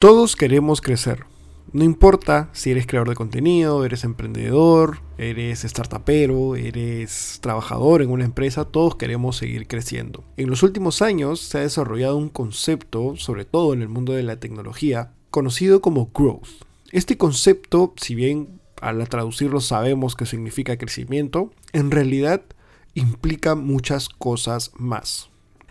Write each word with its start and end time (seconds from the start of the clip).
Todos 0.00 0.36
queremos 0.36 0.80
crecer. 0.80 1.24
No 1.72 1.82
importa 1.82 2.50
si 2.52 2.70
eres 2.70 2.86
creador 2.86 3.08
de 3.08 3.16
contenido, 3.16 3.84
eres 3.84 4.04
emprendedor, 4.04 5.00
eres 5.18 5.64
startupero, 5.64 6.54
eres 6.54 7.40
trabajador 7.42 8.02
en 8.02 8.10
una 8.10 8.24
empresa, 8.24 8.64
todos 8.64 8.94
queremos 8.94 9.36
seguir 9.38 9.66
creciendo. 9.66 10.22
En 10.36 10.50
los 10.50 10.62
últimos 10.62 11.02
años 11.02 11.40
se 11.40 11.58
ha 11.58 11.62
desarrollado 11.62 12.16
un 12.16 12.28
concepto, 12.28 13.16
sobre 13.16 13.44
todo 13.44 13.74
en 13.74 13.82
el 13.82 13.88
mundo 13.88 14.12
de 14.12 14.22
la 14.22 14.38
tecnología, 14.38 15.14
conocido 15.32 15.80
como 15.80 16.12
growth. 16.14 16.62
Este 16.92 17.18
concepto, 17.18 17.92
si 17.96 18.14
bien 18.14 18.60
al 18.80 19.08
traducirlo 19.08 19.60
sabemos 19.60 20.14
que 20.14 20.26
significa 20.26 20.78
crecimiento, 20.78 21.50
en 21.72 21.90
realidad 21.90 22.42
implica 22.94 23.56
muchas 23.56 24.08
cosas 24.08 24.70
más. 24.76 25.28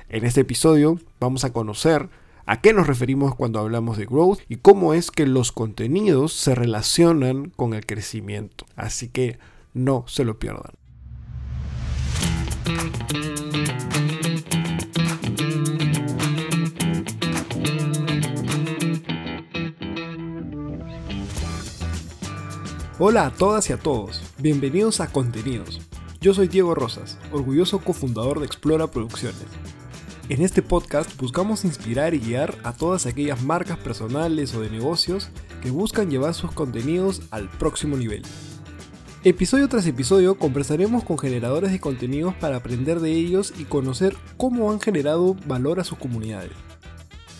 En 0.09 0.25
este 0.25 0.41
episodio 0.41 0.99
vamos 1.17 1.45
a 1.45 1.53
conocer 1.53 2.09
a 2.47 2.61
qué 2.61 2.73
nos 2.73 2.87
referimos 2.87 3.35
cuando 3.35 3.59
hablamos 3.59 3.97
de 3.97 4.05
growth 4.05 4.39
y 4.47 4.55
cómo 4.55 4.93
es 4.93 5.11
que 5.11 5.27
los 5.27 5.51
contenidos 5.51 6.31
se 6.31 6.55
relacionan 6.55 7.49
con 7.49 7.73
el 7.73 7.85
crecimiento. 7.85 8.65
Así 8.77 9.09
que 9.09 9.37
no 9.73 10.05
se 10.07 10.23
lo 10.23 10.39
pierdan. 10.39 10.71
Hola 22.99 23.27
a 23.27 23.31
todas 23.31 23.69
y 23.69 23.73
a 23.73 23.77
todos, 23.77 24.23
bienvenidos 24.39 25.01
a 25.01 25.11
Contenidos. 25.11 25.81
Yo 26.19 26.33
soy 26.33 26.47
Diego 26.47 26.73
Rosas, 26.73 27.19
orgulloso 27.31 27.79
cofundador 27.79 28.39
de 28.39 28.47
Explora 28.47 28.87
Producciones 28.87 29.45
en 30.29 30.41
este 30.41 30.61
podcast 30.61 31.15
buscamos 31.17 31.63
inspirar 31.63 32.13
y 32.13 32.19
guiar 32.19 32.55
a 32.63 32.73
todas 32.73 33.05
aquellas 33.05 33.41
marcas 33.41 33.77
personales 33.77 34.53
o 34.55 34.61
de 34.61 34.69
negocios 34.69 35.29
que 35.61 35.71
buscan 35.71 36.09
llevar 36.09 36.33
sus 36.33 36.51
contenidos 36.51 37.21
al 37.31 37.49
próximo 37.49 37.95
nivel. 37.95 38.23
Episodio 39.23 39.69
tras 39.69 39.87
episodio 39.87 40.37
conversaremos 40.37 41.03
con 41.03 41.17
generadores 41.17 41.71
de 41.71 41.79
contenidos 41.79 42.35
para 42.35 42.57
aprender 42.57 42.99
de 42.99 43.11
ellos 43.11 43.53
y 43.57 43.63
conocer 43.63 44.15
cómo 44.35 44.71
han 44.71 44.81
generado 44.81 45.35
valor 45.45 45.79
a 45.79 45.85
sus 45.85 45.97
comunidades. 45.97 46.51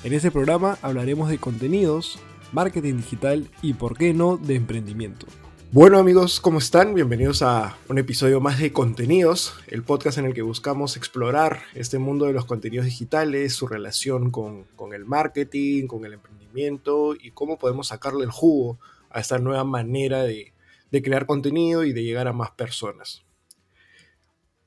En 0.04 0.14
este 0.14 0.32
programa 0.32 0.78
hablaremos 0.82 1.30
de 1.30 1.40
contenidos, 1.40 2.20
marketing 2.54 2.98
digital 2.98 3.50
y, 3.62 3.74
por 3.74 3.98
qué 3.98 4.14
no, 4.14 4.38
de 4.38 4.56
emprendimiento. 4.56 5.28
Bueno 5.74 6.00
amigos, 6.00 6.40
¿cómo 6.40 6.60
están? 6.60 6.94
Bienvenidos 6.96 7.42
a 7.42 7.78
un 7.90 7.98
episodio 7.98 8.40
más 8.40 8.58
de 8.58 8.72
Contenidos, 8.72 9.54
el 9.68 9.84
podcast 9.84 10.18
en 10.18 10.24
el 10.24 10.34
que 10.34 10.42
buscamos 10.42 10.96
explorar 10.96 11.60
este 11.76 12.00
mundo 12.00 12.26
de 12.26 12.32
los 12.32 12.46
contenidos 12.46 12.86
digitales, 12.86 13.54
su 13.54 13.68
relación 13.68 14.32
con, 14.32 14.66
el 14.94 15.04
marketing, 15.04 15.88
con 15.88 16.06
el 16.06 16.14
emprendimiento 16.14 17.16
y 17.20 17.32
cómo 17.32 17.60
podemos 17.60 17.90
sacarle 17.90 18.24
el 18.24 18.32
jugo 18.32 18.80
a 19.10 19.20
esta 19.20 19.40
nueva 19.40 19.66
manera 19.66 20.24
de, 20.24 20.54
crear 20.90 21.26
contenido 21.26 21.84
y 21.84 21.92
de 21.92 22.04
llegar 22.04 22.30
a 22.30 22.34
más 22.34 22.52
personas. 22.52 23.26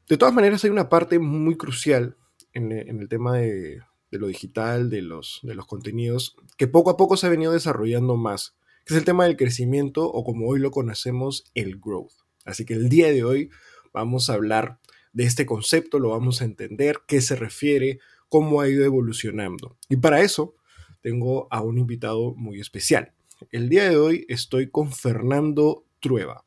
De 0.06 0.18
todas 0.18 0.34
maneras, 0.34 0.62
hay 0.64 0.70
una 0.70 0.90
parte 0.90 1.18
muy 1.18 1.56
crucial 1.56 2.14
en, 2.52 2.72
el 2.72 3.08
tema 3.08 3.38
de, 3.38 3.80
lo 4.10 4.26
digital, 4.26 4.90
de 4.90 5.00
los, 5.00 5.40
de 5.44 5.54
los 5.54 5.64
contenidos, 5.66 6.36
que 6.58 6.66
poco 6.66 6.90
a 6.90 6.98
poco 6.98 7.16
se 7.16 7.26
ha 7.26 7.30
venido 7.30 7.52
desarrollando 7.52 8.16
más 8.18 8.54
es 8.91 8.96
el 8.96 9.05
tema 9.05 9.24
del 9.24 9.36
crecimiento 9.36 10.10
o 10.10 10.24
como 10.24 10.48
hoy 10.48 10.58
lo 10.58 10.70
conocemos, 10.70 11.44
el 11.55 11.78
growth. 11.78 12.12
Así 12.44 12.64
que 12.64 12.74
el 12.74 12.88
día 12.88 13.12
de 13.12 13.22
hoy 13.22 13.50
vamos 13.92 14.28
a 14.28 14.34
hablar 14.34 14.78
de 15.12 15.24
este 15.24 15.47
concepto, 15.47 15.98
lo 15.98 16.10
vamos 16.10 16.42
a 16.42 16.44
entender, 16.44 16.98
qué 17.06 17.20
se 17.20 17.36
refiere, 17.36 18.00
cómo 18.28 18.60
ha 18.60 18.69
ido 18.69 18.84
evolucionando. 18.84 19.77
Y 19.88 19.97
para 19.97 20.22
eso 20.22 20.55
tengo 21.02 21.47
a 21.50 21.62
un 21.62 21.78
invitado 21.78 22.34
muy 22.34 22.60
especial. 22.60 23.12
El 23.52 23.69
día 23.69 23.88
de 23.88 23.97
hoy 23.97 24.27
estoy 24.28 24.70
con 24.70 24.92
Fernando 24.92 25.84
Trueba. 26.00 26.44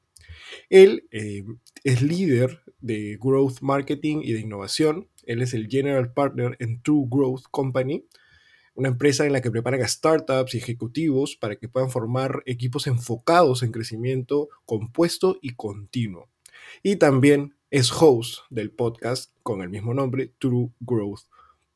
Él 0.70 1.08
eh, 1.12 1.44
es 1.84 2.02
líder 2.02 2.62
de 2.82 3.18
Growth 3.22 3.62
Marketing 3.62 4.22
y 4.24 4.34
de 4.34 4.42
Innovación. 4.42 5.08
Él 5.26 5.42
es 5.42 5.54
el 5.54 5.68
General 5.68 6.14
Partner 6.14 6.56
en 6.60 6.82
True 6.82 7.06
Growth 7.10 7.44
Company, 7.52 8.06
una 8.76 8.90
empresa 8.90 9.26
en 9.26 9.34
la 9.34 9.42
que 9.42 9.52
preparan 9.52 9.82
a 9.82 9.88
startups 9.88 10.56
y 10.56 10.58
ejecutivos 10.58 11.36
para 11.36 11.56
que 11.56 11.70
puedan 11.70 11.90
formar 11.90 12.44
equipos 12.46 12.88
enfocados 12.88 13.64
en 13.64 13.72
crecimiento 13.72 14.50
compuesto 14.66 15.38
y 15.42 15.56
continuo. 15.56 16.30
Y 16.82 16.96
también 16.96 17.56
es 17.70 17.92
host 17.92 18.42
del 18.50 18.72
podcast 18.72 19.32
con 19.44 19.62
el 19.62 19.70
mismo 19.70 19.94
nombre, 19.94 20.34
True 20.40 20.72
Growth 20.80 21.22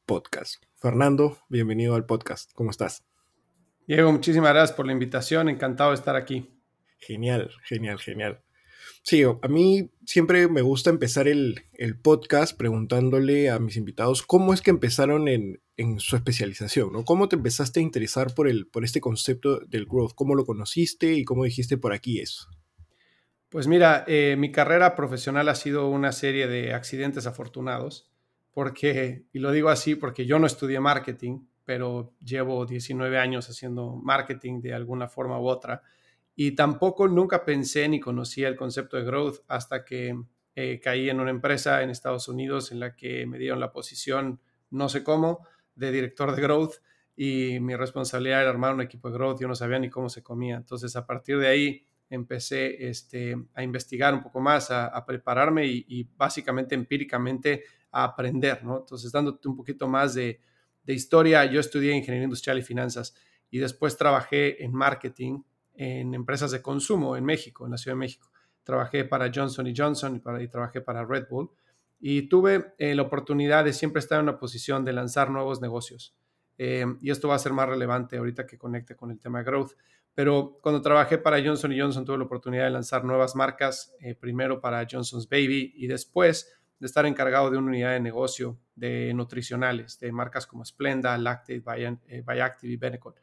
Podcast. 0.05 0.63
Fernando, 0.75 1.39
bienvenido 1.49 1.95
al 1.95 2.05
podcast. 2.05 2.51
¿Cómo 2.53 2.71
estás? 2.71 3.03
Diego, 3.87 4.11
muchísimas 4.11 4.51
gracias 4.51 4.75
por 4.75 4.85
la 4.85 4.91
invitación. 4.91 5.49
Encantado 5.49 5.91
de 5.91 5.95
estar 5.95 6.15
aquí. 6.15 6.51
Genial, 6.99 7.51
genial, 7.63 7.99
genial. 7.99 8.41
Sí, 9.07 9.23
a 9.23 9.47
mí 9.47 9.89
siempre 10.05 10.49
me 10.49 10.61
gusta 10.61 10.89
empezar 10.89 11.29
el, 11.29 11.63
podcast 12.03 12.57
preguntándole 12.57 13.49
a 13.49 13.57
mis 13.57 13.77
invitados 13.77 14.21
cómo 14.21 14.53
es 14.53 14.61
que 14.61 14.69
empezaron 14.69 15.29
en, 15.29 15.61
su 15.99 16.17
especialización, 16.17 16.91
¿no? 16.91 17.05
¿Cómo 17.05 17.29
te 17.29 17.37
empezaste 17.37 17.79
a 17.79 17.83
interesar 17.83 18.35
por, 18.35 18.49
el, 18.49 18.67
por 18.67 18.83
este 18.83 18.99
concepto 18.99 19.59
del 19.59 19.85
growth? 19.85 20.11
¿Cómo 20.13 20.35
lo 20.35 20.43
conociste 20.43 21.13
y 21.13 21.23
cómo 21.23 21.45
dijiste 21.45 21.77
por 21.77 21.93
aquí 21.93 22.19
eso? 22.19 22.49
Pues 23.47 23.65
mira, 23.67 24.03
eh, 24.07 24.35
mi 24.37 24.51
carrera 24.51 24.93
profesional 24.93 25.47
ha 25.47 25.55
sido 25.55 25.87
una 25.87 26.11
serie 26.11 26.47
de 26.47 26.73
accidentes 26.73 27.27
afortunados, 27.27 28.11
porque, 28.51 29.23
y 29.31 29.39
lo 29.39 29.53
digo 29.53 29.69
así 29.69 29.95
porque 29.95 30.25
yo 30.25 30.37
no 30.37 30.47
estudié 30.47 30.81
marketing, 30.81 31.45
pero 31.63 32.13
llevo 32.21 32.65
19 32.65 33.17
años 33.17 33.49
haciendo 33.49 33.95
marketing 33.95 34.59
de 34.59 34.73
alguna 34.73 35.07
forma 35.07 35.39
u 35.39 35.47
otra. 35.47 35.81
Y 36.39 36.51
tampoco 36.51 37.07
nunca 37.07 37.43
pensé 37.43 37.89
ni 37.89 37.99
conocía 37.99 38.47
el 38.47 38.55
concepto 38.55 38.95
de 38.95 39.03
growth 39.03 39.39
hasta 39.47 39.83
que 39.83 40.15
eh, 40.55 40.79
caí 40.79 41.09
en 41.09 41.19
una 41.19 41.31
empresa 41.31 41.81
en 41.81 41.89
Estados 41.89 42.27
Unidos 42.27 42.71
en 42.71 42.79
la 42.79 42.95
que 42.95 43.25
me 43.25 43.39
dieron 43.39 43.59
la 43.59 43.71
posición, 43.71 44.39
no 44.69 44.87
sé 44.87 45.03
cómo, 45.03 45.47
de 45.73 45.91
director 45.91 46.35
de 46.35 46.41
growth 46.43 46.75
y 47.15 47.59
mi 47.59 47.75
responsabilidad 47.75 48.41
era 48.41 48.51
armar 48.51 48.75
un 48.75 48.81
equipo 48.81 49.09
de 49.09 49.15
growth. 49.15 49.41
Yo 49.41 49.47
no 49.47 49.55
sabía 49.55 49.79
ni 49.79 49.89
cómo 49.89 50.09
se 50.09 50.21
comía. 50.21 50.57
Entonces, 50.57 50.95
a 50.95 51.07
partir 51.07 51.39
de 51.39 51.47
ahí 51.47 51.83
empecé 52.07 52.87
este, 52.87 53.35
a 53.55 53.63
investigar 53.63 54.13
un 54.13 54.21
poco 54.21 54.39
más, 54.39 54.69
a, 54.69 55.03
prepararme 55.07 55.65
y, 55.65 56.07
básicamente 56.15 56.75
empíricamente 56.75 57.63
a 57.91 58.03
aprender, 58.03 58.63
¿no? 58.63 58.77
Entonces, 58.77 59.11
dándote 59.11 59.47
un 59.47 59.55
poquito 59.55 59.87
más 59.87 60.13
de, 60.13 60.39
de 60.83 60.93
historia, 60.93 61.45
yo 61.45 61.59
estudié 61.59 61.93
ingeniería 61.93 62.25
industrial 62.25 62.59
y 62.59 62.61
finanzas 62.61 63.15
y 63.49 63.57
después 63.57 63.97
trabajé 63.97 64.63
en 64.63 64.71
marketing 64.71 65.41
en 65.77 66.13
empresas 66.13 66.51
de 66.51 66.61
consumo 66.61 67.15
en 67.15 67.23
México, 67.23 67.65
en 67.65 67.71
la 67.71 67.77
Ciudad 67.77 67.95
de 67.95 67.99
México. 67.99 68.29
Trabajé 68.63 69.05
para 69.05 69.31
Johnson 69.33 69.71
Johnson 69.75 70.15
y, 70.15 70.19
para, 70.19 70.41
y 70.41 70.47
trabajé 70.49 70.81
para 70.81 71.05
Red 71.05 71.27
Bull 71.29 71.49
y 71.99 72.23
tuve 72.23 72.73
eh, 72.77 72.95
la 72.95 73.03
oportunidad 73.03 73.63
de 73.63 73.73
siempre 73.73 73.99
estar 73.99 74.19
en 74.19 74.23
una 74.23 74.37
posición 74.37 74.83
de 74.83 74.93
lanzar 74.93 75.29
nuevos 75.29 75.61
negocios. 75.61 76.15
Eh, 76.57 76.85
y 77.01 77.11
esto 77.11 77.27
va 77.27 77.35
a 77.35 77.39
ser 77.39 77.53
más 77.53 77.69
relevante 77.69 78.17
ahorita 78.17 78.45
que 78.45 78.57
conecte 78.57 78.95
con 78.95 79.11
el 79.11 79.19
tema 79.19 79.39
de 79.39 79.45
growth. 79.45 79.71
Pero 80.13 80.57
cuando 80.61 80.81
trabajé 80.81 81.19
para 81.19 81.41
Johnson 81.43 81.71
Johnson 81.77 82.03
tuve 82.03 82.17
la 82.17 82.23
oportunidad 82.23 82.65
de 82.65 82.71
lanzar 82.71 83.03
nuevas 83.03 83.35
marcas, 83.35 83.93
eh, 83.99 84.15
primero 84.15 84.59
para 84.59 84.85
Johnson's 84.89 85.29
Baby 85.29 85.73
y 85.75 85.85
después 85.85 86.57
de 86.79 86.87
estar 86.87 87.05
encargado 87.05 87.51
de 87.51 87.57
una 87.57 87.67
unidad 87.67 87.91
de 87.91 87.99
negocio 87.99 88.57
de 88.75 89.13
nutricionales, 89.13 89.99
de 89.99 90.11
marcas 90.11 90.45
como 90.45 90.65
Splenda, 90.65 91.17
Lactate, 91.17 91.59
Viactive 91.61 92.73
y 92.73 92.77
Benecol. 92.77 93.15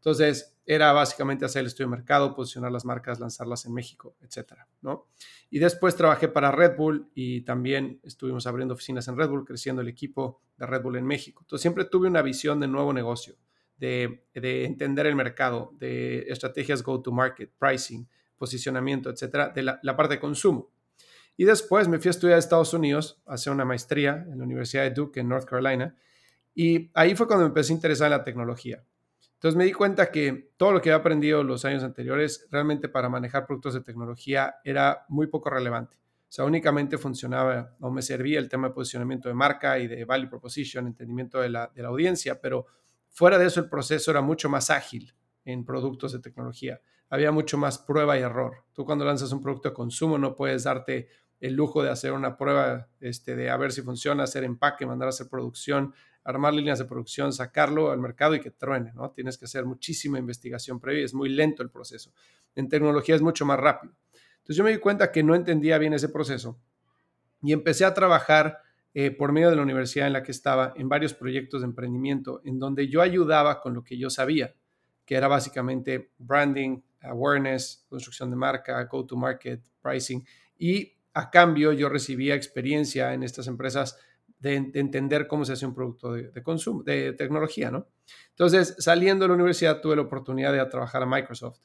Entonces, 0.00 0.56
era 0.64 0.94
básicamente 0.94 1.44
hacer 1.44 1.60
el 1.60 1.66
estudio 1.66 1.90
de 1.90 1.96
mercado, 1.96 2.34
posicionar 2.34 2.72
las 2.72 2.86
marcas, 2.86 3.20
lanzarlas 3.20 3.66
en 3.66 3.74
México, 3.74 4.16
etcétera, 4.22 4.66
¿no? 4.80 5.08
Y 5.50 5.58
después 5.58 5.94
trabajé 5.94 6.28
para 6.28 6.50
Red 6.50 6.76
Bull 6.76 7.10
y 7.14 7.42
también 7.42 8.00
estuvimos 8.02 8.46
abriendo 8.46 8.72
oficinas 8.72 9.06
en 9.08 9.18
Red 9.18 9.28
Bull, 9.28 9.44
creciendo 9.44 9.82
el 9.82 9.88
equipo 9.88 10.40
de 10.56 10.64
Red 10.64 10.82
Bull 10.82 10.96
en 10.96 11.04
México. 11.04 11.42
Entonces, 11.44 11.60
siempre 11.60 11.84
tuve 11.84 12.08
una 12.08 12.22
visión 12.22 12.60
de 12.60 12.68
nuevo 12.68 12.94
negocio, 12.94 13.36
de, 13.76 14.24
entender 14.32 15.06
el 15.06 15.16
mercado, 15.16 15.74
de 15.78 16.20
estrategias 16.28 16.82
go-to-market, 16.82 17.52
pricing, 17.58 18.08
posicionamiento, 18.38 19.10
etcétera, 19.10 19.50
de 19.50 19.62
la, 19.62 19.96
parte 19.96 20.14
de 20.14 20.20
consumo. 20.20 20.70
Y 21.36 21.44
después 21.44 21.88
me 21.88 21.98
fui 21.98 22.08
a 22.08 22.12
estudiar 22.12 22.36
a 22.36 22.38
Estados 22.38 22.72
Unidos, 22.72 23.20
a 23.26 23.34
hacer 23.34 23.52
una 23.52 23.66
maestría 23.66 24.24
en 24.30 24.38
la 24.38 24.44
Universidad 24.44 24.84
de 24.84 24.92
Duke 24.92 25.20
en 25.20 25.28
North 25.28 25.44
Carolina. 25.44 25.94
Y 26.54 26.90
ahí 26.94 27.14
fue 27.14 27.26
cuando 27.26 27.44
me 27.44 27.48
empecé 27.48 27.74
a 27.74 27.76
interesar 27.76 28.06
en 28.06 28.18
la 28.18 28.24
tecnología. 28.24 28.82
Entonces 29.40 29.56
me 29.56 29.64
di 29.64 29.72
cuenta 29.72 30.10
que 30.10 30.52
todo 30.58 30.70
lo 30.70 30.82
que 30.82 30.90
había 30.90 31.00
aprendido 31.00 31.42
los 31.42 31.64
años 31.64 31.82
anteriores 31.82 32.46
realmente 32.50 32.90
para 32.90 33.08
manejar 33.08 33.46
productos 33.46 33.72
de 33.72 33.80
tecnología 33.80 34.56
era 34.64 35.06
muy 35.08 35.28
poco 35.28 35.48
relevante. 35.48 35.96
O 35.96 36.32
sea, 36.32 36.44
únicamente 36.44 36.98
funcionaba 36.98 37.74
o 37.80 37.90
me 37.90 38.02
servía 38.02 38.38
el 38.38 38.50
tema 38.50 38.68
de 38.68 38.74
posicionamiento 38.74 39.30
de 39.30 39.34
marca 39.34 39.78
y 39.78 39.86
de 39.86 40.04
value 40.04 40.28
proposition, 40.28 40.86
entendimiento 40.86 41.40
de 41.40 41.48
la, 41.48 41.72
audiencia, 41.86 42.38
pero 42.38 42.66
fuera 43.08 43.38
de 43.38 43.46
eso 43.46 43.60
el 43.60 43.70
proceso 43.70 44.10
era 44.10 44.20
mucho 44.20 44.50
más 44.50 44.68
ágil 44.68 45.14
en 45.46 45.64
productos 45.64 46.12
de 46.12 46.18
tecnología. 46.18 46.82
Había 47.08 47.32
mucho 47.32 47.56
más 47.56 47.78
prueba 47.78 48.18
y 48.18 48.20
error. 48.20 48.66
Tú 48.74 48.84
cuando 48.84 49.06
lanzas 49.06 49.32
un 49.32 49.40
producto 49.40 49.70
de 49.70 49.74
consumo 49.74 50.18
no 50.18 50.36
puedes 50.36 50.64
darte 50.64 51.08
el 51.40 51.54
lujo 51.54 51.82
de 51.82 51.88
hacer 51.88 52.12
una 52.12 52.36
prueba 52.36 52.90
este, 53.00 53.36
de 53.36 53.48
a 53.48 53.56
ver 53.56 53.72
si 53.72 53.80
funciona, 53.80 54.24
hacer 54.24 54.44
empaque, 54.44 54.84
mandar 54.84 55.06
a 55.06 55.08
hacer 55.08 55.30
producción, 55.30 55.94
armar 56.24 56.54
líneas 56.54 56.78
de 56.78 56.84
producción, 56.84 57.32
sacarlo 57.32 57.90
al 57.90 57.98
mercado 57.98 58.34
y 58.34 58.40
que 58.40 58.50
truene, 58.50 58.92
¿no? 58.94 59.10
Tienes 59.10 59.38
que 59.38 59.46
hacer 59.46 59.64
muchísima 59.64 60.18
investigación 60.18 60.80
previa, 60.80 61.04
es 61.04 61.14
muy 61.14 61.28
lento 61.28 61.62
el 61.62 61.70
proceso. 61.70 62.12
En 62.54 62.68
tecnología 62.68 63.14
es 63.14 63.22
mucho 63.22 63.46
más 63.46 63.58
rápido. 63.58 63.94
Entonces 64.38 64.56
yo 64.56 64.64
me 64.64 64.70
di 64.70 64.78
cuenta 64.78 65.12
que 65.12 65.22
no 65.22 65.34
entendía 65.34 65.78
bien 65.78 65.92
ese 65.92 66.08
proceso 66.08 66.58
y 67.42 67.52
empecé 67.52 67.84
a 67.84 67.94
trabajar 67.94 68.58
eh, 68.92 69.10
por 69.10 69.32
medio 69.32 69.50
de 69.50 69.56
la 69.56 69.62
universidad 69.62 70.06
en 70.06 70.12
la 70.12 70.22
que 70.22 70.32
estaba 70.32 70.74
en 70.76 70.88
varios 70.88 71.14
proyectos 71.14 71.60
de 71.60 71.66
emprendimiento 71.66 72.40
en 72.44 72.58
donde 72.58 72.88
yo 72.88 73.02
ayudaba 73.02 73.60
con 73.60 73.74
lo 73.74 73.84
que 73.84 73.96
yo 73.96 74.10
sabía, 74.10 74.54
que 75.04 75.14
era 75.14 75.28
básicamente 75.28 76.10
branding, 76.18 76.80
awareness, 77.02 77.86
construcción 77.88 78.30
de 78.30 78.36
marca, 78.36 78.82
go 78.84 79.06
to 79.06 79.16
market, 79.16 79.62
pricing 79.80 80.26
y 80.58 80.92
a 81.14 81.30
cambio 81.30 81.72
yo 81.72 81.88
recibía 81.88 82.34
experiencia 82.34 83.14
en 83.14 83.22
estas 83.22 83.46
empresas 83.46 83.96
de, 84.40 84.56
entender 84.74 85.26
cómo 85.26 85.44
se 85.44 85.52
hace 85.52 85.66
un 85.66 85.74
producto 85.74 86.12
de, 86.12 86.42
consumo, 86.42 86.82
de 86.82 87.12
tecnología, 87.12 87.70
¿no? 87.70 87.86
Entonces, 88.30 88.74
saliendo 88.78 89.24
de 89.24 89.28
la 89.28 89.34
universidad 89.34 89.80
tuve 89.80 89.96
la 89.96 90.02
oportunidad 90.02 90.52
de 90.52 90.64
trabajar 90.66 91.02
a 91.02 91.06
Microsoft 91.06 91.60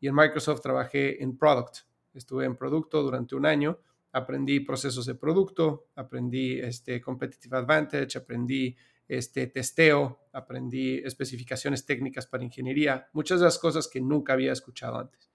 y 0.00 0.08
en 0.08 0.14
Microsoft 0.14 0.62
trabajé 0.62 1.22
en 1.22 1.36
product. 1.36 1.80
Estuve 2.14 2.46
en 2.46 2.56
producto 2.56 3.02
durante 3.02 3.34
un 3.34 3.44
año, 3.44 3.78
aprendí 4.12 4.60
procesos 4.60 5.06
de 5.06 5.14
producto, 5.14 5.88
aprendí 5.96 6.58
este 6.60 7.00
competitive 7.00 7.58
advantage, 7.58 8.16
aprendí 8.16 8.74
este 9.06 9.48
testeo, 9.48 10.28
aprendí 10.32 10.98
especificaciones 10.98 11.84
técnicas 11.84 12.26
para 12.26 12.44
ingeniería, 12.44 13.08
muchas 13.12 13.40
de 13.40 13.44
las 13.44 13.58
cosas 13.58 13.86
que 13.86 14.00
nunca 14.00 14.32
había 14.32 14.52
escuchado 14.52 14.98
antes. 14.98 15.30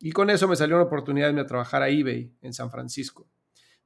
Y 0.00 0.10
con 0.10 0.28
eso 0.28 0.48
me 0.48 0.56
salió 0.56 0.74
una 0.74 0.86
oportunidad 0.86 1.32
de 1.32 1.44
trabajar 1.44 1.82
a 1.82 1.88
eBay 1.88 2.34
en 2.42 2.52
San 2.52 2.70
Francisco. 2.70 3.28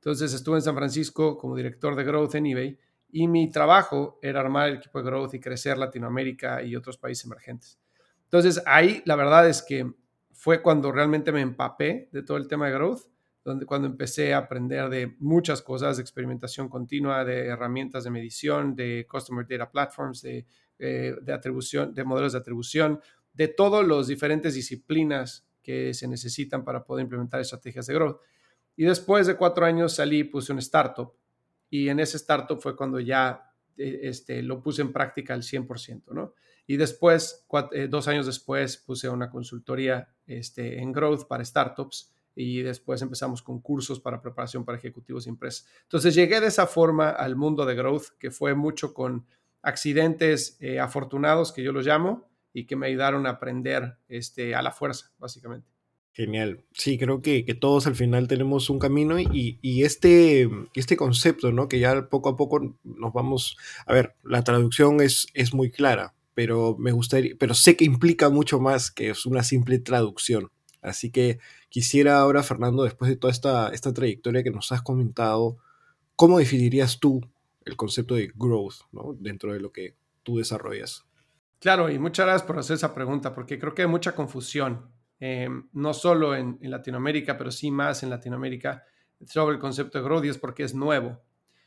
Entonces 0.00 0.32
estuve 0.32 0.56
en 0.56 0.62
San 0.62 0.74
Francisco 0.74 1.36
como 1.36 1.54
director 1.54 1.94
de 1.94 2.04
Growth 2.04 2.34
en 2.34 2.46
eBay 2.46 2.78
y 3.10 3.28
mi 3.28 3.50
trabajo 3.50 4.18
era 4.22 4.40
armar 4.40 4.70
el 4.70 4.76
equipo 4.76 4.98
de 4.98 5.04
Growth 5.04 5.34
y 5.34 5.40
crecer 5.40 5.76
Latinoamérica 5.76 6.62
y 6.62 6.74
otros 6.74 6.96
países 6.96 7.26
emergentes. 7.26 7.78
Entonces 8.24 8.62
ahí 8.64 9.02
la 9.04 9.16
verdad 9.16 9.46
es 9.46 9.60
que 9.60 9.92
fue 10.32 10.62
cuando 10.62 10.90
realmente 10.90 11.32
me 11.32 11.42
empapé 11.42 12.08
de 12.12 12.22
todo 12.22 12.38
el 12.38 12.48
tema 12.48 12.66
de 12.66 12.72
Growth, 12.72 13.10
donde 13.44 13.66
cuando 13.66 13.88
empecé 13.88 14.32
a 14.32 14.38
aprender 14.38 14.88
de 14.88 15.16
muchas 15.18 15.60
cosas, 15.60 15.98
de 15.98 16.02
experimentación 16.02 16.70
continua, 16.70 17.22
de 17.24 17.46
herramientas 17.46 18.04
de 18.04 18.10
medición, 18.10 18.74
de 18.74 19.06
Customer 19.06 19.46
Data 19.46 19.70
Platforms, 19.70 20.22
de, 20.22 20.46
eh, 20.78 21.14
atribución, 21.30 21.92
de 21.92 22.04
modelos 22.04 22.32
de 22.32 22.38
atribución, 22.38 23.00
de 23.34 23.48
todas 23.48 23.86
las 23.86 24.06
diferentes 24.06 24.54
disciplinas 24.54 25.46
que 25.62 25.92
se 25.92 26.08
necesitan 26.08 26.64
para 26.64 26.84
poder 26.84 27.04
implementar 27.04 27.40
estrategias 27.40 27.86
de 27.86 27.94
growth. 27.94 28.20
Y 28.76 28.84
después 28.84 29.26
de 29.26 29.36
cuatro 29.36 29.66
años 29.66 29.94
salí, 29.94 30.24
puse 30.24 30.52
un 30.52 30.58
startup 30.58 31.12
y 31.70 31.88
en 31.88 32.00
ese 32.00 32.16
startup 32.16 32.60
fue 32.60 32.76
cuando 32.76 32.98
ya 32.98 33.52
eh, 33.76 34.00
este, 34.02 34.42
lo 34.42 34.62
puse 34.62 34.82
en 34.82 34.92
práctica 34.92 35.34
al 35.34 35.42
100%, 35.42 36.12
¿no? 36.12 36.34
Y 36.66 36.76
después, 36.76 37.46
eh, 37.72 37.88
dos 37.88 38.06
años 38.08 38.26
después, 38.26 38.76
puse 38.76 39.08
una 39.08 39.30
consultoría 39.30 40.08
este, 40.26 40.80
en 40.80 40.92
growth 40.92 41.26
para 41.26 41.44
startups 41.44 42.12
y 42.34 42.62
después 42.62 43.02
empezamos 43.02 43.42
con 43.42 43.60
cursos 43.60 43.98
para 43.98 44.22
preparación 44.22 44.64
para 44.64 44.78
ejecutivos 44.78 45.26
y 45.26 45.30
empresas. 45.30 45.66
Entonces 45.82 46.14
llegué 46.14 46.40
de 46.40 46.46
esa 46.46 46.66
forma 46.66 47.10
al 47.10 47.34
mundo 47.34 47.66
de 47.66 47.74
growth, 47.74 48.10
que 48.18 48.30
fue 48.30 48.54
mucho 48.54 48.94
con 48.94 49.26
accidentes 49.62 50.56
eh, 50.60 50.78
afortunados, 50.78 51.52
que 51.52 51.62
yo 51.62 51.72
los 51.72 51.86
llamo, 51.86 52.30
y 52.52 52.66
que 52.66 52.76
me 52.76 52.86
ayudaron 52.86 53.26
a 53.26 53.30
aprender 53.30 53.96
este, 54.08 54.54
a 54.54 54.62
la 54.62 54.72
fuerza, 54.72 55.12
básicamente. 55.18 55.68
Genial. 56.12 56.64
Sí, 56.72 56.98
creo 56.98 57.22
que, 57.22 57.44
que 57.44 57.54
todos 57.54 57.86
al 57.86 57.94
final 57.94 58.26
tenemos 58.26 58.68
un 58.68 58.78
camino 58.78 59.20
y, 59.20 59.58
y, 59.62 59.84
este, 59.84 60.48
este 60.74 60.96
concepto, 60.96 61.52
¿no? 61.52 61.68
Que 61.68 61.78
ya 61.78 62.08
poco 62.08 62.30
a 62.30 62.36
poco 62.36 62.76
nos 62.84 63.12
vamos... 63.12 63.56
A 63.86 63.94
ver, 63.94 64.16
la 64.24 64.42
traducción 64.42 65.00
es, 65.00 65.28
es 65.34 65.54
muy 65.54 65.70
clara, 65.70 66.14
pero 66.34 66.76
me 66.78 66.92
gustaría, 66.92 67.34
pero 67.38 67.54
sé 67.54 67.76
que 67.76 67.84
implica 67.84 68.28
mucho 68.28 68.58
más 68.58 68.90
que 68.90 69.10
es 69.10 69.24
una 69.24 69.44
simple 69.44 69.78
traducción. 69.78 70.50
Así 70.82 71.10
que 71.10 71.38
quisiera 71.68 72.18
ahora, 72.18 72.42
Fernando, 72.42 72.82
después 72.82 73.08
de 73.08 73.16
toda 73.16 73.32
esta, 73.32 73.68
esta 73.68 73.92
trayectoria 73.92 74.42
que 74.42 74.50
nos 74.50 74.72
has 74.72 74.82
comentado, 74.82 75.58
¿cómo 76.16 76.38
definirías 76.38 76.98
tú 76.98 77.20
el 77.64 77.76
concepto 77.76 78.14
de 78.14 78.32
growth 78.34 78.82
¿no? 78.90 79.14
dentro 79.18 79.52
de 79.52 79.60
lo 79.60 79.70
que 79.70 79.94
tú 80.22 80.38
desarrollas? 80.38 81.04
Claro, 81.60 81.90
y 81.90 81.98
muchas 81.98 82.26
gracias 82.26 82.46
por 82.46 82.58
hacer 82.58 82.74
esa 82.74 82.94
pregunta, 82.94 83.34
porque 83.34 83.58
creo 83.58 83.74
que 83.74 83.82
hay 83.82 83.88
mucha 83.88 84.14
confusión, 84.14 84.86
eh, 85.20 85.48
no 85.72 85.94
solo 85.94 86.34
en, 86.34 86.58
Latinoamérica, 86.62 87.36
pero 87.36 87.50
sí 87.50 87.70
más 87.70 88.02
en 88.02 88.10
Latinoamérica, 88.10 88.84
sobre 89.26 89.54
el 89.54 89.60
concepto 89.60 89.98
de 89.98 90.04
growth 90.04 90.24
y 90.24 90.28
es 90.30 90.38
porque 90.38 90.64
es 90.64 90.74
nuevo. 90.74 91.20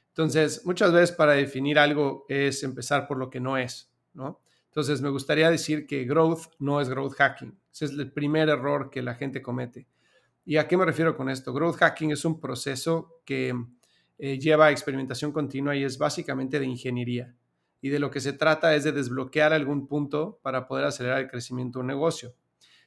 Entonces, 0.09 0.65
muchas 0.65 0.91
veces 0.91 1.15
para 1.15 1.33
definir 1.33 1.79
algo 1.79 2.25
es 2.27 2.63
empezar 2.63 3.07
por 3.07 3.17
lo 3.17 3.29
que 3.29 3.39
no 3.39 3.57
es, 3.57 3.91
¿no? 4.13 4.41
Entonces, 4.67 5.01
me 5.01 5.09
gustaría 5.09 5.51
decir 5.51 5.85
que 5.85 6.03
growth 6.03 6.53
no 6.59 6.81
es 6.81 6.89
growth 6.89 7.13
hacking. 7.13 7.57
Ese 7.71 7.85
es 7.85 7.91
el 7.91 8.11
primer 8.11 8.49
error 8.49 8.89
que 8.89 9.03
la 9.03 9.13
gente 9.15 9.41
comete. 9.41 9.87
¿Y 10.45 10.57
a 10.57 10.67
qué 10.67 10.75
me 10.75 10.85
refiero 10.85 11.15
con 11.15 11.29
esto? 11.29 11.53
Growth 11.53 11.77
hacking 11.77 12.11
es 12.11 12.25
un 12.25 12.39
proceso 12.39 13.21
que 13.23 13.53
eh, 14.17 14.39
lleva 14.39 14.67
a 14.67 14.71
experimentación 14.71 15.31
continua 15.31 15.75
y 15.75 15.83
es 15.83 15.97
básicamente 15.97 16.59
de 16.59 16.65
ingeniería 16.65 17.35
y 17.81 17.89
de 17.89 17.99
lo 17.99 18.09
que 18.09 18.21
se 18.21 18.31
trata 18.31 18.73
es 18.75 18.85
de 18.85 18.93
desbloquear 18.93 19.51
algún 19.51 19.87
punto 19.87 20.39
para 20.41 20.67
poder 20.67 20.85
acelerar 20.85 21.19
el 21.19 21.27
crecimiento 21.29 21.79
de 21.79 21.81
un 21.81 21.87
negocio. 21.87 22.33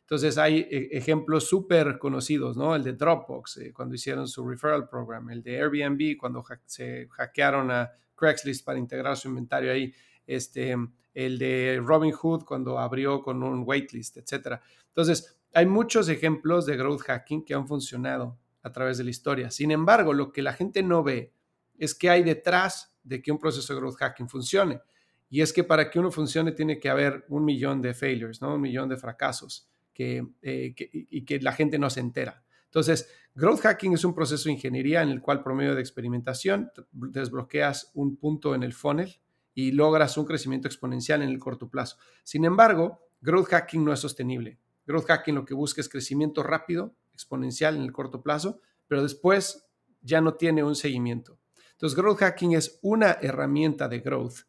Entonces 0.07 0.39
hay 0.39 0.59
eh, 0.71 0.89
ejemplos 0.93 1.49
súper 1.49 1.99
conocidos, 1.99 2.57
¿no? 2.57 2.77
El 2.77 2.85
de 2.85 2.93
Dropbox, 2.93 3.57
eh, 3.57 3.73
cuando 3.73 3.97
hicieron 3.97 4.29
su 4.29 4.47
referral 4.47 4.89
program, 4.89 5.31
el 5.31 5.43
de 5.43 5.61
Airbnb, 5.61 6.17
cuando 6.17 6.45
se 6.65 7.09
hackearon 7.11 7.73
a 7.73 7.91
Craigslist 8.15 8.65
para 8.65 8.79
integrar 8.79 9.17
su 9.17 9.27
inventario 9.27 9.73
ahí, 9.73 9.93
este, 10.25 10.77
el 11.13 11.39
de 11.41 11.83
Robinhood 11.85 12.45
cuando 12.45 12.79
abrió 12.79 13.21
con 13.21 13.43
un 13.43 13.65
waitlist, 13.67 14.19
etc. 14.19 14.61
Entonces, 14.87 15.41
hay 15.53 15.67
muchos 15.67 16.09
ejemplos 16.09 16.67
de 16.67 16.77
growth 16.77 17.01
hacking 17.01 17.45
que 17.45 17.55
han 17.55 17.67
funcionado 17.67 18.39
a 18.63 18.71
través 18.71 18.99
de 18.99 19.05
la 19.05 19.11
historia. 19.11 19.51
Sin 19.51 19.73
embargo, 19.73 20.13
lo 20.13 20.31
que 20.31 20.41
la 20.41 20.53
gente 20.53 20.85
no 20.85 21.03
ve 21.03 21.33
es 21.79 21.97
que 21.97 22.11
hay 22.11 22.23
detrás 22.23 22.97
de 23.03 23.21
que 23.21 23.33
un 23.33 23.41
proceso 23.41 23.75
de 23.75 23.81
growth 23.81 23.97
hacking 23.97 24.29
funcione. 24.29 24.81
Y 25.29 25.41
es 25.41 25.53
que 25.53 25.65
para 25.65 25.91
que 25.91 25.99
uno 25.99 26.13
funcione 26.13 26.53
tiene 26.53 26.79
que 26.79 26.89
haber 26.89 27.25
un 27.29 27.45
millón 27.45 27.83
de 27.83 27.93
failures, 27.93 28.41
¿no? 28.41 28.55
Un 28.55 28.61
millón 28.61 28.89
de 28.89 28.97
fracasos 28.97 29.69
que, 29.97 30.27
eh, 30.43 30.75
y 30.93 31.25
que 31.25 31.41
la 31.41 31.53
gente 31.53 31.79
no 31.79 31.89
se 31.89 32.01
entera. 32.01 32.45
Entonces, 32.67 33.09
growth 33.35 33.61
hacking 33.61 33.95
es 33.95 34.05
un 34.05 34.15
proceso 34.15 34.45
de 34.45 34.53
ingeniería 34.53 35.01
en 35.01 35.09
el 35.09 35.23
cual 35.23 35.43
por 35.43 35.55
medio 35.55 35.75
de 35.75 35.81
experimentación 35.81 36.71
desbloqueas 36.93 37.93
un 37.95 38.19
punto 38.19 38.55
en 38.55 38.63
el 38.63 38.75
funnel 38.75 39.23
y 39.55 39.73
logras 39.73 40.19
un 40.19 40.27
crecimiento 40.27 40.69
exponencial 40.69 41.23
en 41.23 41.31
el 41.31 41.39
corto 41.39 41.71
plazo. 41.71 41.97
Sin 42.25 42.45
embargo, 42.45 43.09
growth 43.23 43.47
hacking 43.47 43.83
no 43.87 43.95
es 43.95 44.01
sostenible. 44.01 44.59
Growth 44.87 45.07
hacking 45.07 45.35
lo 45.35 45.47
que 45.47 45.55
busca 45.55 45.81
es 45.81 45.89
crecimiento 45.89 46.43
rápido, 46.43 46.95
exponencial 47.15 47.77
en 47.77 47.83
el 47.83 47.93
corto 47.93 48.23
plazo, 48.23 48.61
pero 48.87 49.03
después 49.03 49.67
ya 50.03 50.21
no 50.21 50.35
tiene 50.35 50.63
un 50.63 50.77
seguimiento. 50.77 51.39
Entonces, 51.73 51.97
growth 51.97 52.19
hacking 52.19 52.53
es 52.53 52.79
una 52.83 53.13
herramienta 53.23 53.89
de 53.89 54.01
growth, 54.01 54.41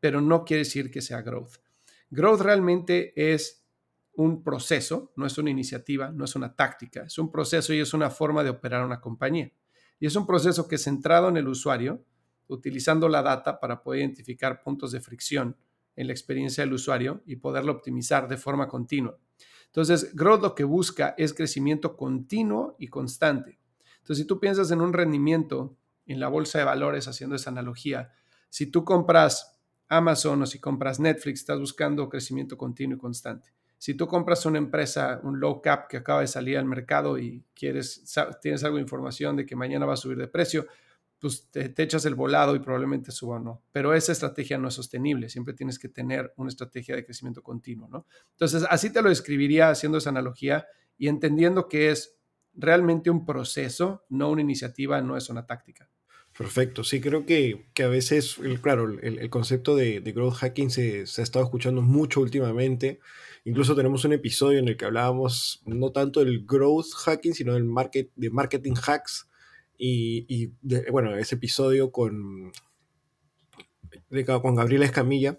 pero 0.00 0.20
no 0.20 0.44
quiere 0.44 0.64
decir 0.64 0.90
que 0.90 1.02
sea 1.02 1.22
growth. 1.22 1.58
Growth 2.10 2.40
realmente 2.40 3.12
es 3.14 3.57
un 4.18 4.42
proceso, 4.42 5.12
no 5.14 5.26
es 5.26 5.38
una 5.38 5.50
iniciativa, 5.50 6.10
no 6.10 6.24
es 6.24 6.34
una 6.34 6.56
táctica, 6.56 7.04
es 7.04 7.18
un 7.18 7.30
proceso 7.30 7.72
y 7.72 7.78
es 7.78 7.94
una 7.94 8.10
forma 8.10 8.42
de 8.42 8.50
operar 8.50 8.84
una 8.84 9.00
compañía. 9.00 9.52
Y 10.00 10.06
es 10.06 10.16
un 10.16 10.26
proceso 10.26 10.66
que 10.66 10.74
es 10.74 10.82
centrado 10.82 11.28
en 11.28 11.36
el 11.36 11.46
usuario, 11.46 12.04
utilizando 12.48 13.08
la 13.08 13.22
data 13.22 13.60
para 13.60 13.80
poder 13.80 14.00
identificar 14.00 14.60
puntos 14.64 14.90
de 14.90 15.00
fricción 15.00 15.56
en 15.94 16.08
la 16.08 16.12
experiencia 16.12 16.64
del 16.64 16.72
usuario 16.72 17.22
y 17.26 17.36
poderlo 17.36 17.70
optimizar 17.70 18.26
de 18.26 18.36
forma 18.36 18.66
continua. 18.66 19.16
Entonces, 19.66 20.12
Growth 20.16 20.42
lo 20.42 20.54
que 20.56 20.64
busca 20.64 21.14
es 21.16 21.32
crecimiento 21.32 21.96
continuo 21.96 22.74
y 22.80 22.88
constante. 22.88 23.60
Entonces, 23.98 24.24
si 24.24 24.26
tú 24.26 24.40
piensas 24.40 24.72
en 24.72 24.80
un 24.80 24.92
rendimiento 24.92 25.76
en 26.06 26.18
la 26.18 26.26
bolsa 26.26 26.58
de 26.58 26.64
valores, 26.64 27.06
haciendo 27.06 27.36
esa 27.36 27.50
analogía, 27.50 28.10
si 28.48 28.66
tú 28.66 28.84
compras 28.84 29.60
Amazon 29.86 30.42
o 30.42 30.46
si 30.46 30.58
compras 30.58 30.98
Netflix, 30.98 31.38
estás 31.38 31.60
buscando 31.60 32.08
crecimiento 32.08 32.58
continuo 32.58 32.96
y 32.96 33.00
constante. 33.00 33.57
Si 33.78 33.94
tú 33.94 34.06
compras 34.08 34.44
una 34.44 34.58
empresa, 34.58 35.20
un 35.22 35.38
low 35.38 35.62
cap 35.62 35.88
que 35.88 35.96
acaba 35.96 36.20
de 36.20 36.26
salir 36.26 36.58
al 36.58 36.64
mercado 36.64 37.18
y 37.18 37.44
quieres, 37.54 38.04
tienes 38.42 38.64
algo 38.64 38.76
de 38.76 38.82
información 38.82 39.36
de 39.36 39.46
que 39.46 39.54
mañana 39.54 39.86
va 39.86 39.94
a 39.94 39.96
subir 39.96 40.18
de 40.18 40.26
precio, 40.26 40.66
pues 41.20 41.48
te, 41.50 41.72
echas 41.76 42.04
el 42.04 42.14
volado 42.14 42.54
y 42.54 42.60
probablemente 42.60 43.10
suba 43.10 43.36
o 43.36 43.38
no. 43.40 43.62
Pero 43.72 43.94
esa 43.94 44.12
estrategia 44.12 44.58
no 44.58 44.68
es 44.68 44.74
sostenible. 44.74 45.28
Siempre 45.28 45.54
tienes 45.54 45.78
que 45.78 45.88
tener 45.88 46.32
una 46.36 46.48
estrategia 46.48 46.94
de 46.94 47.04
crecimiento 47.04 47.42
continuo, 47.42 47.88
¿no? 47.88 48.06
Entonces, 48.32 48.64
así 48.68 48.90
te 48.90 49.02
lo 49.02 49.08
describiría 49.08 49.70
haciendo 49.70 49.98
esa 49.98 50.10
analogía 50.10 50.66
y 50.96 51.08
entendiendo 51.08 51.68
que 51.68 51.90
es 51.90 52.16
realmente 52.54 53.10
un 53.10 53.24
proceso, 53.24 54.04
no 54.08 54.30
una 54.30 54.42
iniciativa, 54.42 55.00
no 55.00 55.16
es 55.16 55.28
una 55.28 55.46
táctica. 55.46 55.88
Perfecto, 56.36 56.84
sí, 56.84 57.00
creo 57.00 57.26
que, 57.26 57.66
que 57.74 57.82
a 57.82 57.88
veces, 57.88 58.36
claro, 58.62 58.84
el, 59.00 59.18
el 59.18 59.30
concepto 59.30 59.74
de, 59.74 60.00
de, 60.00 60.12
growth 60.12 60.34
hacking 60.34 60.70
se, 60.70 61.06
se, 61.06 61.20
ha 61.20 61.24
estado 61.24 61.44
escuchando 61.44 61.82
mucho 61.82 62.20
últimamente. 62.20 63.00
Incluso 63.44 63.74
tenemos 63.74 64.04
un 64.04 64.12
episodio 64.12 64.58
en 64.58 64.68
el 64.68 64.76
que 64.76 64.84
hablábamos 64.84 65.62
no 65.66 65.92
tanto 65.92 66.24
del 66.24 66.44
growth 66.44 66.92
hacking, 67.04 67.34
sino 67.34 67.54
del 67.54 67.64
market, 67.64 68.10
de 68.16 68.30
marketing 68.30 68.74
hacks. 68.86 69.28
Y, 69.76 70.26
y 70.28 70.52
bueno, 70.90 71.16
ese 71.16 71.36
episodio 71.36 71.92
con, 71.92 72.52
con 74.42 74.54
Gabriela 74.54 74.84
Escamilla, 74.84 75.38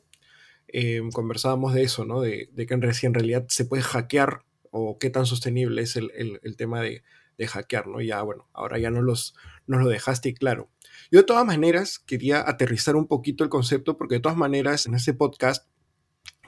eh, 0.72 1.01
conversábamos 1.13 1.74
de 1.74 1.84
eso, 1.84 2.06
¿no? 2.06 2.22
De, 2.22 2.50
que 2.56 2.74
en, 2.74 2.84
en 2.84 3.13
realidad 3.13 3.46
se 3.50 3.65
puede 3.65 3.84
hackear 3.84 4.44
o 4.72 5.00
qué 5.00 5.10
tan 5.10 5.25
sostenible 5.25 5.82
es 5.82 5.96
el, 5.96 6.12
tema 6.58 6.82
de, 6.82 7.03
hackear, 7.48 7.88
¿no? 7.88 8.01
Ya, 8.01 8.22
bueno, 8.22 8.48
ahora 8.53 8.77
ya 8.77 8.91
nos, 8.91 9.03
los, 9.03 9.36
nos 9.65 9.82
lo 9.82 9.89
dejaste 9.89 10.34
claro. 10.34 10.70
Yo 11.12 11.20
de 11.20 11.25
todas 11.25 11.46
maneras 11.46 12.00
quería 12.00 12.48
aterrizar 12.48 12.96
un 12.96 13.08
poquito 13.08 13.44
el 13.44 13.50
concepto 13.50 13.98
porque 13.98 14.15
de 14.15 14.22
todas 14.22 14.38
maneras 14.38 14.86
en 14.86 14.94
este 14.94 15.13
podcast 15.13 15.68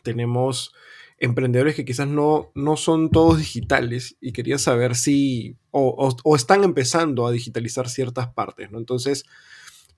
tenemos 0.04 0.74
emprendedores 1.22 1.76
que 1.76 1.86
quizás 1.86 2.08
no, 2.08 2.52
no 2.56 2.76
son 2.76 3.12
todos 3.12 3.38
digitales 3.38 4.18
y 4.20 4.34
quería 4.34 4.58
saber 4.58 4.96
si 4.96 5.56
o, 5.70 6.36
están 6.36 6.64
empezando 6.64 7.28
a 7.28 7.32
digitalizar 7.32 7.88
ciertas 7.88 8.34
partes, 8.34 8.72
¿no? 8.72 8.80
Entonces, 8.80 9.24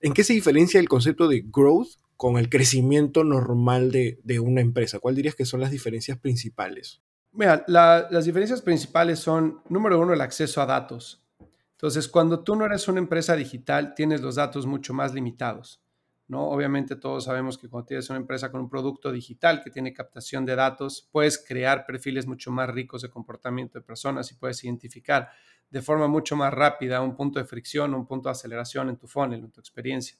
¿en 0.00 0.12
qué 0.12 0.22
se 0.22 0.34
diferencia 0.34 0.78
el 0.78 0.88
concepto 0.88 1.26
de 1.26 1.42
growth 1.50 1.88
con 2.18 2.36
el 2.36 2.50
crecimiento 2.50 3.24
normal 3.24 3.90
de, 3.90 4.38
una 4.38 4.60
empresa? 4.60 4.98
¿Cuál 4.98 5.14
dirías 5.14 5.34
que 5.34 5.46
son 5.46 5.60
las 5.60 5.70
diferencias 5.70 6.18
principales? 6.18 7.00
Mira, 7.32 7.64
las 7.66 8.24
diferencias 8.26 8.60
principales 8.60 9.18
son, 9.18 9.62
número 9.70 9.98
uno, 9.98 10.12
el 10.12 10.20
acceso 10.20 10.60
a 10.60 10.66
datos. 10.66 11.24
Entonces, 11.72 12.06
cuando 12.06 12.44
tú 12.44 12.54
no 12.54 12.66
eres 12.66 12.86
una 12.86 13.00
empresa 13.00 13.34
digital, 13.34 13.94
tienes 13.94 14.20
los 14.20 14.36
datos 14.36 14.66
mucho 14.66 14.92
más 14.92 15.14
limitados. 15.14 15.80
¿No? 16.28 16.48
Obviamente 16.48 16.96
todos 16.96 17.24
sabemos 17.24 17.58
que 17.58 17.68
cuando 17.68 17.86
tienes 17.86 18.08
una 18.10 18.18
empresa 18.18 18.50
con 18.50 18.62
un 18.62 18.70
producto 18.70 19.12
digital 19.12 19.62
que 19.62 19.70
tiene 19.70 19.92
captación 19.92 20.46
de 20.46 20.56
datos, 20.56 21.08
puedes 21.12 21.44
crear 21.44 21.84
perfiles 21.86 22.26
mucho 22.26 22.50
más 22.50 22.70
ricos 22.70 23.02
de 23.02 23.10
comportamiento 23.10 23.78
de 23.78 23.84
personas 23.84 24.30
y 24.32 24.34
puedes 24.34 24.62
identificar 24.64 25.28
de 25.70 25.82
forma 25.82 26.06
mucho 26.08 26.36
más 26.36 26.52
rápida 26.52 27.00
un 27.00 27.16
punto 27.16 27.38
de 27.38 27.44
fricción, 27.44 27.94
un 27.94 28.06
punto 28.06 28.28
de 28.28 28.32
aceleración 28.32 28.88
en 28.88 28.96
tu 28.96 29.06
funnel, 29.06 29.40
en 29.40 29.50
tu 29.50 29.60
experiencia. 29.60 30.16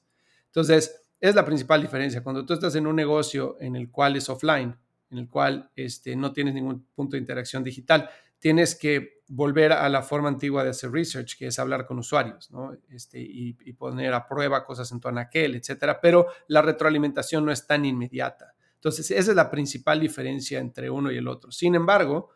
Entonces, 0.46 1.04
es 1.20 1.34
la 1.34 1.44
principal 1.44 1.80
diferencia. 1.80 2.22
Cuando 2.22 2.44
tú 2.44 2.54
estás 2.54 2.74
en 2.74 2.86
un 2.86 2.96
negocio 2.96 3.56
en 3.60 3.76
el 3.76 3.90
cual 3.90 4.16
es 4.16 4.28
offline, 4.28 4.76
en 5.10 5.18
el 5.18 5.28
cual 5.28 5.70
este, 5.76 6.16
no 6.16 6.32
tienes 6.32 6.54
ningún 6.54 6.86
punto 6.94 7.12
de 7.12 7.20
interacción 7.20 7.62
digital, 7.62 8.10
tienes 8.44 8.74
que 8.74 9.22
volver 9.28 9.72
a 9.72 9.88
la 9.88 10.02
forma 10.02 10.28
antigua 10.28 10.62
de 10.62 10.68
hacer 10.68 10.90
research, 10.90 11.38
que 11.38 11.46
es 11.46 11.58
hablar 11.58 11.86
con 11.86 11.98
usuarios, 11.98 12.50
¿no? 12.50 12.76
Este, 12.90 13.18
y, 13.18 13.54
poner 13.72 14.12
a 14.12 14.28
prueba 14.28 14.66
cosas 14.66 14.92
en 14.92 15.00
tu 15.00 15.08
anaquel, 15.08 15.54
etcétera, 15.54 15.98
pero 15.98 16.26
la 16.48 16.60
retroalimentación 16.60 17.42
no 17.42 17.50
es 17.50 17.66
tan 17.66 17.86
inmediata. 17.86 18.54
Entonces, 18.74 19.10
esa 19.12 19.30
es 19.30 19.34
la 19.34 19.50
principal 19.50 19.98
diferencia 19.98 20.58
entre 20.58 20.90
uno 20.90 21.10
y 21.10 21.16
el 21.16 21.26
otro. 21.26 21.50
Sin 21.52 21.74
embargo, 21.74 22.32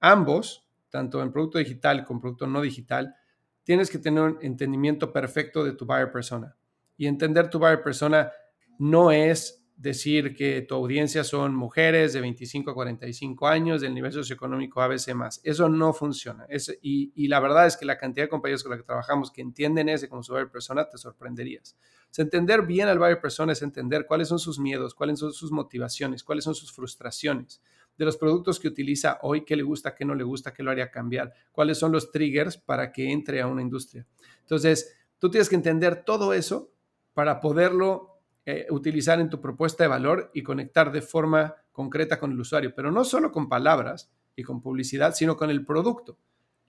ambos, 0.00 0.68
tanto 0.90 1.22
en 1.22 1.30
producto 1.30 1.58
digital 1.58 2.04
como 2.04 2.20
producto 2.20 2.48
no 2.48 2.60
digital, 2.60 3.14
tienes 3.62 3.88
que 3.88 4.00
tener 4.00 4.24
un 4.24 4.38
entendimiento 4.42 5.12
perfecto 5.12 5.62
de 5.62 5.74
tu 5.74 5.86
buyer 5.86 6.10
persona. 6.10 6.56
Y 6.96 7.06
entender 7.06 7.48
tu 7.48 7.60
buyer 7.60 7.80
persona 7.80 8.32
no 8.80 9.12
es 9.12 9.63
decir 9.84 10.34
que 10.34 10.62
tu 10.62 10.74
audiencia 10.74 11.22
son 11.22 11.54
mujeres 11.54 12.14
de 12.14 12.22
25 12.22 12.70
a 12.70 12.74
45 12.74 13.46
años 13.46 13.82
del 13.82 13.94
nivel 13.94 14.12
socioeconómico 14.12 14.80
ABC 14.80 15.14
más. 15.14 15.40
Eso 15.44 15.68
no 15.68 15.92
funciona. 15.92 16.46
y, 16.80 17.28
la 17.28 17.38
verdad 17.38 17.66
es 17.66 17.76
que 17.76 17.84
la 17.84 17.98
cantidad 17.98 18.24
de 18.24 18.30
compañeros 18.30 18.62
con 18.62 18.70
los 18.70 18.80
que 18.80 18.86
trabajamos 18.86 19.30
que 19.30 19.42
entienden 19.42 19.90
ese 19.90 20.08
como 20.08 20.22
su 20.22 20.32
buyer 20.32 20.50
persona, 20.50 20.88
te 20.88 20.96
sorprenderías. 20.96 21.76
entender 22.16 22.62
bien 22.62 22.88
al 22.88 22.98
buyer 22.98 23.20
persona 23.20 23.52
es 23.52 23.60
entender 23.60 24.06
cuáles 24.06 24.28
son 24.28 24.38
sus 24.38 24.58
miedos, 24.58 24.94
cuáles 24.94 25.18
son 25.18 25.32
sus 25.32 25.52
motivaciones, 25.52 26.24
cuáles 26.24 26.44
son 26.44 26.54
sus 26.54 26.72
frustraciones 26.72 27.60
de 27.98 28.04
los 28.06 28.16
productos 28.16 28.58
que 28.58 28.68
utiliza 28.68 29.18
hoy, 29.22 29.44
qué 29.44 29.54
le 29.54 29.62
gusta, 29.62 29.94
qué 29.94 30.04
no 30.04 30.14
le 30.14 30.24
gusta, 30.24 30.52
qué 30.52 30.62
lo 30.62 30.70
haría 30.70 30.90
cambiar, 30.90 31.32
cuáles 31.52 31.78
son 31.78 31.92
los 31.92 32.10
triggers 32.10 32.56
para 32.56 32.90
que 32.90 33.12
entre 33.12 33.40
a 33.40 33.46
una 33.46 33.62
industria. 33.62 34.06
Entonces, 34.40 34.96
tú 35.18 35.30
tienes 35.30 35.48
que 35.48 35.54
entender 35.54 36.04
todo 36.04 36.32
eso 36.32 36.72
para 37.12 37.40
poderlo 37.40 38.13
eh, 38.46 38.66
utilizar 38.70 39.20
en 39.20 39.30
tu 39.30 39.40
propuesta 39.40 39.84
de 39.84 39.88
valor 39.88 40.30
y 40.34 40.42
conectar 40.42 40.92
de 40.92 41.02
forma 41.02 41.54
concreta 41.72 42.18
con 42.18 42.32
el 42.32 42.40
usuario, 42.40 42.74
pero 42.74 42.90
no 42.90 43.04
solo 43.04 43.32
con 43.32 43.48
palabras 43.48 44.10
y 44.36 44.42
con 44.42 44.60
publicidad, 44.60 45.14
sino 45.14 45.36
con 45.36 45.50
el 45.50 45.64
producto 45.64 46.18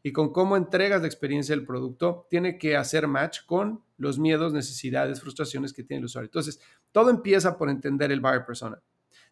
y 0.01 0.11
con 0.11 0.31
cómo 0.31 0.55
entregas 0.55 1.01
la 1.01 1.07
experiencia 1.07 1.55
del 1.55 1.65
producto, 1.65 2.27
tiene 2.29 2.59
que 2.59 2.77
hacer 2.77 3.07
match 3.07 3.39
con 3.45 3.83
los 3.97 4.19
miedos, 4.19 4.53
necesidades, 4.53 5.19
frustraciones 5.19 5.73
que 5.73 5.83
tiene 5.83 5.99
el 5.99 6.05
usuario. 6.05 6.27
Entonces, 6.27 6.59
todo 6.91 7.09
empieza 7.09 7.57
por 7.57 7.69
entender 7.71 8.11
el 8.11 8.21
buyer 8.21 8.45
persona. 8.45 8.79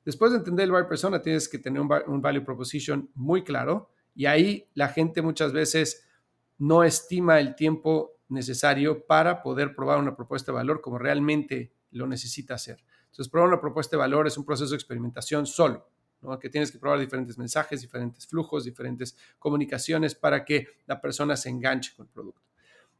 Después 0.03 0.31
de 0.31 0.39
entender 0.39 0.63
el 0.63 0.71
buyer 0.71 0.87
persona, 0.87 1.21
tienes 1.21 1.47
que 1.47 1.59
tener 1.59 1.79
un, 1.79 1.89
un 2.07 2.21
value 2.21 2.43
proposition 2.43 3.09
muy 3.13 3.43
claro 3.43 3.91
y 4.15 4.25
ahí 4.25 4.67
la 4.73 4.89
gente 4.89 5.21
muchas 5.21 5.53
veces 5.53 6.07
no 6.57 6.83
estima 6.83 7.39
el 7.39 7.55
tiempo 7.55 8.19
necesario 8.29 9.05
para 9.05 9.43
poder 9.43 9.75
probar 9.75 9.99
una 9.99 10.15
propuesta 10.15 10.51
de 10.51 10.57
valor 10.57 10.81
como 10.81 10.97
realmente 10.97 11.72
lo 11.93 12.07
necesita 12.07 12.55
hacer. 12.55 12.83
Entonces, 13.05 13.29
probar 13.29 13.49
una 13.49 13.61
propuesta 13.61 13.95
de 13.95 13.99
valor 13.99 14.27
es 14.27 14.37
un 14.37 14.45
proceso 14.45 14.71
de 14.71 14.75
experimentación 14.75 15.45
solo, 15.45 15.87
¿no? 16.21 16.37
que 16.39 16.49
tienes 16.49 16.71
que 16.71 16.79
probar 16.79 16.99
diferentes 16.99 17.37
mensajes, 17.37 17.81
diferentes 17.81 18.27
flujos, 18.27 18.63
diferentes 18.63 19.15
comunicaciones 19.39 20.15
para 20.15 20.43
que 20.43 20.67
la 20.85 20.99
persona 20.99 21.35
se 21.35 21.49
enganche 21.49 21.93
con 21.95 22.07
el 22.07 22.11
producto. 22.11 22.41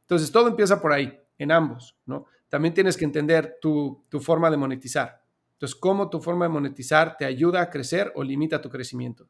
Entonces, 0.02 0.30
todo 0.30 0.48
empieza 0.48 0.80
por 0.80 0.92
ahí, 0.92 1.20
en 1.38 1.50
ambos. 1.50 1.96
¿no? 2.06 2.26
También 2.48 2.74
tienes 2.74 2.96
que 2.96 3.04
entender 3.04 3.58
tu, 3.60 4.04
tu 4.08 4.20
forma 4.20 4.50
de 4.50 4.56
monetizar. 4.56 5.22
Entonces, 5.54 5.74
cómo 5.74 6.10
tu 6.10 6.20
forma 6.20 6.44
de 6.44 6.50
monetizar 6.50 7.16
te 7.16 7.24
ayuda 7.24 7.62
a 7.62 7.70
crecer 7.70 8.12
o 8.14 8.22
limita 8.22 8.60
tu 8.60 8.70
crecimiento. 8.70 9.28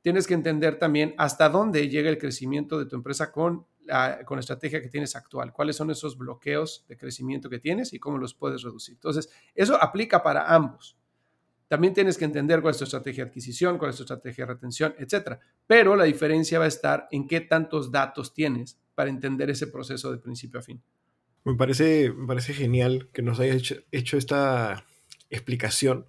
Tienes 0.00 0.26
que 0.26 0.34
entender 0.34 0.78
también 0.78 1.14
hasta 1.16 1.48
dónde 1.48 1.88
llega 1.88 2.10
el 2.10 2.18
crecimiento 2.18 2.78
de 2.78 2.86
tu 2.86 2.96
empresa 2.96 3.30
con 3.30 3.66
con 4.24 4.36
la 4.36 4.40
estrategia 4.40 4.80
que 4.80 4.88
tienes 4.88 5.16
actual, 5.16 5.52
cuáles 5.52 5.76
son 5.76 5.90
esos 5.90 6.16
bloqueos 6.16 6.84
de 6.88 6.96
crecimiento 6.96 7.50
que 7.50 7.58
tienes 7.58 7.92
y 7.92 7.98
cómo 7.98 8.18
los 8.18 8.34
puedes 8.34 8.62
reducir. 8.62 8.94
Entonces, 8.94 9.30
eso 9.54 9.80
aplica 9.82 10.22
para 10.22 10.54
ambos. 10.54 10.96
También 11.68 11.94
tienes 11.94 12.18
que 12.18 12.26
entender 12.26 12.60
cuál 12.60 12.72
es 12.72 12.78
tu 12.78 12.84
estrategia 12.84 13.24
de 13.24 13.30
adquisición, 13.30 13.78
cuál 13.78 13.90
es 13.90 13.96
tu 13.96 14.02
estrategia 14.02 14.44
de 14.44 14.52
retención, 14.52 14.94
etcétera. 14.98 15.40
Pero 15.66 15.96
la 15.96 16.04
diferencia 16.04 16.58
va 16.58 16.66
a 16.66 16.68
estar 16.68 17.08
en 17.10 17.26
qué 17.26 17.40
tantos 17.40 17.90
datos 17.90 18.34
tienes 18.34 18.78
para 18.94 19.08
entender 19.08 19.48
ese 19.48 19.66
proceso 19.68 20.12
de 20.12 20.18
principio 20.18 20.60
a 20.60 20.62
fin. 20.62 20.82
Me 21.44 21.54
parece, 21.54 22.12
me 22.12 22.26
parece 22.26 22.52
genial 22.52 23.08
que 23.12 23.22
nos 23.22 23.40
hayas 23.40 23.56
hecho, 23.56 23.76
hecho 23.90 24.18
esta 24.18 24.84
explicación, 25.30 26.06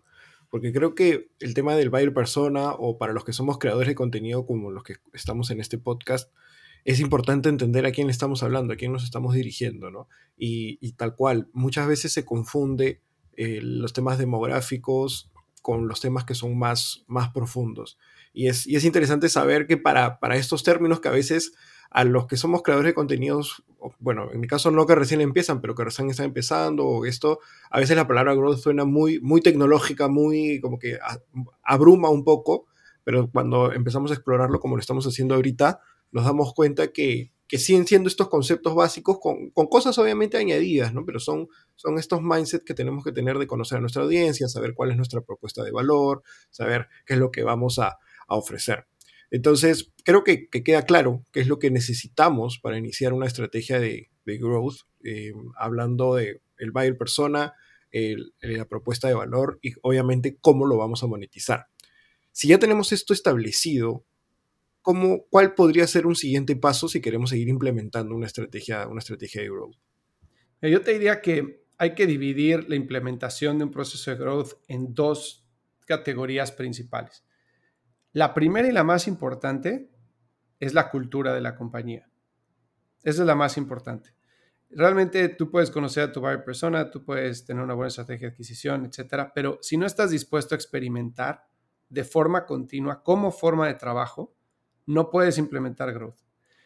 porque 0.49 0.71
creo 0.73 0.93
que 0.93 1.31
el 1.39 1.53
tema 1.53 1.75
del 1.75 1.89
buyer 1.89 2.13
persona 2.13 2.73
o 2.73 2.97
para 2.97 3.13
los 3.13 3.23
que 3.23 3.33
somos 3.33 3.57
creadores 3.57 3.87
de 3.87 3.95
contenido 3.95 4.45
como 4.45 4.69
los 4.69 4.83
que 4.83 4.97
estamos 5.13 5.49
en 5.49 5.59
este 5.59 5.77
podcast, 5.77 6.31
es 6.85 6.99
importante 6.99 7.49
entender 7.49 7.85
a 7.85 7.91
quién 7.91 8.09
estamos 8.09 8.43
hablando, 8.43 8.73
a 8.73 8.75
quién 8.75 8.91
nos 8.91 9.03
estamos 9.03 9.33
dirigiendo, 9.35 9.89
¿no? 9.89 10.07
Y, 10.37 10.91
tal 10.93 11.15
cual, 11.15 11.47
muchas 11.53 11.87
veces 11.87 12.11
se 12.11 12.25
confunde 12.25 13.01
eh, 13.37 13.59
los 13.61 13.93
temas 13.93 14.17
demográficos 14.17 15.31
con 15.61 15.87
los 15.87 16.01
temas 16.01 16.25
que 16.25 16.35
son 16.35 16.57
más, 16.57 17.03
más 17.07 17.29
profundos. 17.29 17.97
Y 18.33 18.47
es, 18.47 18.67
es 18.67 18.83
interesante 18.83 19.29
saber 19.29 19.65
que 19.65 19.77
para, 19.77 20.19
para 20.19 20.35
estos 20.35 20.63
términos 20.63 20.99
que 20.99 21.07
a 21.07 21.11
veces 21.11 21.53
a 21.93 22.03
los 22.03 22.25
que 22.25 22.37
somos 22.37 22.63
creadores 22.63 22.89
de 22.89 22.95
contenidos, 22.95 23.63
bueno, 23.99 24.29
en 24.33 24.39
mi 24.39 24.47
caso 24.47 24.71
no 24.71 24.87
que 24.87 24.95
recién 24.95 25.21
empiezan, 25.21 25.61
pero 25.61 25.75
que 25.75 25.83
recién 25.83 26.09
están 26.09 26.25
empezando, 26.25 26.85
o 26.85 27.05
esto, 27.05 27.39
a 27.69 27.79
veces 27.79 27.95
la 27.95 28.07
palabra 28.07 28.33
growth 28.33 28.57
suena 28.57 28.83
muy, 28.83 29.19
muy 29.21 29.41
tecnológica, 29.41 30.07
muy 30.07 30.59
como 30.59 30.79
que 30.79 30.97
abruma 31.61 32.09
un 32.09 32.23
poco, 32.23 32.65
pero 33.03 33.29
cuando 33.31 33.71
empezamos 33.71 34.09
a 34.09 34.15
explorarlo 34.15 34.59
como 34.59 34.75
lo 34.75 34.79
estamos 34.79 35.05
haciendo 35.05 35.35
ahorita, 35.35 35.81
nos 36.13 36.25
damos 36.25 36.53
cuenta 36.53 36.93
que, 36.93 37.31
siguen 37.55 37.85
siendo 37.85 38.09
estos 38.09 38.29
conceptos 38.29 38.73
básicos 38.73 39.19
con, 39.19 39.51
cosas 39.67 39.95
obviamente 39.99 40.37
añadidas, 40.37 40.91
¿no? 40.91 41.05
Pero 41.05 41.19
son, 41.19 41.49
estos 41.99 42.19
mindsets 42.23 42.63
que 42.65 42.73
tenemos 42.73 43.03
que 43.03 43.11
tener 43.11 43.37
de 43.37 43.45
conocer 43.45 43.77
a 43.77 43.81
nuestra 43.81 44.01
audiencia, 44.01 44.47
saber 44.47 44.73
cuál 44.73 44.89
es 44.89 44.97
nuestra 44.97 45.21
propuesta 45.21 45.63
de 45.63 45.69
valor, 45.69 46.23
saber 46.49 46.87
qué 47.05 47.13
es 47.13 47.19
lo 47.19 47.31
que 47.31 47.43
vamos 47.43 47.77
a, 47.77 47.99
ofrecer. 48.27 48.87
Entonces, 49.29 49.91
creo 50.03 50.23
que, 50.23 50.47
queda 50.47 50.85
claro 50.85 51.23
qué 51.31 51.41
es 51.41 51.47
lo 51.47 51.59
que 51.59 51.69
necesitamos 51.69 52.57
para 52.57 52.79
iniciar 52.79 53.13
una 53.13 53.27
estrategia 53.27 53.79
de, 53.79 54.09
growth, 54.25 54.87
eh, 55.03 55.33
hablando 55.55 56.15
de 56.15 56.41
el 56.57 56.71
buyer 56.71 56.97
persona, 56.97 57.53
la 57.91 58.65
propuesta 58.65 59.07
de 59.07 59.13
valor 59.13 59.59
y 59.61 59.73
obviamente 59.83 60.37
cómo 60.41 60.65
lo 60.65 60.77
vamos 60.77 61.03
a 61.03 61.07
monetizar. 61.07 61.67
Si 62.31 62.47
ya 62.47 62.57
tenemos 62.57 62.91
esto 62.91 63.13
establecido, 63.13 64.05
¿cómo, 64.83 65.25
¿cuál 65.29 65.55
podría 65.55 65.87
ser 65.87 66.05
un 66.05 66.15
siguiente 66.15 66.55
paso 66.55 66.87
si 66.87 67.01
queremos 67.01 67.31
seguir 67.31 67.47
implementando 67.47 68.13
una 68.13 68.27
estrategia, 68.27 68.87
una 68.87 68.99
estrategia 68.99 69.41
de 69.41 69.49
growth? 69.49 69.75
Eh, 70.61 70.69
yo 70.69 70.81
te 70.81 70.91
diría 70.93 71.21
que 71.21 71.65
hay 71.79 71.95
que 71.95 72.05
dividir 72.05 72.69
la 72.69 72.75
implementación 72.75 73.57
de 73.57 73.63
un 73.63 73.71
proceso 73.71 74.11
de 74.11 74.17
growth 74.17 74.53
en 74.67 74.93
dos 74.93 75.47
categorías 75.87 76.51
principales. 76.51 77.25
La 78.11 78.33
primera 78.33 78.67
y 78.67 78.71
la 78.71 78.83
más 78.83 79.07
importante 79.07 79.89
es 80.59 80.73
la 80.73 80.91
cultura 80.91 81.33
de 81.33 81.41
la 81.41 81.55
compañía. 81.55 82.07
Esa 83.01 83.21
es 83.23 83.27
la 83.27 83.35
más 83.35 83.57
importante. 83.57 84.13
Realmente 84.69 85.29
tú 85.29 85.49
puedes 85.49 85.71
conocer 85.71 86.03
a 86.03 86.11
tu 86.11 86.21
buyer 86.21 86.43
persona, 86.43 86.89
tú 86.89 87.03
puedes 87.03 87.45
tener 87.45 87.63
una 87.63 87.73
buena 87.73 87.89
estrategia 87.89 88.27
de 88.27 88.33
adquisición, 88.33 88.85
etcétera, 88.85 89.31
pero 89.33 89.59
si 89.61 89.77
no 89.77 89.85
estás 89.85 90.11
dispuesto 90.11 90.55
a 90.55 90.57
experimentar 90.57 91.45
de 91.89 92.03
forma 92.03 92.45
continua 92.45 93.03
como 93.03 93.31
forma 93.31 93.67
de 93.67 93.75
trabajo, 93.75 94.35
no 94.85 95.09
puedes 95.09 95.37
implementar 95.37 95.93
growth. 95.93 96.19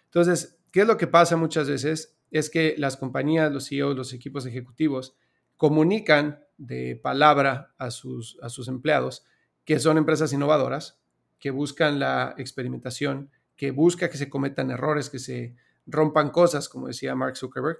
Entonces, 0.05 0.59
¿qué 0.71 0.81
es 0.81 0.87
lo 0.87 0.97
que 0.97 1.07
pasa 1.07 1.37
muchas 1.37 1.69
veces? 1.69 2.17
Es 2.31 2.49
que 2.49 2.75
las 2.77 2.97
compañías, 2.97 3.51
los 3.51 3.67
CEOs, 3.69 3.95
los 3.95 4.13
equipos 4.13 4.45
ejecutivos 4.45 5.15
comunican 5.55 6.43
de 6.57 6.95
palabra 6.95 7.73
a 7.77 7.91
sus, 7.91 8.37
a 8.41 8.49
sus 8.49 8.67
empleados 8.67 9.23
que 9.67 9.79
son 9.79 9.97
empresas 9.97 10.31
innovadoras, 10.31 10.97
que 11.39 11.51
buscan 11.51 11.99
la 11.99 12.33
experimentación, 12.37 13.31
que 13.57 13.71
busca 13.71 14.09
que 14.09 14.17
se 14.17 14.29
cometan 14.29 14.71
errores, 14.71 15.09
que 15.09 15.19
se 15.19 15.55
rompan 15.85 16.29
cosas, 16.29 16.69
como 16.69 16.87
decía 16.87 17.15
Mark 17.15 17.35
Zuckerberg, 17.35 17.79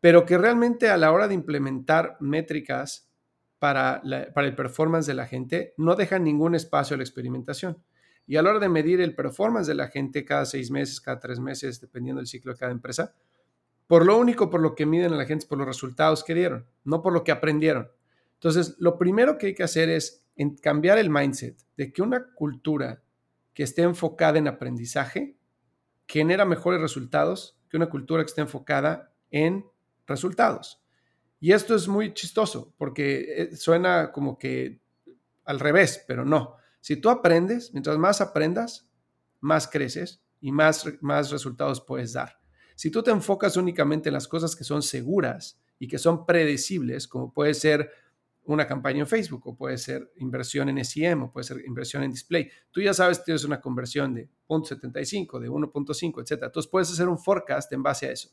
pero 0.00 0.24
que 0.24 0.38
realmente 0.38 0.88
a 0.88 0.96
la 0.96 1.12
hora 1.12 1.28
de 1.28 1.34
implementar 1.34 2.16
métricas 2.20 3.10
para, 3.58 4.02
para 4.34 4.46
el 4.46 4.54
performance 4.54 5.06
de 5.06 5.14
la 5.14 5.26
gente, 5.26 5.74
no 5.76 5.94
dejan 5.94 6.24
ningún 6.24 6.54
espacio 6.54 6.94
a 6.94 6.96
la 6.96 7.04
experimentación. 7.04 7.82
Y 8.26 8.36
a 8.36 8.42
la 8.42 8.50
hora 8.50 8.58
de 8.58 8.68
medir 8.68 9.00
el 9.00 9.14
performance 9.14 9.66
de 9.66 9.74
la 9.74 9.88
gente 9.88 10.24
cada 10.24 10.44
seis 10.44 10.70
meses, 10.70 11.00
cada 11.00 11.20
tres 11.20 11.38
meses, 11.38 11.80
dependiendo 11.80 12.20
del 12.20 12.26
ciclo 12.26 12.52
de 12.52 12.58
cada 12.58 12.72
empresa, 12.72 13.14
por 13.86 14.04
lo 14.04 14.18
único 14.18 14.50
por 14.50 14.60
lo 14.60 14.74
que 14.74 14.86
miden 14.86 15.12
a 15.12 15.16
la 15.16 15.26
gente 15.26 15.44
es 15.44 15.48
por 15.48 15.58
los 15.58 15.66
resultados 15.66 16.24
que 16.24 16.34
dieron, 16.34 16.66
no 16.84 17.02
por 17.02 17.12
lo 17.12 17.22
que 17.22 17.32
aprendieron. 17.32 17.88
Entonces, 18.34 18.76
lo 18.78 18.98
primero 18.98 19.38
que 19.38 19.46
hay 19.46 19.54
que 19.54 19.62
hacer 19.62 19.88
es 19.88 20.24
cambiar 20.60 20.98
el 20.98 21.08
mindset 21.08 21.56
de 21.76 21.92
que 21.92 22.02
una 22.02 22.32
cultura 22.34 23.02
que 23.54 23.62
esté 23.62 23.82
enfocada 23.82 24.38
en 24.38 24.48
aprendizaje 24.48 25.36
genera 26.06 26.44
mejores 26.44 26.80
resultados 26.80 27.58
que 27.70 27.76
una 27.76 27.88
cultura 27.88 28.22
que 28.22 28.28
esté 28.28 28.42
enfocada 28.42 29.12
en 29.30 29.64
resultados. 30.06 30.82
Y 31.40 31.52
esto 31.52 31.74
es 31.74 31.88
muy 31.88 32.12
chistoso 32.14 32.74
porque 32.76 33.42
eh, 33.42 33.56
suena 33.56 34.12
como 34.12 34.38
que 34.38 34.80
al 35.44 35.60
revés, 35.60 36.04
pero 36.06 36.24
no. 36.24 36.56
Si 36.86 36.94
tú 36.94 37.10
aprendes, 37.10 37.72
mientras 37.72 37.98
más 37.98 38.20
aprendas, 38.20 38.88
más 39.40 39.66
creces 39.66 40.22
y 40.40 40.52
más, 40.52 40.84
más 41.00 41.32
resultados 41.32 41.80
puedes 41.80 42.12
dar. 42.12 42.38
Si 42.76 42.92
tú 42.92 43.02
te 43.02 43.10
enfocas 43.10 43.56
únicamente 43.56 44.08
en 44.08 44.12
las 44.12 44.28
cosas 44.28 44.54
que 44.54 44.62
son 44.62 44.82
seguras 44.82 45.60
y 45.80 45.88
que 45.88 45.98
son 45.98 46.24
predecibles, 46.24 47.08
como 47.08 47.32
puede 47.32 47.54
ser 47.54 47.90
una 48.44 48.68
campaña 48.68 49.00
en 49.00 49.08
Facebook 49.08 49.48
o 49.48 49.56
puede 49.56 49.78
ser 49.78 50.12
inversión 50.18 50.68
en 50.68 50.84
SEM 50.84 51.24
o 51.24 51.32
puede 51.32 51.42
ser 51.42 51.64
inversión 51.66 52.04
en 52.04 52.12
display, 52.12 52.48
tú 52.70 52.80
ya 52.80 52.94
sabes 52.94 53.18
que 53.18 53.24
tienes 53.24 53.42
una 53.42 53.60
conversión 53.60 54.14
de 54.14 54.30
0.75, 54.48 55.40
de 55.40 55.50
1.5, 55.50 56.20
etc. 56.22 56.44
Entonces 56.44 56.70
puedes 56.70 56.92
hacer 56.92 57.08
un 57.08 57.18
forecast 57.18 57.72
en 57.72 57.82
base 57.82 58.06
a 58.06 58.12
eso. 58.12 58.30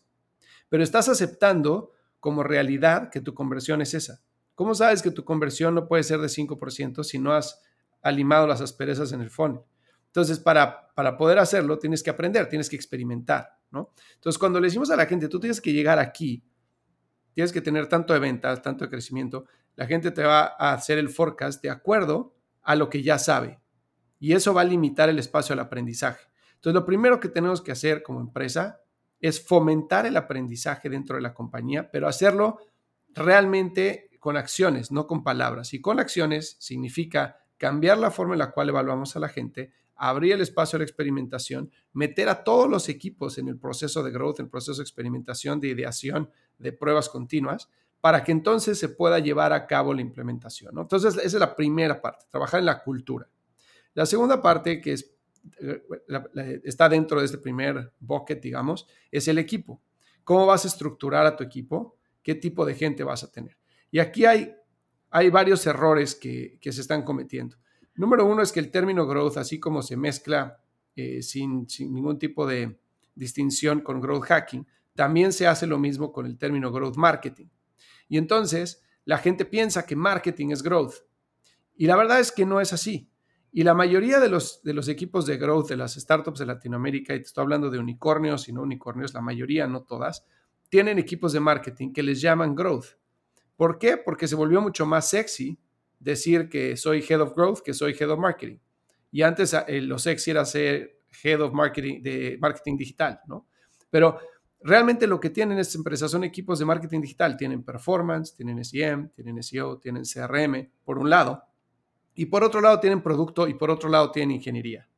Pero 0.69 0.83
estás 0.83 1.09
aceptando 1.09 1.93
como 2.19 2.43
realidad 2.43 3.09
que 3.09 3.19
tu 3.19 3.33
conversión 3.33 3.81
es 3.81 3.95
esa. 3.95 4.21
¿Cómo 4.53 4.75
sabes 4.75 5.01
que 5.01 5.09
tu 5.09 5.25
conversión 5.25 5.73
no 5.73 5.87
puede 5.87 6.03
ser 6.03 6.19
de 6.19 6.27
5% 6.27 7.03
si 7.03 7.17
no 7.17 7.33
has 7.33 7.59
alimado 8.03 8.45
las 8.45 8.61
asperezas 8.61 9.11
en 9.13 9.21
el 9.21 9.29
fondo. 9.29 9.65
Entonces, 10.07 10.37
para, 10.37 10.93
para 10.93 11.17
poder 11.17 11.39
hacerlo, 11.39 11.79
tienes 11.79 12.03
que 12.03 12.11
aprender, 12.11 12.47
tienes 12.47 12.69
que 12.69 12.75
experimentar, 12.75 13.57
¿no? 13.71 13.93
Entonces, 14.13 14.37
cuando 14.37 14.59
le 14.59 14.67
decimos 14.67 14.91
a 14.91 14.95
la 14.95 15.07
gente, 15.07 15.27
tú 15.27 15.39
tienes 15.39 15.59
que 15.59 15.73
llegar 15.73 15.97
aquí, 15.97 16.43
tienes 17.33 17.51
que 17.51 17.61
tener 17.61 17.87
tanto 17.87 18.13
de 18.13 18.19
ventas, 18.19 18.61
tanto 18.61 18.85
de 18.85 18.91
crecimiento, 18.91 19.45
la 19.75 19.87
gente 19.87 20.11
te 20.11 20.23
va 20.23 20.55
a 20.59 20.73
hacer 20.73 20.99
el 20.99 21.09
forecast 21.09 21.63
de 21.63 21.71
acuerdo 21.71 22.35
a 22.61 22.75
lo 22.75 22.89
que 22.89 23.01
ya 23.01 23.17
sabe. 23.17 23.59
Y 24.19 24.33
eso 24.33 24.53
va 24.53 24.61
a 24.61 24.65
limitar 24.65 25.09
el 25.09 25.17
espacio 25.17 25.53
al 25.53 25.59
aprendizaje. 25.59 26.27
Entonces, 26.55 26.75
lo 26.75 26.85
primero 26.85 27.19
que 27.19 27.29
tenemos 27.29 27.61
que 27.61 27.71
hacer 27.71 28.03
como 28.03 28.21
empresa 28.21 28.81
es 29.19 29.43
fomentar 29.43 30.05
el 30.05 30.15
aprendizaje 30.15 30.89
dentro 30.89 31.15
de 31.15 31.21
la 31.21 31.33
compañía, 31.33 31.89
pero 31.89 32.07
hacerlo 32.07 32.59
realmente 33.09 34.11
con 34.19 34.37
acciones, 34.37 34.91
no 34.91 35.07
con 35.07 35.23
palabras. 35.23 35.73
Y 35.73 35.81
con 35.81 35.99
acciones 35.99 36.55
significa 36.59 37.42
cambiar 37.63 37.97
la 37.97 38.11
forma 38.11 38.33
en 38.33 38.39
la 38.39 38.51
cual 38.51 38.67
evaluamos 38.67 39.15
a 39.15 39.21
la 39.21 39.29
gente, 39.29 39.71
abrir 39.95 40.33
el 40.33 40.41
espacio 40.41 40.75
a 40.75 40.79
la 40.79 40.83
experimentación, 40.83 41.71
meter 41.93 42.27
a 42.27 42.43
todos 42.43 42.69
los 42.69 42.89
equipos 42.89 43.37
en 43.37 43.47
el 43.47 43.57
proceso 43.57 44.03
de 44.03 44.11
growth, 44.11 44.41
en 44.41 44.47
el 44.47 44.49
proceso 44.49 44.79
de 44.79 44.83
experimentación, 44.83 45.61
de 45.61 45.69
ideación, 45.69 46.29
de 46.57 46.73
pruebas 46.73 47.07
continuas, 47.07 47.69
para 48.01 48.21
que 48.21 48.33
entonces 48.33 48.77
se 48.77 48.89
pueda 48.89 49.19
llevar 49.19 49.53
a 49.53 49.65
cabo 49.65 49.93
la 49.93 50.01
implementación. 50.01 50.77
Entonces, 50.77 51.15
esa 51.15 51.25
es 51.25 51.33
la 51.35 51.55
primera 51.55 52.01
parte, 52.01 52.25
trabajar 52.29 52.59
en 52.59 52.65
la 52.65 52.83
cultura. 52.83 53.29
La 53.93 54.05
segunda 54.05 54.41
parte, 54.41 54.81
que 54.81 54.91
es, 54.91 55.15
eh, 55.61 55.83
está 56.65 56.89
dentro 56.89 57.21
de 57.21 57.27
este 57.27 57.37
primer 57.37 57.93
bucket, 57.97 58.41
digamos, 58.41 58.87
es 59.09 59.29
el 59.29 59.37
equipo. 59.37 59.81
¿Cómo 60.25 60.45
vas 60.45 60.65
a 60.65 60.67
estructurar 60.67 61.25
a 61.25 61.37
tu 61.37 61.45
equipo? 61.45 61.95
¿Qué 62.21 62.35
tipo 62.35 62.65
de 62.65 62.75
gente 62.75 63.05
vas 63.05 63.23
a 63.23 63.31
tener? 63.31 63.57
Y 63.89 63.99
aquí 63.99 64.25
hay 64.25 64.53
hay 65.15 65.29
varios 65.29 65.65
errores 65.67 66.15
que, 66.15 66.57
se 66.59 66.81
están 66.81 67.03
cometiendo. 67.03 67.55
Número 67.93 68.25
uno 68.25 68.41
es 68.41 68.51
que 68.51 68.59
el 68.59 68.71
término 68.71 69.05
growth, 69.05 69.37
así 69.37 69.59
como 69.59 69.83
se 69.83 69.95
mezcla 69.95 70.59
eh, 70.95 71.21
sin, 71.21 71.69
sin, 71.69 71.93
ningún 71.93 72.17
tipo 72.17 72.47
de 72.47 72.79
distinción 73.13 73.81
con 73.81 74.01
growth 74.01 74.23
hacking, 74.23 74.65
también 74.95 75.31
se 75.31 75.45
hace 75.45 75.67
lo 75.67 75.77
mismo 75.77 76.11
con 76.11 76.25
el 76.25 76.35
término 76.39 76.71
growth 76.71 76.97
marketing. 76.97 77.45
Y 78.09 78.17
entonces 78.17 78.81
la 79.05 79.19
gente 79.19 79.45
piensa 79.45 79.85
que 79.85 79.95
marketing 79.95 80.49
es 80.49 80.63
growth. 80.63 80.95
Y 81.75 81.85
la 81.85 81.95
verdad 81.95 82.19
es 82.19 82.31
que 82.31 82.47
no 82.47 82.59
es 82.59 82.73
así. 82.73 83.07
Y 83.51 83.61
la 83.61 83.75
mayoría 83.75 84.19
de 84.19 84.29
los, 84.29 84.63
de 84.63 84.73
los 84.73 84.87
equipos 84.87 85.27
de 85.27 85.37
growth 85.37 85.69
de 85.69 85.77
las 85.77 85.93
startups 85.93 86.39
de 86.39 86.47
Latinoamérica, 86.47 87.13
y 87.13 87.19
te 87.19 87.27
estoy 87.27 87.43
hablando 87.43 87.69
de 87.69 87.77
unicornios 87.77 88.49
y 88.49 88.53
no 88.53 88.63
unicornios, 88.63 89.13
la 89.13 89.21
mayoría, 89.21 89.67
no 89.67 89.83
todas, 89.83 90.25
tienen 90.69 90.97
equipos 90.97 91.33
de 91.33 91.39
marketing 91.39 91.93
que 91.93 92.01
les 92.01 92.19
llaman 92.19 92.55
growth. 92.55 92.97
¿Por 93.63 93.79
qué? 93.79 93.95
Porque 93.95 94.27
se 94.27 94.35
volvió 94.35 94.59
mucho 94.59 94.85
más 94.85 95.09
sexy 95.09 95.57
decir 95.97 96.49
que 96.49 96.75
soy 96.75 97.01
Head 97.01 97.21
of 97.21 97.33
Growth 97.33 97.61
que 97.61 97.73
soy 97.73 97.95
Head 97.97 98.09
of 98.09 98.19
Marketing. 98.19 98.57
Y 99.09 99.21
antes 99.21 99.53
eh, 99.53 99.79
lo 99.79 99.97
sexy 99.97 100.31
era 100.31 100.43
ser 100.43 100.99
Head 101.23 101.39
of 101.39 101.53
Marketing 101.53 102.01
de 102.01 102.37
marketing 102.41 102.75
digital, 102.75 103.21
¿no? 103.25 103.47
Pero 103.89 104.19
realmente 104.59 105.07
lo 105.07 105.17
que 105.17 105.29
tienen 105.29 105.59
estas 105.59 105.75
empresas 105.75 106.11
son 106.11 106.25
equipos 106.25 106.59
de 106.59 106.65
marketing 106.65 106.99
digital. 106.99 107.37
Tienen 107.37 107.63
performance, 107.63 108.35
tienen 108.35 108.65
SEM, 108.65 109.11
tienen 109.11 109.41
SEO, 109.41 109.79
tienen 109.79 110.03
CRM, 110.03 110.69
por 110.83 110.99
un 110.99 111.09
lado. 111.09 111.41
Y 112.15 112.25
por 112.25 112.43
otro 112.43 112.59
lado 112.59 112.81
tienen 112.81 113.01
producto 113.01 113.47
y 113.47 113.53
por 113.53 113.71
otro 113.71 113.87
lado 113.87 114.11
tienen 114.11 114.35
ingeniería. 114.35 114.89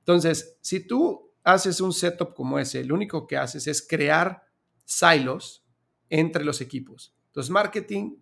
Entonces, 0.00 0.58
si 0.60 0.86
tú 0.86 1.32
haces 1.44 1.80
un 1.80 1.94
setup 1.94 2.34
como 2.34 2.58
ese, 2.58 2.84
lo 2.84 2.94
único 2.94 3.26
que 3.26 3.38
haces 3.38 3.66
es 3.66 3.80
crear 3.80 4.44
silos 4.84 5.64
entre 6.10 6.44
los 6.44 6.60
equipos. 6.60 7.16
Entonces, 7.32 7.50
marketing, 7.50 8.16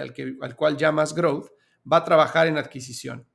al, 0.00 0.14
que, 0.14 0.36
al 0.40 0.56
cual 0.56 0.78
llamas 0.78 1.14
growth, 1.14 1.48
va 1.90 1.98
a 1.98 2.04
trabajar 2.04 2.46
en 2.46 2.56
adquisición. 2.56 3.26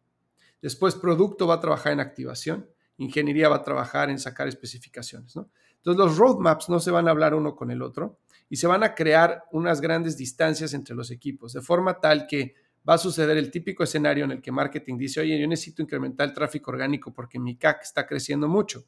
Después, 0.60 0.96
producto 0.96 1.46
va 1.46 1.56
a 1.56 1.60
trabajar 1.60 1.94
en 1.94 2.00
activación. 2.00 2.68
Ingeniería 2.98 3.48
va 3.48 3.58
a 3.58 3.62
trabajar 3.62 4.10
en 4.10 4.18
sacar 4.18 4.48
especificaciones. 4.48 5.36
Entonces, 5.36 5.98
los 5.98 6.18
roadmaps 6.18 6.68
no 6.70 6.80
se 6.80 6.90
van 6.90 7.08
a 7.08 7.12
hablar 7.12 7.36
uno 7.36 7.56
con 7.56 7.70
el 7.70 7.84
otro 7.84 8.20
y 8.50 8.56
se 8.56 8.66
van 8.66 8.84
a 8.84 8.96
crear 8.96 9.44
unas 9.52 9.82
grandes 9.82 10.18
distancias 10.18 10.74
entre 10.74 10.96
los 10.96 11.12
equipos, 11.12 11.54
de 11.54 11.62
forma 11.62 12.00
tal 12.00 12.26
que 12.26 12.56
va 12.88 12.96
a 12.96 12.98
suceder 12.98 13.38
el 13.38 13.52
típico 13.52 13.84
escenario 13.84 14.26
en 14.26 14.32
el 14.32 14.42
que 14.42 14.52
marketing 14.52 14.98
dice, 14.98 15.22
oye, 15.22 15.40
yo 15.40 15.48
necesito 15.48 15.84
incrementar 15.84 16.28
el 16.28 16.34
tráfico 16.34 16.72
orgánico 16.72 17.14
porque 17.14 17.38
mi 17.38 17.56
CAC 17.56 17.84
está 17.84 18.08
creciendo 18.08 18.48
mucho. 18.48 18.84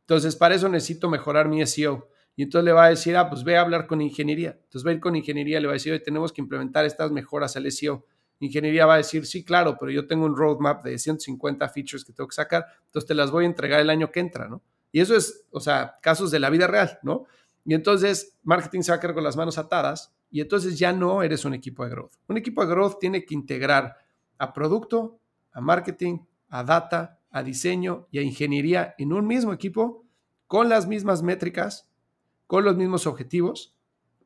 Entonces, 0.00 0.34
para 0.34 0.54
eso 0.56 0.68
necesito 0.68 1.08
mejorar 1.08 1.48
mi 1.48 1.64
SEO. 1.64 2.08
Y 2.34 2.44
entonces 2.44 2.64
le 2.64 2.72
va 2.72 2.84
a 2.84 2.88
decir, 2.88 3.16
ah, 3.16 3.28
pues 3.28 3.44
ve 3.44 3.56
a 3.56 3.60
hablar 3.60 3.86
con 3.86 4.00
ingeniería. 4.00 4.58
Entonces 4.64 4.86
va 4.86 4.90
a 4.90 4.94
ir 4.94 5.00
con 5.00 5.14
ingeniería, 5.16 5.60
le 5.60 5.66
va 5.66 5.72
a 5.72 5.74
decir, 5.74 5.92
oye, 5.92 6.02
tenemos 6.02 6.32
que 6.32 6.40
implementar 6.40 6.84
estas 6.84 7.10
mejoras 7.10 7.56
al 7.56 7.70
SEO. 7.70 8.04
Ingeniería 8.40 8.86
va 8.86 8.94
a 8.94 8.96
decir, 8.96 9.26
sí, 9.26 9.44
claro, 9.44 9.76
pero 9.78 9.92
yo 9.92 10.06
tengo 10.06 10.24
un 10.24 10.36
roadmap 10.36 10.82
de 10.82 10.98
150 10.98 11.68
features 11.68 12.04
que 12.04 12.12
tengo 12.12 12.28
que 12.28 12.34
sacar, 12.34 12.66
entonces 12.86 13.06
te 13.06 13.14
las 13.14 13.30
voy 13.30 13.44
a 13.44 13.46
entregar 13.46 13.80
el 13.80 13.90
año 13.90 14.10
que 14.10 14.20
entra, 14.20 14.48
¿no? 14.48 14.62
Y 14.90 15.00
eso 15.00 15.14
es, 15.14 15.44
o 15.50 15.60
sea, 15.60 15.98
casos 16.02 16.30
de 16.30 16.40
la 16.40 16.50
vida 16.50 16.66
real, 16.66 16.98
¿no? 17.02 17.26
Y 17.64 17.74
entonces 17.74 18.36
marketing 18.42 18.80
se 18.82 18.90
va 18.90 18.96
a 18.96 19.00
quedar 19.00 19.14
con 19.14 19.24
las 19.24 19.36
manos 19.36 19.58
atadas 19.58 20.12
y 20.30 20.40
entonces 20.40 20.78
ya 20.78 20.92
no 20.92 21.22
eres 21.22 21.44
un 21.44 21.54
equipo 21.54 21.84
de 21.84 21.90
growth. 21.90 22.14
Un 22.26 22.36
equipo 22.36 22.64
de 22.64 22.72
growth 22.72 22.98
tiene 22.98 23.24
que 23.24 23.34
integrar 23.34 23.96
a 24.38 24.52
producto, 24.52 25.20
a 25.52 25.60
marketing, 25.60 26.18
a 26.48 26.64
data, 26.64 27.20
a 27.30 27.42
diseño 27.42 28.08
y 28.10 28.18
a 28.18 28.22
ingeniería 28.22 28.94
en 28.98 29.12
un 29.12 29.26
mismo 29.26 29.52
equipo 29.52 30.04
con 30.46 30.68
las 30.68 30.86
mismas 30.86 31.22
métricas 31.22 31.88
con 32.52 32.64
los 32.64 32.76
mismos 32.76 33.06
objetivos 33.06 33.74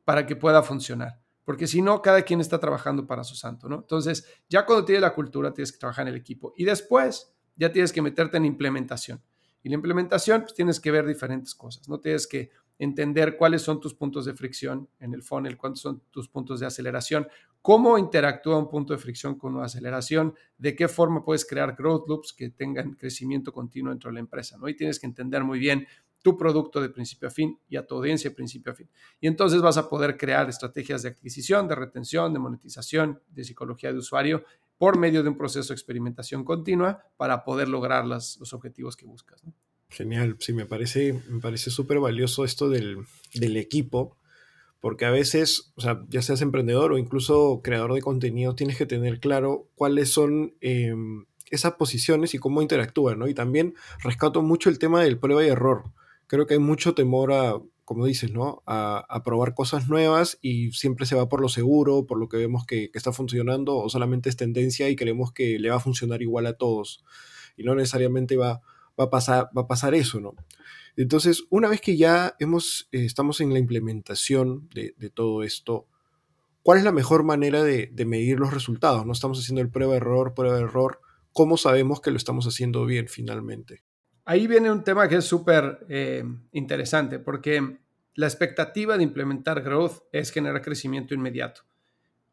para 0.03 0.25
que 0.25 0.35
pueda 0.35 0.61
funcionar. 0.61 1.21
Porque 1.45 1.65
si 1.65 1.81
no, 1.81 2.01
cada 2.01 2.23
quien 2.23 2.41
está 2.41 2.59
trabajando 2.59 3.07
para 3.07 3.23
su 3.23 3.35
santo, 3.35 3.69
¿no? 3.69 3.77
Entonces, 3.77 4.27
ya 4.49 4.65
cuando 4.65 4.83
tienes 4.83 5.01
la 5.01 5.13
cultura, 5.13 5.53
tienes 5.53 5.71
que 5.71 5.77
trabajar 5.77 6.05
en 6.05 6.13
el 6.13 6.19
equipo. 6.19 6.53
Y 6.57 6.65
después, 6.65 7.33
ya 7.55 7.71
tienes 7.71 7.93
que 7.93 8.01
meterte 8.01 8.35
en 8.35 8.43
implementación. 8.43 9.23
Y 9.63 9.69
la 9.69 9.75
implementación, 9.75 10.41
pues 10.41 10.53
tienes 10.53 10.81
que 10.81 10.91
ver 10.91 11.05
diferentes 11.05 11.55
cosas, 11.55 11.87
¿no? 11.87 12.01
Tienes 12.01 12.27
que 12.27 12.49
entender 12.77 13.37
cuáles 13.37 13.61
son 13.61 13.79
tus 13.79 13.93
puntos 13.93 14.25
de 14.25 14.33
fricción 14.33 14.89
en 14.99 15.13
el 15.13 15.23
funnel, 15.23 15.55
cuántos 15.55 15.83
son 15.83 16.03
tus 16.11 16.27
puntos 16.27 16.59
de 16.59 16.65
aceleración, 16.65 17.29
cómo 17.61 17.97
interactúa 17.97 18.57
un 18.57 18.69
punto 18.69 18.91
de 18.91 18.99
fricción 18.99 19.37
con 19.37 19.55
una 19.55 19.67
aceleración, 19.67 20.35
de 20.57 20.75
qué 20.75 20.89
forma 20.89 21.23
puedes 21.23 21.45
crear 21.45 21.77
growth 21.77 22.09
loops 22.09 22.33
que 22.33 22.49
tengan 22.49 22.95
crecimiento 22.95 23.53
continuo 23.53 23.91
dentro 23.91 24.09
de 24.09 24.15
la 24.15 24.19
empresa, 24.19 24.57
¿no? 24.57 24.67
Y 24.67 24.75
tienes 24.75 24.99
que 24.99 25.07
entender 25.07 25.45
muy 25.45 25.59
bien 25.59 25.87
tu 26.27 26.35
producto 26.35 26.81
de 26.81 26.89
principio 26.89 27.29
a 27.29 27.31
fin 27.31 27.57
y 27.69 27.77
a 27.77 27.87
tu 27.87 27.95
audiencia 27.95 28.29
de 28.29 28.35
principio 28.35 28.73
a 28.73 28.75
fin. 28.75 28.89
Y 29.21 29.27
entonces 29.27 29.61
vas 29.61 29.77
a 29.77 29.87
poder 29.87 30.17
crear 30.17 30.49
estrategias 30.49 31.01
de 31.01 31.07
adquisición, 31.07 31.69
de 31.69 31.75
retención, 31.75 32.33
de 32.33 32.39
monetización, 32.39 33.21
de 33.29 33.45
psicología 33.45 33.93
de 33.93 33.99
usuario 33.99 34.43
por 34.77 34.97
medio 34.97 35.23
de 35.23 35.29
un 35.29 35.37
proceso 35.37 35.69
de 35.69 35.75
experimentación 35.75 36.43
continua 36.43 37.01
para 37.15 37.45
poder 37.45 37.69
lograr 37.69 38.05
los 38.05 38.53
objetivos 38.53 38.97
que 38.97 39.05
buscas. 39.05 39.41
Genial, 39.87 40.35
sí, 40.39 40.51
me 40.51 40.65
parece 40.65 41.23
me 41.29 41.39
parece 41.39 41.71
súper 41.71 41.99
valioso 42.01 42.43
esto 42.43 42.67
del, 42.67 43.05
equipo, 43.55 44.17
porque 44.81 45.05
a 45.05 45.11
veces, 45.11 45.71
o 45.75 45.81
sea, 45.81 46.03
ya 46.09 46.21
seas 46.21 46.41
emprendedor 46.41 46.91
o 46.91 46.97
incluso 46.97 47.61
creador 47.63 47.93
de 47.93 48.01
contenido, 48.01 48.53
tienes 48.53 48.77
que 48.77 48.85
tener 48.85 49.21
claro 49.21 49.69
cuáles 49.75 50.09
son 50.09 50.55
em, 50.59 51.25
esas 51.51 51.75
posiciones 51.75 52.33
y 52.33 52.37
cómo 52.37 52.61
interactúan, 52.61 53.17
¿no? 53.17 53.29
Y 53.29 53.33
también 53.33 53.75
rescato 54.03 54.41
mucho 54.41 54.69
el 54.69 54.77
tema 54.77 55.01
del 55.01 55.19
prueba 55.19 55.45
y 55.45 55.47
error. 55.47 55.85
Creo 56.27 56.45
que 56.45 56.55
hay 56.55 56.59
mucho 56.59 56.93
temor 56.93 57.33
a, 57.33 57.59
como 57.85 58.05
dices, 58.05 58.31
¿no? 58.31 58.63
A, 58.65 59.21
probar 59.23 59.53
cosas 59.53 59.87
nuevas 59.87 60.37
y 60.41 60.71
siempre 60.71 61.05
se 61.05 61.15
va 61.15 61.29
por 61.29 61.41
lo 61.41 61.49
seguro, 61.49 62.05
por 62.05 62.19
lo 62.19 62.27
que 62.27 62.37
vemos 62.37 62.65
que, 62.65 62.91
está 62.93 63.13
funcionando 63.13 63.77
o 63.77 63.89
solamente 63.89 64.29
es 64.29 64.35
tendencia 64.35 64.89
y 64.89 64.95
creemos 64.95 65.31
que 65.31 65.57
le 65.57 65.69
va 65.69 65.77
a 65.77 65.79
funcionar 65.79 66.21
igual 66.21 66.47
a 66.47 66.57
todos. 66.57 67.05
Y 67.55 67.63
no 67.63 67.75
necesariamente 67.75 68.35
va, 68.35 68.61
va, 68.99 69.05
a, 69.05 69.09
pasar, 69.09 69.49
va 69.57 69.61
a 69.61 69.67
pasar 69.67 69.95
eso, 69.95 70.19
¿no? 70.19 70.35
Entonces, 70.97 71.45
una 71.51 71.69
vez 71.69 71.79
que 71.79 71.95
ya 71.95 72.35
hemos, 72.39 72.89
eh, 72.91 73.05
estamos 73.05 73.39
en 73.39 73.53
la 73.53 73.59
implementación 73.59 74.67
de, 74.73 74.93
todo 75.11 75.43
esto, 75.43 75.87
¿cuál 76.63 76.79
es 76.79 76.83
la 76.83 76.91
mejor 76.91 77.23
manera 77.23 77.63
de, 77.63 77.89
medir 78.05 78.39
los 78.39 78.51
resultados? 78.51 79.05
No 79.05 79.13
estamos 79.13 79.39
haciendo 79.39 79.61
el 79.61 79.69
prueba-error, 79.69 80.33
prueba-error. 80.33 80.99
¿Cómo 81.31 81.55
sabemos 81.55 82.01
que 82.01 82.09
lo 82.09 82.17
estamos 82.17 82.47
haciendo 82.47 82.85
bien 82.85 83.07
finalmente? 83.07 83.83
Ahí 84.29 84.45
viene 84.45 84.69
un 84.69 84.83
tema 84.83 85.07
que 85.07 85.15
es 85.15 85.25
súper 85.25 85.85
eh, 85.87 86.21
interesante 86.51 87.17
porque 87.17 87.79
la 88.15 88.27
expectativa 88.27 88.97
de 88.97 89.03
implementar 89.03 89.61
growth 89.61 90.03
es 90.11 90.31
generar 90.31 90.61
crecimiento 90.61 91.13
inmediato. 91.13 91.61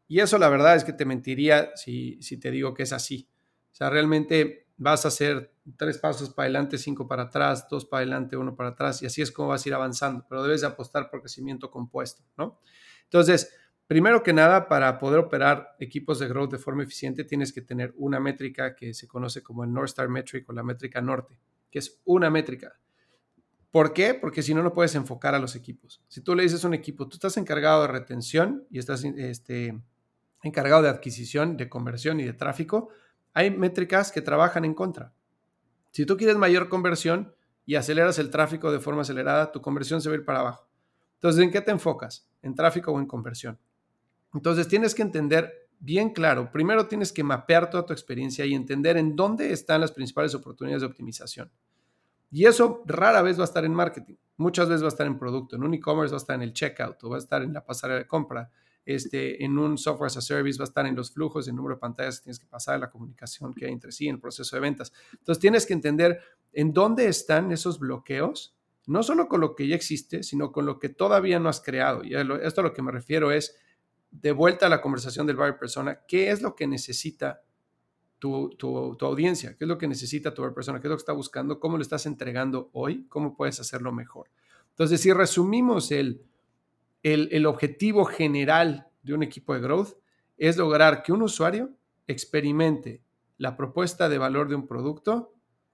Y 0.05 0.19
eso 0.19 0.37
la 0.37 0.49
verdad 0.49 0.75
es 0.75 0.83
que 0.83 0.91
te 0.91 1.05
mentiría 1.05 1.71
si, 1.77 2.19
te 2.37 2.51
digo 2.51 2.73
que 2.73 2.83
es 2.83 2.91
así. 2.91 3.29
O 3.71 3.75
sea, 3.75 3.89
realmente 3.89 4.67
vas 4.75 5.05
a 5.05 5.07
hacer 5.07 5.53
tres 5.77 5.97
pasos 5.97 6.31
para 6.31 6.47
adelante, 6.47 6.77
cinco 6.77 7.07
para 7.07 7.23
atrás, 7.23 7.65
dos 7.69 7.85
para 7.85 8.01
adelante, 8.01 8.35
uno 8.35 8.57
para 8.57 8.69
atrás, 8.71 9.01
y 9.01 9.05
así 9.05 9.21
es 9.21 9.31
como 9.31 9.47
vas 9.47 9.65
a 9.65 9.69
ir 9.69 9.73
avanzando, 9.73 10.25
pero 10.27 10.43
debes 10.43 10.59
de 10.59 10.67
apostar 10.67 11.09
por 11.09 11.21
crecimiento 11.21 11.71
compuesto, 11.71 12.23
¿no? 12.35 12.59
Entonces, 13.03 13.55
primero 13.87 14.21
que 14.21 14.33
nada, 14.33 14.67
para 14.67 14.99
poder 14.99 15.19
operar 15.19 15.77
equipos 15.79 16.19
de 16.19 16.27
growth 16.27 16.51
de 16.51 16.57
forma 16.57 16.83
eficiente, 16.83 17.23
tienes 17.23 17.53
que 17.53 17.61
tener 17.61 17.93
una 17.95 18.19
métrica 18.19 18.75
que 18.75 18.93
se 18.93 19.07
conoce 19.07 19.41
como 19.41 19.63
el 19.63 19.71
North 19.71 19.87
Star 19.87 20.09
Metric 20.09 20.49
o 20.49 20.51
la 20.51 20.63
métrica 20.63 20.99
norte, 20.99 21.39
que 21.75 21.79
es 21.79 21.99
una 22.05 22.29
métrica. 22.29 22.79
¿Por 23.69 23.91
qué? 23.91 24.13
Porque 24.13 24.41
si 24.41 24.53
no, 24.53 24.63
no 24.63 24.73
puedes 24.73 24.95
enfocar 24.95 25.35
a 25.35 25.39
los 25.39 25.57
equipos. 25.57 26.01
Si 26.07 26.21
tú 26.21 26.33
le 26.33 26.43
dices 26.43 26.63
a 26.63 26.69
un 26.69 26.73
equipo, 26.73 27.05
tú 27.05 27.15
estás 27.17 27.35
encargado 27.35 27.81
de 27.81 27.89
retención 27.89 28.65
y 28.71 28.79
estás 28.79 29.03
este, 29.03 29.77
encargado 30.41 30.83
de 30.83 30.87
adquisición, 30.87 31.57
de 31.57 31.67
conversión 31.67 32.21
y 32.21 32.23
de 32.23 32.31
tráfico, 32.31 32.87
hay 33.33 33.51
métricas 33.51 34.13
que 34.13 34.21
trabajan 34.21 34.63
en 34.63 34.73
contra. 34.73 35.11
Si 35.91 36.05
tú 36.05 36.15
quieres 36.15 36.37
mayor 36.37 36.69
conversión 36.69 37.35
y 37.65 37.75
aceleras 37.75 38.19
el 38.19 38.29
tráfico 38.29 38.71
de 38.71 38.79
forma 38.79 39.01
acelerada, 39.01 39.51
tu 39.51 39.61
conversión 39.61 39.99
se 39.99 40.07
va 40.07 40.15
a 40.15 40.19
ir 40.19 40.23
para 40.23 40.39
abajo. 40.39 40.69
Entonces, 41.15 41.43
¿en 41.43 41.51
qué 41.51 41.59
te 41.59 41.71
enfocas? 41.71 42.25
¿En 42.41 42.55
tráfico 42.55 42.93
o 42.93 42.99
en 43.01 43.05
conversión? 43.05 43.59
Entonces, 44.33 44.69
tienes 44.69 44.95
que 44.95 45.01
entender 45.01 45.64
bien 45.79 46.09
claro, 46.09 46.51
primero 46.51 46.87
tienes 46.87 47.11
que 47.11 47.23
mapear 47.23 47.69
toda 47.69 47.85
tu 47.85 47.93
experiencia 47.93 48.45
y 48.45 48.53
entender 48.53 48.97
en 48.97 49.15
dónde 49.15 49.51
están 49.51 49.81
las 49.81 49.91
principales 49.91 50.33
oportunidades 50.35 50.81
de 50.81 50.87
optimización. 50.87 51.51
Y 52.31 52.45
eso 52.45 52.83
rara 52.85 53.21
vez 53.21 53.37
va 53.37 53.43
a 53.43 53.45
estar 53.45 53.65
en 53.65 53.73
marketing, 53.73 54.15
muchas 54.37 54.67
veces 54.67 54.81
va 54.81 54.87
a 54.87 54.89
estar 54.89 55.07
en 55.07 55.17
producto, 55.17 55.55
en 55.55 55.63
un 55.63 55.73
e-commerce 55.73 56.11
va 56.11 56.17
a 56.17 56.21
estar 56.21 56.35
en 56.35 56.41
el 56.41 56.53
checkout 56.53 57.03
o 57.03 57.09
va 57.09 57.15
a 57.15 57.19
estar 57.19 57.41
en 57.41 57.53
la 57.53 57.63
pasarela 57.63 57.99
de 57.99 58.07
compra, 58.07 58.51
este, 58.85 59.43
en 59.43 59.57
un 59.57 59.77
software 59.77 60.07
as 60.07 60.17
a 60.17 60.21
service 60.21 60.59
va 60.59 60.63
a 60.63 60.67
estar 60.67 60.85
en 60.85 60.95
los 60.95 61.11
flujos, 61.11 61.47
el 61.47 61.55
número 61.55 61.75
de 61.75 61.79
pantallas 61.79 62.19
que 62.19 62.25
tienes 62.25 62.39
que 62.39 62.45
pasar, 62.45 62.79
la 62.79 62.89
comunicación 62.89 63.53
que 63.53 63.65
hay 63.65 63.71
entre 63.71 63.91
sí, 63.91 64.07
en 64.07 64.15
el 64.15 64.21
proceso 64.21 64.55
de 64.55 64.59
ventas. 64.59 64.93
Entonces 65.13 65.41
tienes 65.41 65.65
que 65.65 65.73
entender 65.73 66.19
en 66.53 66.71
dónde 66.71 67.07
están 67.07 67.51
esos 67.51 67.79
bloqueos, 67.79 68.55
no 68.85 69.01
solo 69.01 69.27
con 69.27 69.41
lo 69.41 69.55
que 69.55 69.67
ya 69.67 69.75
existe, 69.75 70.21
sino 70.21 70.51
con 70.51 70.65
lo 70.65 70.77
que 70.77 70.89
todavía 70.89 71.39
no 71.39 71.49
has 71.49 71.61
creado. 71.61 72.03
Y 72.03 72.13
esto 72.13 72.61
a 72.61 72.63
lo 72.63 72.73
que 72.73 72.83
me 72.83 72.91
refiero 72.91 73.31
es, 73.31 73.57
de 74.21 74.31
vuelta 74.31 74.65
a 74.65 74.69
la 74.69 74.81
conversación 74.81 75.27
del 75.27 75.35
buyer 75.35 75.57
persona, 75.57 76.01
¿qué 76.07 76.31
es 76.31 76.41
lo 76.41 76.55
que 76.55 76.67
necesita 76.67 77.41
tu, 78.19 78.49
tu, 78.57 78.97
audiencia? 79.01 79.55
¿Qué 79.57 79.65
es 79.65 79.67
lo 79.67 79.77
que 79.77 79.87
necesita 79.87 80.33
tu 80.33 80.41
buyer 80.41 80.53
persona? 80.53 80.79
¿Qué 80.79 80.87
es 80.87 80.89
lo 80.89 80.95
que 80.95 81.01
está 81.01 81.13
buscando? 81.13 81.59
¿Cómo 81.59 81.77
lo 81.77 81.81
estás 81.81 82.05
entregando 82.05 82.69
hoy? 82.73 83.05
¿Cómo 83.09 83.35
puedes 83.35 83.59
hacerlo 83.59 83.91
mejor? 83.91 84.29
Entonces, 84.71 85.01
si 85.01 85.13
resumimos 85.13 85.91
el 85.91 86.25
el, 87.05 87.45
objetivo 87.45 88.05
general 88.05 88.87
de 89.03 89.13
un 89.13 89.21
equipo 89.21 89.53
de 89.53 89.59
growth 89.59 89.95
es 90.37 90.57
lograr 90.57 91.03
que 91.03 91.13
un 91.13 91.21
usuario 91.21 91.69
experimente 92.07 93.03
la 93.37 93.55
propuesta 93.55 94.09
de 94.09 94.17
valor 94.17 94.49
de 94.49 94.55
un 94.55 94.65
producto 94.65 95.31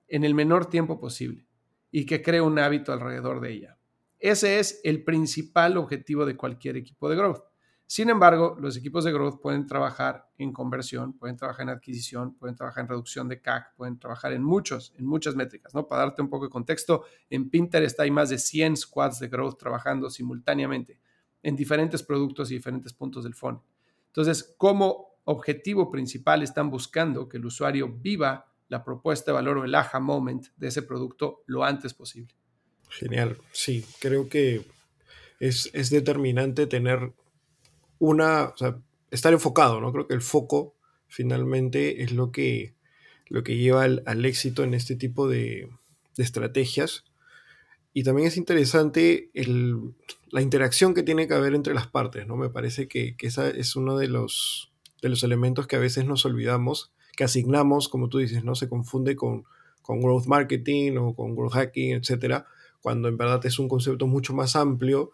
en 0.10 0.26
el 0.26 0.34
menor 0.34 0.66
tiempo 0.66 1.00
posible 1.00 1.48
y 1.90 2.06
que 2.06 2.22
cree 2.22 2.42
un 2.42 2.60
hábito 2.60 2.92
alrededor 2.92 3.40
de 3.40 3.52
ella. 3.54 3.78
Ese 4.20 4.60
es 4.60 4.82
el 4.84 5.06
principal 5.06 5.78
objetivo 5.78 6.26
de 6.26 6.36
cualquier 6.36 6.76
equipo 6.76 7.10
de 7.10 7.16
growth. 7.16 7.44
Sin 7.92 8.10
embargo, 8.10 8.56
los 8.58 8.78
equipos 8.78 9.04
de 9.04 9.12
growth 9.12 9.42
pueden 9.42 9.68
trabajar 9.68 10.30
en 10.38 10.54
conversión, 10.54 11.12
pueden 11.12 11.36
trabajar 11.36 11.64
en 11.64 11.72
adquisición, 11.72 12.36
pueden 12.36 12.56
trabajar 12.56 12.84
en 12.84 12.88
reducción 12.88 13.28
de 13.28 13.42
CAC, 13.42 13.76
pueden 13.76 14.00
trabajar 14.00 14.32
en 14.32 14.42
muchos, 14.44 14.94
en 14.98 15.06
muchas 15.06 15.36
métricas, 15.36 15.76
¿no? 15.76 15.90
Para 15.90 16.04
darte 16.04 16.22
un 16.22 16.30
poco 16.30 16.46
de 16.46 16.52
contexto, 16.52 17.04
en 17.30 17.50
Pinterest 17.50 18.00
hay 18.00 18.10
más 18.10 18.30
de 18.30 18.38
100 18.38 18.78
squads 18.78 19.20
de 19.20 19.28
growth 19.28 19.60
trabajando 19.60 20.10
simultáneamente 20.10 21.02
en 21.44 21.58
diferentes 21.58 22.02
productos 22.02 22.50
y 22.50 22.54
diferentes 22.54 22.94
puntos 22.94 23.26
del 23.26 23.34
fondo. 23.34 23.66
Entonces, 24.08 24.56
como 24.58 25.18
objetivo 25.26 25.92
principal 25.92 26.44
están 26.44 26.70
buscando 26.70 27.28
que 27.28 27.36
el 27.36 27.46
usuario 27.46 27.90
viva 27.90 28.54
la 28.70 28.86
propuesta 28.86 29.32
de 29.32 29.36
valor 29.36 29.58
o 29.58 29.66
el 29.66 29.76
aha 29.76 30.00
moment 30.00 30.48
de 30.56 30.70
ese 30.70 30.84
producto 30.84 31.44
lo 31.46 31.66
antes 31.66 31.94
posible. 31.94 32.34
Genial, 32.88 33.38
sí, 33.52 33.86
creo 34.00 34.30
que 34.30 34.66
es, 35.42 35.70
es 35.74 35.90
determinante 35.90 36.68
tener 36.68 37.12
una, 38.02 38.54
estar 39.12 39.32
enfocado, 39.32 39.80
¿no? 39.80 39.94
Creo 39.94 40.08
que 40.08 40.16
el 40.16 40.22
foco 40.22 40.76
finalmente 41.08 42.02
es 42.02 42.12
lo 42.12 42.32
que, 42.32 42.74
lo 43.28 43.44
que 43.44 43.58
lleva 43.58 43.84
al, 43.84 44.26
éxito 44.26 44.64
en 44.64 44.74
este 44.74 44.96
tipo 44.96 45.30
de, 45.30 45.70
de 46.18 46.24
estrategias 46.24 47.06
y 47.94 48.04
también 48.04 48.28
es 48.28 48.38
interesante 48.38 49.30
la 50.32 50.42
interacción 50.42 50.96
que 50.96 51.04
tiene 51.04 51.28
que 51.28 51.36
haber 51.36 51.54
entre 51.54 51.76
las 51.76 51.88
partes, 51.88 52.26
¿no? 52.26 52.38
Me 52.38 52.50
parece 52.50 52.88
que, 52.88 53.16
que 53.16 53.28
esa 53.28 53.50
es 53.50 53.76
uno 53.76 53.98
de 53.98 54.08
los, 54.08 54.72
de 55.02 55.10
los 55.10 55.24
elementos 55.24 55.68
que 55.68 55.76
a 55.76 55.80
veces 55.80 56.06
nos 56.06 56.26
olvidamos, 56.26 56.92
que 57.16 57.24
asignamos, 57.24 57.88
como 57.88 58.10
tú 58.10 58.18
dices, 58.18 58.44
¿no? 58.44 58.56
Se 58.56 58.68
confunde 58.68 59.16
con, 59.16 59.44
con 59.84 60.00
growth 60.00 60.26
marketing 60.26 60.98
o 60.98 61.14
con 61.14 61.36
growth 61.36 61.54
hacking, 61.54 61.92
etcétera, 61.92 62.48
cuando 62.82 63.10
en 63.10 63.18
verdad 63.18 63.46
es 63.46 63.60
un 63.60 63.68
concepto 63.68 64.08
mucho 64.08 64.34
más 64.34 64.56
amplio, 64.56 65.12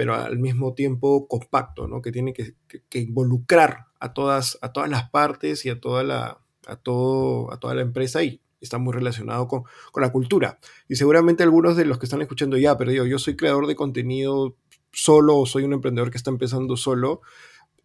pero 0.00 0.14
al 0.14 0.38
mismo 0.38 0.72
tiempo 0.72 1.28
compacto, 1.28 1.86
¿no? 1.86 2.00
Que 2.00 2.10
tiene 2.10 2.32
que, 2.32 2.54
involucrar 2.98 3.88
a 3.98 4.14
todas, 4.14 4.56
a 4.62 4.72
todas 4.72 4.88
las 4.88 5.10
partes 5.10 5.66
y 5.66 5.68
a 5.68 5.78
toda 5.78 6.02
la, 6.02 6.40
a 6.66 6.76
todo, 6.76 7.52
a 7.52 7.60
toda 7.60 7.74
la 7.74 7.82
empresa 7.82 8.22
y 8.22 8.40
está 8.62 8.78
muy 8.78 8.94
relacionado 8.94 9.46
con, 9.46 9.64
la 9.96 10.10
cultura. 10.10 10.58
Y 10.88 10.96
seguramente 10.96 11.42
algunos 11.42 11.76
de 11.76 11.84
los 11.84 11.98
que 11.98 12.06
están 12.06 12.22
escuchando 12.22 12.56
ya, 12.56 12.78
pero 12.78 12.92
yo, 12.92 13.04
yo 13.04 13.18
soy 13.18 13.36
creador 13.36 13.66
de 13.66 13.76
contenido 13.76 14.56
solo 14.90 15.36
o 15.36 15.44
soy 15.44 15.64
un 15.64 15.74
emprendedor 15.74 16.10
que 16.10 16.16
está 16.16 16.30
empezando 16.30 16.78
solo, 16.78 17.20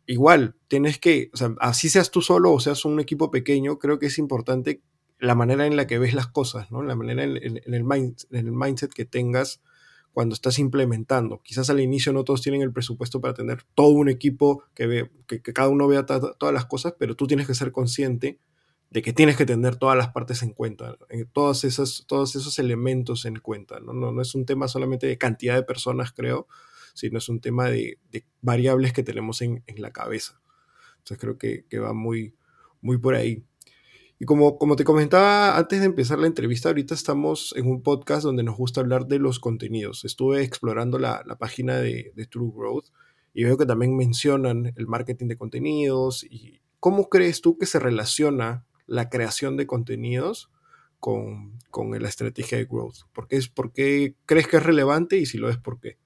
igual, 0.05 0.55
tienes 0.69 0.99
que, 0.99 1.29
o 1.33 1.35
sea, 1.35 1.53
así 1.59 1.89
seas 1.89 2.11
tú 2.11 2.21
solo 2.21 2.53
o 2.53 2.61
seas 2.61 2.85
un 2.85 3.01
equipo 3.01 3.29
pequeño, 3.29 3.77
creo 3.77 3.99
que 3.99 4.05
es 4.05 4.17
importante 4.19 4.81
la 5.19 5.35
manera 5.35 5.65
en 5.65 5.75
la 5.75 5.85
que 5.85 5.99
ves 5.99 6.13
las 6.13 6.27
cosas, 6.27 6.71
¿no? 6.71 6.81
La 6.81 6.95
manera 6.95 7.25
en 7.25 7.59
el 7.61 8.51
mindset 8.53 8.93
que 8.93 9.03
tengas 9.03 9.59
cuando 10.15 10.33
estás 10.33 10.59
implementando. 10.59 11.41
Quizás 11.43 11.69
al 11.69 11.81
inicio 11.81 12.13
no 12.13 12.23
todos 12.23 12.41
tienen 12.41 12.61
el 12.61 12.71
presupuesto 12.71 13.19
para 13.19 13.33
tener 13.33 13.63
todo 13.75 13.89
un 13.89 14.07
equipo 14.07 14.63
que, 14.73 14.87
ve, 14.87 15.11
que, 15.27 15.41
cada 15.41 15.67
uno 15.67 15.89
vea 15.89 16.05
todas 16.05 16.53
las 16.53 16.65
cosas, 16.67 16.93
pero 16.97 17.17
tú 17.17 17.27
tienes 17.27 17.47
que 17.47 17.53
ser 17.53 17.73
consciente 17.73 18.39
de 18.91 19.01
que 19.01 19.11
tienes 19.11 19.35
que 19.35 19.45
tener 19.45 19.75
todas 19.75 19.97
las 19.97 20.13
partes 20.13 20.41
en 20.41 20.51
cuenta, 20.51 20.95
eh, 21.09 21.25
todos, 21.33 21.65
esos, 21.65 22.05
todos 22.07 22.33
esos 22.37 22.57
elementos 22.59 23.25
en 23.25 23.35
cuenta. 23.39 23.81
¿no? 23.81 23.91
No, 23.91 24.21
es 24.21 24.33
un 24.35 24.45
tema 24.45 24.69
solamente 24.69 25.05
de 25.05 25.17
cantidad 25.17 25.53
de 25.53 25.63
personas, 25.63 26.13
creo, 26.13 26.47
sino 26.93 27.17
es 27.17 27.27
un 27.27 27.41
tema 27.41 27.67
de, 27.67 27.99
variables 28.41 28.93
que 28.93 29.03
tenemos 29.03 29.41
en, 29.41 29.65
la 29.75 29.91
cabeza. 29.91 30.39
Entonces 30.99 31.17
creo 31.17 31.37
que, 31.37 31.65
va 31.77 31.91
muy, 31.91 32.35
muy 32.79 32.97
por 32.97 33.15
ahí. 33.15 33.43
Y 34.19 34.25
como, 34.25 34.57
como 34.57 34.75
te 34.75 34.83
comentaba 34.83 35.57
antes 35.57 35.79
de 35.79 35.87
empezar 35.87 36.19
la 36.19 36.27
entrevista, 36.27 36.69
ahorita 36.69 36.93
estamos 36.93 37.53
en 37.57 37.67
un 37.67 37.83
podcast 37.83 38.23
donde 38.23 38.43
nos 38.43 38.55
gusta 38.55 38.81
hablar 38.81 39.07
de 39.07 39.19
los 39.19 39.39
contenidos. 39.39 40.05
Estuve 40.05 40.41
explorando 40.41 40.97
la, 40.99 41.23
página 41.37 41.77
de, 41.77 42.11
de 42.15 42.25
True 42.25 42.51
Growth 42.55 42.87
y 43.33 43.43
veo 43.43 43.57
que 43.57 43.65
también 43.65 43.95
mencionan 43.97 44.73
el 44.75 44.87
marketing 44.87 45.27
de 45.27 45.37
contenidos 45.37 46.23
y 46.23 46.61
cómo 46.79 47.09
crees 47.09 47.41
tú 47.41 47.57
que 47.57 47.65
se 47.65 47.79
relaciona 47.79 48.65
la 48.87 49.09
creación 49.09 49.57
de 49.57 49.67
contenidos 49.67 50.49
con, 50.99 51.99
la 51.99 52.09
estrategia 52.09 52.57
de 52.57 52.65
growth? 52.65 53.03
¿Por 53.13 53.27
qué, 53.27 53.37
es, 53.37 53.49
¿Por 53.49 53.71
qué 53.73 54.15
crees 54.25 54.47
que 54.47 54.57
es 54.57 54.63
relevante 54.63 55.17
y 55.17 55.25
si 55.25 55.37
lo 55.37 55.49
es, 55.49 55.57
por 55.57 55.79
qué? 55.79 55.97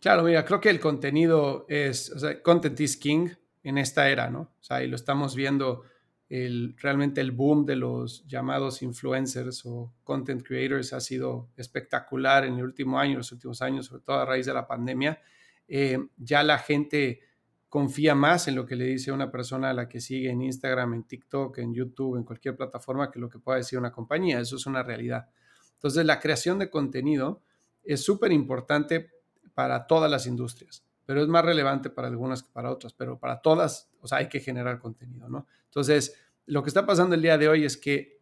Claro, 0.00 0.24
mira, 0.24 0.44
creo 0.44 0.60
que 0.60 0.70
el 0.70 0.80
contenido 0.80 1.66
es, 1.68 2.10
o 2.10 2.18
sea, 2.18 2.42
content 2.42 2.78
is 2.80 2.96
king 2.96 3.30
en 3.62 3.78
esta 3.78 4.08
era, 4.10 4.30
¿no? 4.30 4.40
O 4.40 4.62
sea, 4.62 4.82
y 4.82 4.88
lo 4.88 4.96
estamos 4.96 5.34
viendo 5.34 5.84
el, 6.30 6.76
realmente 6.78 7.20
el 7.20 7.32
boom 7.32 7.66
de 7.66 7.76
los 7.76 8.26
llamados 8.26 8.80
influencers 8.82 9.66
o 9.66 9.92
content 10.04 10.42
creators 10.46 10.92
ha 10.92 11.00
sido 11.00 11.50
espectacular 11.56 12.44
en 12.44 12.54
el 12.54 12.64
último 12.64 12.98
año, 12.98 13.18
los 13.18 13.32
últimos 13.32 13.60
años, 13.60 13.86
sobre 13.86 14.02
todo 14.02 14.20
a 14.20 14.24
raíz 14.24 14.46
de 14.46 14.54
la 14.54 14.66
pandemia. 14.66 15.20
eh, 15.68 15.98
ya 16.16 16.42
la 16.42 16.58
gente 16.58 17.20
confía 17.68 18.16
más 18.16 18.48
en 18.48 18.56
lo 18.56 18.66
que 18.66 18.74
le 18.74 18.84
dice 18.84 19.12
una 19.12 19.30
persona 19.30 19.70
a 19.70 19.72
la 19.72 19.88
que 19.88 20.00
sigue 20.00 20.30
en 20.30 20.42
Instagram, 20.42 20.94
en 20.94 21.04
TikTok, 21.04 21.58
en 21.58 21.72
YouTube, 21.72 22.16
en 22.16 22.24
cualquier 22.24 22.56
plataforma 22.56 23.10
que 23.10 23.20
lo 23.20 23.28
que 23.28 23.38
pueda 23.38 23.58
decir 23.58 23.78
una 23.78 23.92
compañía. 23.92 24.40
Eso 24.40 24.56
es 24.56 24.66
una 24.66 24.82
realidad. 24.82 25.28
Entonces, 25.74 26.04
la 26.04 26.18
creación 26.18 26.58
de 26.58 26.68
contenido 26.68 27.42
es 27.84 28.02
súper 28.04 28.32
importante 28.32 29.10
para 29.54 29.86
todas 29.86 30.10
las 30.10 30.26
industrias, 30.26 30.84
pero 31.06 31.22
es 31.22 31.28
más 31.28 31.44
relevante 31.44 31.90
para 31.90 32.08
algunas 32.08 32.42
que 32.42 32.50
para 32.52 32.70
otras, 32.70 32.92
pero 32.92 33.18
para 33.18 33.40
todas, 33.40 33.90
o 34.00 34.06
sea, 34.06 34.18
hay 34.18 34.28
que 34.28 34.40
generar 34.40 34.78
contenido, 34.78 35.28
¿no? 35.28 35.46
Entonces, 35.64 36.16
lo 36.46 36.62
que 36.62 36.70
está 36.70 36.86
pasando 36.86 37.14
el 37.14 37.22
día 37.22 37.38
de 37.38 37.48
hoy 37.48 37.64
es 37.64 37.76
que 37.76 38.20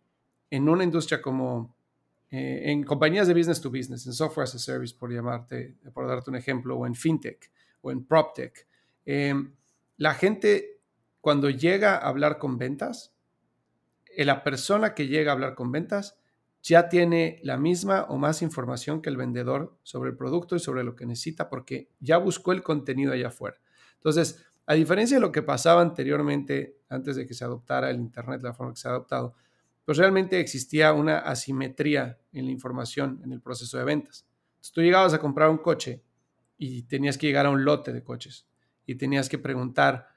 en 0.51 0.69
una 0.69 0.85
industria 0.85 1.21
como 1.21 1.77
eh, 2.31 2.71
en 2.71 2.85
compañías 2.85 3.27
de 3.27 3.35
business 3.35 3.61
to 3.61 3.71
business, 3.71 4.07
en 4.07 4.13
software 4.13 4.45
as 4.45 4.55
a 4.55 4.59
service, 4.59 4.95
por 4.95 5.11
llamarte, 5.11 5.77
por 5.95 6.07
darte 6.07 6.31
un 6.31 6.37
ejemplo, 6.37 6.77
o 6.77 6.87
en 6.87 6.95
fintech, 6.95 7.51
o 7.81 7.91
en 7.91 8.05
proptech, 8.05 8.67
eh, 9.07 9.35
la 9.97 10.15
gente 10.15 10.81
cuando 11.21 11.49
llega 11.49 11.97
a 11.97 12.09
hablar 12.09 12.39
con 12.39 12.59
ventas, 12.59 13.15
eh, 14.15 14.25
la 14.25 14.45
persona 14.45 14.95
que 14.95 15.07
llega 15.07 15.33
a 15.33 15.35
hablar 15.35 15.55
con 15.55 15.73
ventas 15.73 16.18
ya 16.69 16.89
tiene 16.89 17.41
la 17.43 17.57
misma 17.57 18.05
o 18.11 18.19
más 18.19 18.43
información 18.43 19.01
que 19.01 19.09
el 19.09 19.17
vendedor 19.17 19.79
sobre 19.83 20.11
el 20.11 20.17
producto 20.17 20.55
y 20.55 20.61
sobre 20.61 20.85
lo 20.85 20.95
que 20.95 21.07
necesita 21.07 21.49
porque 21.49 21.89
ya 21.99 22.19
buscó 22.19 22.53
el 22.53 22.63
contenido 22.63 23.13
allá 23.13 23.29
afuera. 23.29 23.57
Entonces, 23.95 24.45
a 24.67 24.75
diferencia 24.75 25.17
de 25.17 25.23
lo 25.23 25.33
que 25.33 25.43
pasaba 25.43 25.81
anteriormente, 25.81 26.77
antes 26.91 27.17
de 27.17 27.27
que 27.27 27.33
se 27.33 27.45
adoptara 27.45 27.89
el 27.91 27.97
Internet, 27.97 28.43
la 28.43 28.53
forma 28.53 28.75
que 28.75 28.81
se 28.81 28.89
ha 28.89 28.91
adoptado, 28.91 29.35
pues 29.85 29.97
realmente 29.97 30.39
existía 30.41 30.93
una 30.93 31.21
asimetría 31.21 32.19
en 32.33 32.45
la 32.45 32.51
información 32.51 33.21
en 33.25 33.33
el 33.33 33.41
proceso 33.41 33.79
de 33.79 33.85
ventas. 33.85 34.27
Entonces, 34.51 34.73
tú 34.73 34.83
llegabas 34.83 35.15
a 35.15 35.19
comprar 35.19 35.49
un 35.49 35.59
coche 35.59 36.03
y 36.59 36.83
tenías 36.83 37.17
que 37.17 37.29
llegar 37.29 37.47
a 37.47 37.51
un 37.51 37.65
lote 37.65 37.95
de 37.95 38.05
coches 38.05 38.47
y 38.85 38.97
tenías 38.97 39.31
que 39.31 39.39
preguntar 39.39 40.09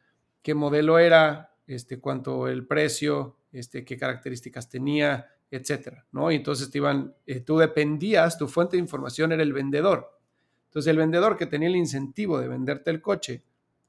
qué 0.41 0.53
modelo 0.53 0.99
era, 0.99 1.55
este, 1.67 1.99
cuánto 1.99 2.49
el 2.49 2.67
precio, 2.67 3.37
este, 3.53 3.85
qué 3.85 3.95
características 3.95 4.67
tenía, 4.67 5.27
etcétera, 5.51 6.05
¿no? 6.11 6.31
Y 6.31 6.35
entonces 6.35 6.71
te 6.71 6.79
iban, 6.79 7.13
eh, 7.27 7.41
tú 7.41 7.57
dependías, 7.57 8.37
tu 8.37 8.47
fuente 8.47 8.77
de 8.77 8.81
información 8.81 9.31
era 9.31 9.43
el 9.43 9.53
vendedor. 9.53 10.17
Entonces 10.67 10.89
el 10.89 10.97
vendedor 10.97 11.37
que 11.37 11.45
tenía 11.45 11.67
el 11.67 11.75
incentivo 11.75 12.39
de 12.39 12.47
venderte 12.47 12.89
el 12.89 13.01
coche, 13.01 13.43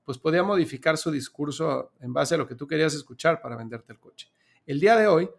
pues 0.05 0.19
podía 0.19 0.43
modificar 0.43 0.99
su 0.99 1.11
discurso 1.11 1.93
en 2.01 2.13
base 2.13 2.35
a 2.35 2.39
lo 2.39 2.47
que 2.47 2.57
tú 2.57 2.67
querías 2.67 2.93
escuchar 2.93 3.41
para 3.41 3.57
venderte 3.57 3.93
el 3.93 4.01
coche. 4.01 4.29
El 4.67 4.81
día 4.81 4.97
de 4.97 5.07
hoy, 5.07 5.31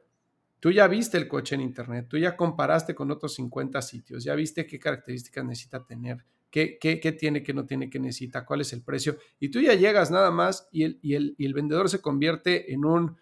Tú 0.64 0.72
ya 0.72 0.88
viste 0.88 1.18
el 1.18 1.28
coche 1.28 1.56
en 1.56 1.62
internet, 1.62 2.06
tú 2.08 2.18
ya 2.18 2.38
comparaste 2.38 2.96
con 2.96 3.12
otros 3.12 3.34
50 3.34 3.82
sitios, 3.82 4.24
ya 4.24 4.34
viste 4.34 4.66
qué 4.66 4.80
características 4.80 5.44
necesita 5.44 5.84
tener, 5.84 6.24
qué, 6.50 6.78
qué, 6.80 7.12
tiene, 7.12 7.44
qué 7.44 7.54
no 7.54 7.66
tiene, 7.66 7.90
qué 7.90 8.00
necesita, 8.00 8.46
cuál 8.46 8.62
es 8.62 8.72
el 8.72 8.82
precio. 8.82 9.18
Y 9.42 9.50
tú 9.50 9.60
ya 9.60 9.74
llegas 9.74 10.10
nada 10.10 10.32
más 10.32 10.70
y 10.72 10.84
el, 10.84 11.00
y 11.02 11.16
el, 11.16 11.36
y 11.38 11.48
el 11.48 11.54
vendedor 11.54 11.90
se 11.90 12.00
convierte 12.00 12.72
en 12.72 12.86
un 12.86 13.18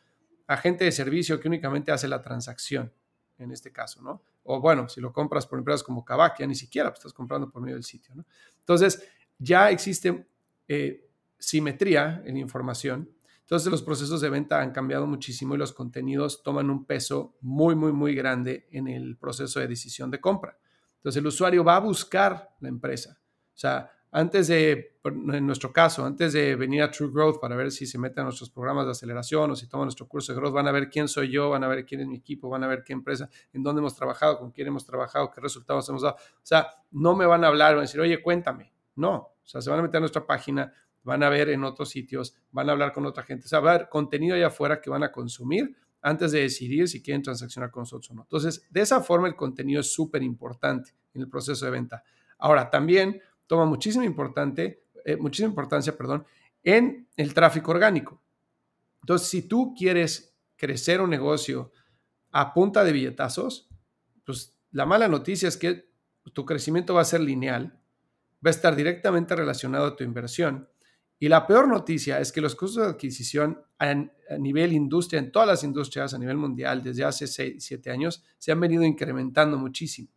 agente 0.51 0.85
de 0.85 0.91
servicio 0.91 1.39
que 1.39 1.47
únicamente 1.47 1.91
hace 1.91 2.07
la 2.07 2.21
transacción, 2.21 2.91
en 3.37 3.51
este 3.51 3.71
caso, 3.71 4.01
¿no? 4.01 4.23
O 4.43 4.59
bueno, 4.59 4.89
si 4.89 5.01
lo 5.01 5.13
compras 5.13 5.45
por 5.47 5.59
empresas 5.59 5.83
como 5.83 6.03
Kavak, 6.03 6.39
ya 6.39 6.47
ni 6.47 6.55
siquiera 6.55 6.89
pues, 6.89 6.99
estás 6.99 7.13
comprando 7.13 7.49
por 7.49 7.61
medio 7.61 7.75
del 7.75 7.83
sitio, 7.83 8.15
¿no? 8.15 8.25
Entonces, 8.59 9.07
ya 9.37 9.69
existe 9.69 10.27
eh, 10.67 11.09
simetría 11.37 12.21
en 12.25 12.37
información 12.37 13.09
entonces 13.51 13.69
los 13.69 13.83
procesos 13.83 14.21
de 14.21 14.29
venta 14.29 14.61
han 14.61 14.71
cambiado 14.71 15.05
muchísimo 15.05 15.55
y 15.55 15.57
los 15.57 15.73
contenidos 15.73 16.41
toman 16.41 16.69
un 16.69 16.85
peso 16.85 17.35
muy, 17.41 17.75
muy, 17.75 17.91
muy 17.91 18.15
grande 18.15 18.65
en 18.71 18.87
el 18.87 19.17
proceso 19.17 19.59
de 19.59 19.67
decisión 19.67 20.09
de 20.09 20.21
compra. 20.21 20.57
Entonces 20.95 21.19
el 21.19 21.27
usuario 21.27 21.61
va 21.61 21.75
a 21.75 21.81
buscar 21.81 22.55
la 22.61 22.69
empresa. 22.69 23.19
O 23.53 23.57
sea, 23.57 23.91
antes 24.12 24.47
de, 24.47 24.97
en 25.06 25.45
nuestro 25.47 25.71
caso, 25.71 26.06
antes 26.06 26.34
de 26.34 26.56
venir 26.58 26.84
a 26.84 26.91
True 26.91 27.10
Growth 27.12 27.39
para 27.39 27.56
ver 27.56 27.71
si 27.71 27.86
se 27.86 27.97
meten 27.97 28.21
a 28.21 28.24
nuestros 28.26 28.50
programas 28.50 28.86
de 28.86 28.91
aceleración 28.91 29.52
o 29.52 29.56
si 29.56 29.67
toman 29.67 29.86
nuestro 29.86 30.08
curso 30.08 30.34
de 30.34 30.39
growth, 30.39 30.54
van 30.54 30.67
a 30.67 30.71
ver 30.71 30.89
quién 30.89 31.08
soy 31.08 31.32
yo, 31.32 31.50
van 31.50 31.63
a 31.63 31.67
ver 31.69 31.86
quién 31.86 32.02
es 32.02 32.08
mi 32.08 32.17
equipo, 32.17 32.50
van 32.50 32.63
a 32.65 32.67
ver 32.67 32.84
qué 32.84 32.91
empresa, 32.91 33.30
en 33.54 33.63
dónde 33.63 33.80
hemos 33.80 33.95
trabajado, 33.95 34.38
con 34.38 34.52
quién 34.52 34.67
hemos 34.67 34.86
trabajado, 34.86 35.32
qué 35.32 35.39
resultados 35.39 35.88
hemos 35.88 36.02
dado. 36.02 36.15
O 36.15 36.43
sea, 36.43 36.67
no 36.91 37.15
me 37.15 37.26
van 37.26 37.45
a 37.45 37.47
hablar, 37.47 37.71
van 37.71 37.80
a 37.80 37.82
decir, 37.84 38.02
oye, 38.02 38.21
cuéntame. 38.21 38.74
No, 38.95 39.15
o 39.15 39.45
sea, 39.45 39.62
se 39.62 39.69
van 39.69 39.80
a 39.80 39.84
meter 39.84 39.97
a 39.97 40.02
nuestra 40.02 40.28
página, 40.28 40.74
van 41.04 41.24
a 41.24 41.30
ver 41.30 41.50
en 41.50 41.63
otros 41.63 41.89
sitios, 41.89 42.36
van 42.52 42.67
a 42.67 42.74
hablar 42.74 42.91
con 42.91 43.06
otra 43.06 43.24
gente. 43.24 43.45
O 43.45 43.47
sea, 43.47 43.62
va 43.62 43.71
a 43.71 43.76
haber 43.76 43.89
contenido 43.89 44.36
allá 44.36 44.47
afuera 44.47 44.82
que 44.82 44.89
van 44.89 45.04
a 45.04 45.12
consumir 45.12 45.76
antes 46.02 46.34
de 46.34 46.41
decidir 46.41 46.89
si 46.89 47.02
quieren 47.02 47.21
transaccionar 47.21 47.71
con 47.71 47.82
nosotros 47.82 48.12
o 48.12 48.15
no. 48.15 48.24
Entonces, 48.24 48.67
de 48.69 48.82
esa 48.82 49.02
forma 49.02 49.30
el 49.30 49.36
contenido 49.36 49.80
es 49.80 49.93
súper 49.93 50.21
importante 50.21 50.95
en 51.13 51.21
el 51.21 51.30
proceso 51.30 51.63
de 51.65 51.71
venta. 51.71 52.04
Ahora, 52.38 52.69
también 52.69 53.21
toma 53.51 53.65
muchísima, 53.65 54.05
importante, 54.05 54.85
eh, 55.03 55.17
muchísima 55.17 55.49
importancia 55.49 55.97
perdón, 55.97 56.25
en 56.63 57.09
el 57.17 57.33
tráfico 57.33 57.71
orgánico. 57.71 58.23
Entonces, 59.01 59.27
si 59.27 59.41
tú 59.41 59.73
quieres 59.77 60.33
crecer 60.55 61.01
un 61.01 61.09
negocio 61.09 61.73
a 62.31 62.53
punta 62.53 62.85
de 62.85 62.93
billetazos, 62.93 63.67
pues 64.25 64.55
la 64.71 64.85
mala 64.85 65.09
noticia 65.09 65.49
es 65.49 65.57
que 65.57 65.91
tu 66.31 66.45
crecimiento 66.45 66.93
va 66.93 67.01
a 67.01 67.03
ser 67.03 67.19
lineal, 67.19 67.77
va 68.35 68.47
a 68.47 68.51
estar 68.51 68.73
directamente 68.73 69.35
relacionado 69.35 69.87
a 69.87 69.95
tu 69.97 70.05
inversión 70.05 70.69
y 71.19 71.27
la 71.27 71.45
peor 71.45 71.67
noticia 71.67 72.21
es 72.21 72.31
que 72.31 72.39
los 72.39 72.55
costos 72.55 72.83
de 72.83 72.89
adquisición 72.91 73.61
a, 73.79 73.93
nivel 74.39 74.71
industria, 74.71 75.19
en 75.19 75.33
todas 75.33 75.49
las 75.49 75.65
industrias 75.65 76.13
a 76.13 76.17
nivel 76.17 76.37
mundial, 76.37 76.81
desde 76.81 77.03
hace 77.03 77.27
6, 77.27 77.57
7 77.59 77.91
años, 77.91 78.23
se 78.37 78.53
han 78.53 78.61
venido 78.61 78.83
incrementando 78.83 79.57
muchísimo. 79.57 80.07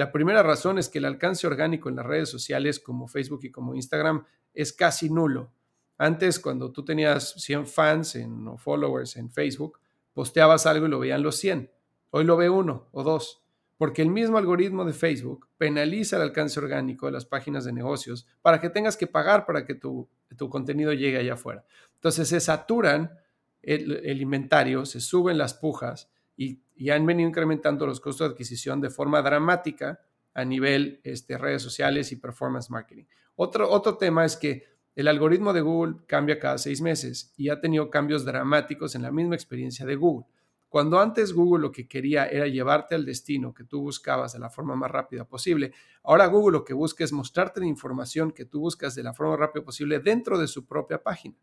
La 0.00 0.12
primera 0.12 0.42
razón 0.42 0.78
es 0.78 0.88
que 0.88 0.96
el 0.96 1.04
alcance 1.04 1.46
orgánico 1.46 1.90
en 1.90 1.96
las 1.96 2.06
redes 2.06 2.30
sociales 2.30 2.80
como 2.80 3.06
Facebook 3.06 3.40
y 3.42 3.50
como 3.50 3.74
Instagram 3.74 4.24
es 4.54 4.72
casi 4.72 5.10
nulo. 5.10 5.52
Antes, 5.98 6.40
cuando 6.40 6.72
tú 6.72 6.86
tenías 6.86 7.34
100 7.36 7.66
fans 7.66 8.14
en, 8.14 8.48
o 8.48 8.56
followers 8.56 9.16
en 9.16 9.30
Facebook, 9.30 9.78
posteabas 10.14 10.64
algo 10.64 10.86
y 10.86 10.88
lo 10.88 11.00
veían 11.00 11.22
los 11.22 11.36
100. 11.36 11.70
Hoy 12.08 12.24
lo 12.24 12.38
ve 12.38 12.48
uno 12.48 12.88
o 12.92 13.02
dos 13.02 13.42
porque 13.76 14.00
el 14.00 14.08
mismo 14.08 14.38
algoritmo 14.38 14.86
de 14.86 14.94
Facebook 14.94 15.48
penaliza 15.58 16.16
el 16.16 16.22
alcance 16.22 16.58
orgánico 16.58 17.04
de 17.04 17.12
las 17.12 17.26
páginas 17.26 17.66
de 17.66 17.74
negocios 17.74 18.26
para 18.40 18.58
que 18.58 18.70
tengas 18.70 18.96
que 18.96 19.06
pagar 19.06 19.44
para 19.44 19.66
que 19.66 19.74
tu, 19.74 20.08
tu 20.34 20.48
contenido 20.48 20.94
llegue 20.94 21.18
allá 21.18 21.34
afuera. 21.34 21.66
Entonces 21.96 22.26
se 22.26 22.40
saturan 22.40 23.18
el, 23.60 24.22
inventario, 24.22 24.86
se 24.86 25.00
suben 25.00 25.36
las 25.36 25.52
pujas 25.52 26.10
y, 26.38 26.62
han 26.88 27.04
venido 27.04 27.28
incrementando 27.28 27.86
los 27.86 28.00
costos 28.00 28.28
de 28.28 28.32
adquisición 28.32 28.80
de 28.80 28.88
forma 28.88 29.20
dramática 29.20 30.00
a 30.32 30.44
nivel 30.46 31.00
este, 31.04 31.36
redes 31.36 31.60
sociales 31.60 32.10
y 32.12 32.16
performance 32.16 32.70
marketing. 32.70 33.04
Otro, 33.36 33.70
otro 33.70 33.98
tema 33.98 34.24
es 34.24 34.36
que 34.36 34.64
el 34.94 35.08
algoritmo 35.08 35.52
de 35.52 35.60
Google 35.60 35.96
cambia 36.06 36.38
cada 36.38 36.56
seis 36.56 36.80
meses 36.80 37.34
y 37.36 37.50
ha 37.50 37.60
tenido 37.60 37.90
cambios 37.90 38.24
dramáticos 38.24 38.94
en 38.94 39.02
la 39.02 39.12
misma 39.12 39.34
experiencia 39.34 39.84
de 39.84 39.96
Google. 39.96 40.26
Cuando 40.70 41.00
antes 41.00 41.32
Google 41.32 41.62
lo 41.62 41.72
que 41.72 41.88
quería 41.88 42.26
era 42.26 42.46
llevarte 42.46 42.94
al 42.94 43.04
destino 43.04 43.52
que 43.52 43.64
tú 43.64 43.80
buscabas 43.80 44.32
de 44.32 44.38
la 44.38 44.50
forma 44.50 44.76
más 44.76 44.90
rápida 44.90 45.24
posible, 45.24 45.72
ahora 46.04 46.26
Google 46.26 46.58
lo 46.58 46.64
que 46.64 46.74
busca 46.74 47.02
es 47.02 47.12
mostrarte 47.12 47.58
la 47.60 47.66
información 47.66 48.30
que 48.30 48.44
tú 48.44 48.60
buscas 48.60 48.94
de 48.94 49.02
la 49.02 49.12
forma 49.12 49.32
más 49.32 49.40
rápida 49.40 49.64
posible 49.64 49.98
dentro 49.98 50.38
de 50.38 50.46
su 50.46 50.66
propia 50.66 51.02
página. 51.02 51.34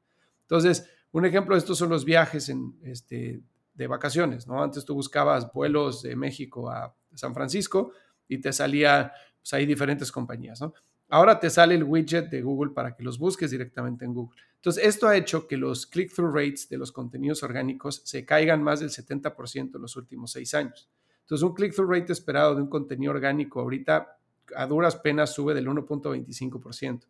Entonces, 0.44 0.90
un 1.12 1.26
ejemplo 1.26 1.56
de 1.56 1.60
esto 1.60 1.76
son 1.76 1.90
los 1.90 2.06
viajes 2.06 2.48
en, 2.48 2.80
este, 2.84 3.42
de 3.78 3.88
vacaciones, 3.88 4.48
¿no? 4.48 4.62
Antes 4.62 4.84
tú 4.84 4.96
buscabas 4.96 5.52
vuelos 5.54 6.02
de 6.02 6.16
México 6.16 6.70
a 6.70 6.96
San 7.14 7.34
Francisco 7.34 7.92
y 8.28 8.40
te 8.40 8.52
salía, 8.52 9.14
pues 9.40 9.54
hay 9.54 9.66
diferentes 9.66 10.12
compañías, 10.12 10.60
¿no? 10.60 10.74
Ahora 11.10 11.40
te 11.40 11.50
sale 11.50 11.76
el 11.76 11.84
widget 11.84 12.30
de 12.30 12.42
Google 12.42 12.72
para 12.74 12.96
que 12.96 13.04
los 13.04 13.18
busques 13.18 13.52
directamente 13.52 14.04
en 14.04 14.14
Google. 14.14 14.42
Entonces, 14.56 14.84
esto 14.84 15.08
ha 15.08 15.16
hecho 15.16 15.48
que 15.48 15.56
los 15.56 15.86
click-through 15.86 16.34
rates 16.34 16.68
de 16.68 16.78
los 16.78 16.92
contenidos 16.92 17.44
orgánicos 17.44 18.02
se 18.04 18.26
caigan 18.26 18.62
más 18.62 18.82
del 18.82 18.90
70% 18.90 19.76
en 19.76 19.82
los 19.82 19.96
últimos 19.96 20.32
seis 20.32 20.54
años. 20.54 20.90
Entonces, 21.22 21.44
un 21.44 21.54
click-through 21.54 21.90
rate 21.90 22.12
esperado 22.12 22.56
de 22.56 22.64
un 22.64 22.68
contenido 22.68 23.12
orgánico 23.12 23.62
ahorita 23.62 24.18
a 24.56 24.66
duras 24.66 24.96
penas 24.98 25.34
sube 25.34 25.54
del 25.54 25.68
1.25%. 25.68 27.04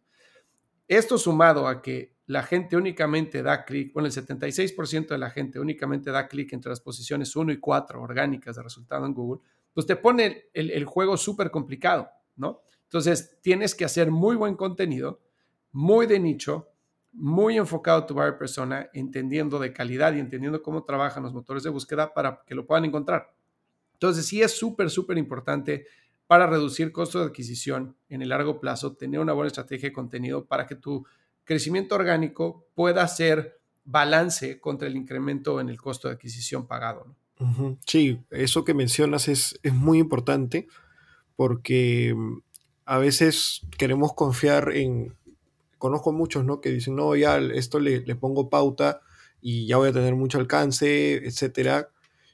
Esto 0.87 1.17
sumado 1.17 1.67
a 1.67 1.81
que 1.81 2.17
la 2.27 2.43
gente 2.43 2.75
únicamente 2.75 3.41
da 3.41 3.65
clic, 3.65 3.93
bueno, 3.93 4.07
el 4.07 4.13
76% 4.13 5.07
de 5.07 5.17
la 5.17 5.29
gente 5.29 5.59
únicamente 5.59 6.11
da 6.11 6.27
clic 6.27 6.53
entre 6.53 6.69
las 6.69 6.81
posiciones 6.81 7.35
1 7.35 7.53
y 7.53 7.59
4 7.59 8.01
orgánicas 8.01 8.55
de 8.55 8.63
resultado 8.63 9.05
en 9.05 9.13
Google, 9.13 9.41
pues 9.73 9.85
te 9.85 9.95
pone 9.95 10.49
el, 10.53 10.85
juego 10.85 11.17
súper 11.17 11.51
complicado, 11.51 12.09
¿no? 12.35 12.61
Entonces, 12.83 13.37
tienes 13.41 13.75
que 13.75 13.85
hacer 13.85 14.11
muy 14.11 14.35
buen 14.35 14.55
contenido, 14.55 15.21
muy 15.71 16.05
de 16.07 16.19
nicho, 16.19 16.69
muy 17.13 17.57
enfocado 17.57 17.99
a 17.99 18.05
tu 18.05 18.13
buyer 18.13 18.37
persona, 18.37 18.89
entendiendo 18.93 19.59
de 19.59 19.73
calidad 19.73 20.13
y 20.13 20.19
entendiendo 20.19 20.61
cómo 20.61 20.83
trabajan 20.83 21.23
los 21.23 21.33
motores 21.33 21.63
de 21.63 21.69
búsqueda 21.69 22.13
para 22.13 22.43
que 22.45 22.55
lo 22.55 22.65
puedan 22.65 22.85
encontrar. 22.85 23.33
Entonces, 23.93 24.25
sí 24.25 24.41
es 24.41 24.57
súper, 24.57 24.89
súper 24.89 25.17
importante 25.17 25.85
para 26.27 26.45
reducir 26.45 26.91
costos 26.91 27.21
de 27.21 27.27
adquisición 27.27 27.95
en 28.09 28.21
el 28.21 28.29
largo 28.29 28.59
plazo, 28.59 28.95
tener 28.95 29.19
una 29.19 29.33
buena 29.33 29.47
estrategia 29.47 29.89
de 29.89 29.93
contenido 29.93 30.45
para 30.45 30.67
que 30.67 30.75
tu 30.75 31.05
crecimiento 31.45 31.95
orgánico 31.95 32.67
pueda 32.75 33.01
hacer 33.01 33.59
balance 33.85 34.59
contra 34.59 34.87
el 34.87 34.97
incremento 34.97 35.61
en 35.61 35.69
el 35.69 35.79
costo 35.81 36.09
de 36.09 36.15
adquisición 36.15 36.67
pagado. 36.67 37.15
Sí, 37.85 38.19
eso 38.31 38.65
que 38.65 38.73
mencionas 38.73 39.27
es, 39.27 39.59
es 39.63 39.73
muy 39.73 39.99
importante 39.99 40.67
porque 41.35 42.13
mm, 42.15 42.39
a 42.85 42.97
veces 42.97 43.61
queremos 43.77 44.13
confiar 44.13 44.71
en 44.73 45.15
conozco 45.77 46.11
muchos, 46.11 46.43
¿no? 46.43 46.59
Que 46.59 46.71
dicen, 46.71 46.95
no, 46.95 47.15
ya 47.15 47.37
esto 47.37 47.79
le, 47.79 48.01
le 48.01 48.15
pongo 48.15 48.49
pauta 48.49 49.01
y 49.39 49.67
ya 49.67 49.77
voy 49.77 49.89
a 49.89 49.93
tener 49.93 50.15
mucho 50.15 50.39
alcance, 50.39 51.25
etcétera. 51.25 51.89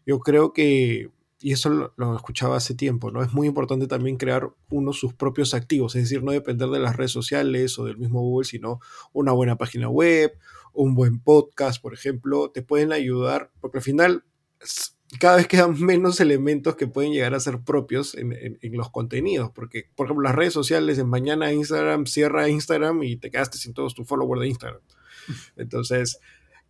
Yo 0.06 0.20
creo 0.20 0.54
que 0.54 1.10
y 1.44 1.52
eso 1.52 1.92
lo, 1.98 2.16
escuchaba 2.16 2.56
hace 2.56 2.74
tiempo, 2.74 3.12
¿no? 3.12 3.22
Es 3.22 3.34
muy 3.34 3.48
importante 3.48 3.86
también 3.86 4.16
crear 4.16 4.50
uno 4.70 4.94
sus 4.94 5.14
propios 5.14 5.54
activos, 5.54 5.94
es 5.98 6.04
decir, 6.04 6.24
no 6.24 6.32
depender 6.32 6.70
de 6.70 6.80
las 6.80 6.96
redes 6.96 7.12
sociales 7.12 7.78
o 7.78 7.84
del 7.84 7.98
mismo 7.98 8.22
Google, 8.22 8.48
sino 8.48 8.80
una 9.12 9.34
buena 9.34 9.58
página 9.58 9.90
web, 9.90 10.38
un 10.72 10.96
buen 10.96 11.20
podcast, 11.20 11.82
por 11.82 11.94
ejemplo, 11.94 12.50
te 12.50 12.62
pueden 12.62 12.94
ayudar, 12.94 13.52
porque 13.60 13.80
al 13.80 13.84
final 13.84 14.24
cada 15.20 15.36
vez 15.36 15.48
quedan 15.48 15.78
menos 15.84 16.22
elementos 16.22 16.78
que 16.78 16.88
pueden 16.88 17.12
llegar 17.12 17.34
a 17.36 17.42
ser 17.42 17.60
propios 17.60 18.16
en, 18.16 18.32
en, 18.32 18.78
los 18.78 18.90
contenidos, 18.90 19.52
porque, 19.54 19.90
por 19.96 20.08
ejemplo, 20.08 20.24
las 20.24 20.36
redes 20.36 20.54
sociales, 20.54 20.98
en 20.98 21.10
mañana 21.10 21.52
Instagram 21.52 22.06
cierra 22.06 22.48
Instagram 22.48 23.04
y 23.04 23.18
te 23.18 23.30
quedaste 23.30 23.58
sin 23.58 23.74
todos 23.74 23.94
tus 23.94 24.08
followers 24.08 24.40
de 24.40 24.48
Instagram. 24.48 24.82
Entonces, 25.58 26.20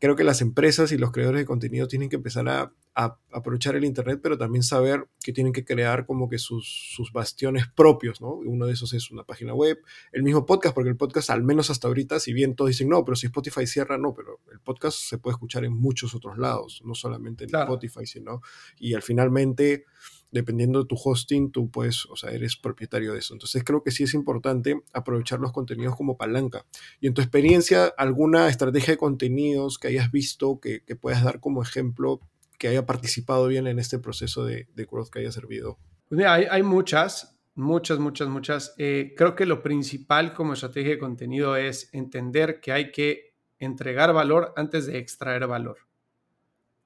creo 0.04 0.18
que 0.18 0.26
las 0.26 0.42
empresas 0.42 0.92
y 0.92 0.98
los 0.98 1.14
creadores 1.14 1.40
de 1.40 1.46
contenido 1.46 1.88
tienen 1.88 2.10
que 2.10 2.18
empezar 2.18 2.50
a 2.50 2.74
a, 2.96 3.18
aprovechar 3.32 3.76
el 3.76 3.86
Internet, 3.86 4.20
pero 4.22 4.38
también 4.38 4.64
saber 4.64 5.08
que 5.24 5.34
tienen 5.34 5.54
que 5.54 5.66
crear 5.66 6.06
como 6.06 6.30
que 6.30 6.38
sus, 6.38 6.92
sus 6.96 7.12
bastiones 7.12 7.66
propios, 7.76 8.22
¿no? 8.22 8.34
Uno 8.34 8.68
de 8.68 8.74
esos 8.74 8.94
es 8.94 9.12
una 9.12 9.24
página 9.24 9.54
web, 9.54 9.80
el 10.12 10.24
mismo 10.24 10.46
podcast, 10.46 10.76
porque 10.76 10.90
el 10.90 10.98
podcast, 10.98 11.30
al 11.30 11.44
menos 11.44 11.70
hasta 11.70 11.88
ahorita, 11.88 12.20
si 12.20 12.34
bien 12.34 12.56
todos 12.56 12.70
dicen, 12.70 12.90
no, 12.90 13.04
pero 13.04 13.16
si 13.16 13.28
Spotify 13.28 13.66
cierra, 13.66 13.98
no, 13.98 14.14
pero 14.14 14.40
el 14.52 14.60
podcast 14.60 14.98
se 14.98 15.18
puede 15.18 15.34
escuchar 15.34 15.66
en 15.66 15.74
muchos 15.74 16.14
otros 16.14 16.38
lados, 16.38 16.82
no 16.86 16.94
solamente 16.94 17.46
en 17.46 17.56
Spotify, 17.56 18.06
sino, 18.06 18.42
y 18.78 18.94
al 18.94 19.02
finalmente 19.02 19.86
dependiendo 20.34 20.80
de 20.80 20.88
tu 20.88 20.96
hosting, 21.02 21.52
tú 21.52 21.70
puedes, 21.70 22.08
o 22.08 22.16
sea, 22.16 22.32
eres 22.32 22.58
propietario 22.58 23.14
de 23.14 23.20
eso. 23.20 23.34
Entonces 23.34 23.64
creo 23.64 23.84
que 23.84 23.92
sí 23.92 24.04
es 24.04 24.16
importante 24.16 24.82
aprovechar 24.92 25.40
los 25.40 25.52
contenidos 25.52 25.96
como 25.96 26.18
palanca. 26.18 26.66
Y 27.00 27.08
en 27.08 27.14
tu 27.14 27.22
experiencia, 27.22 27.94
¿alguna 27.98 28.50
estrategia 28.50 28.94
de 28.94 28.98
contenidos 28.98 29.78
que 29.78 29.90
hayas 29.90 30.12
visto 30.12 30.60
que, 30.60 30.82
puedas 31.00 31.24
dar 31.24 31.40
como 31.40 31.62
ejemplo 31.62 32.20
que 32.58 32.68
haya 32.68 32.86
participado 32.86 33.48
bien 33.48 33.68
en 33.68 33.78
este 33.78 34.00
proceso 34.00 34.44
de, 34.44 34.68
growth 34.76 35.10
que 35.10 35.20
haya 35.20 35.32
servido? 35.32 35.78
Pues 36.10 36.18
mira, 36.18 36.34
hay, 36.34 36.64
muchas, 36.64 37.40
muchas, 37.54 38.00
muchas, 38.00 38.28
muchas. 38.28 38.74
Eh, 38.80 39.14
creo 39.16 39.36
que 39.36 39.46
lo 39.46 39.62
principal 39.62 40.34
como 40.34 40.54
estrategia 40.54 40.92
de 40.92 41.00
contenido 41.00 41.56
es 41.56 41.90
entender 41.94 42.60
que 42.60 42.72
hay 42.72 42.92
que 42.92 43.36
entregar 43.60 44.14
valor 44.14 44.52
antes 44.56 44.88
de 44.88 44.98
extraer 44.98 45.46
valor. 45.46 45.78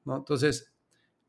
¿no? 0.04 0.18
Entonces, 0.18 0.74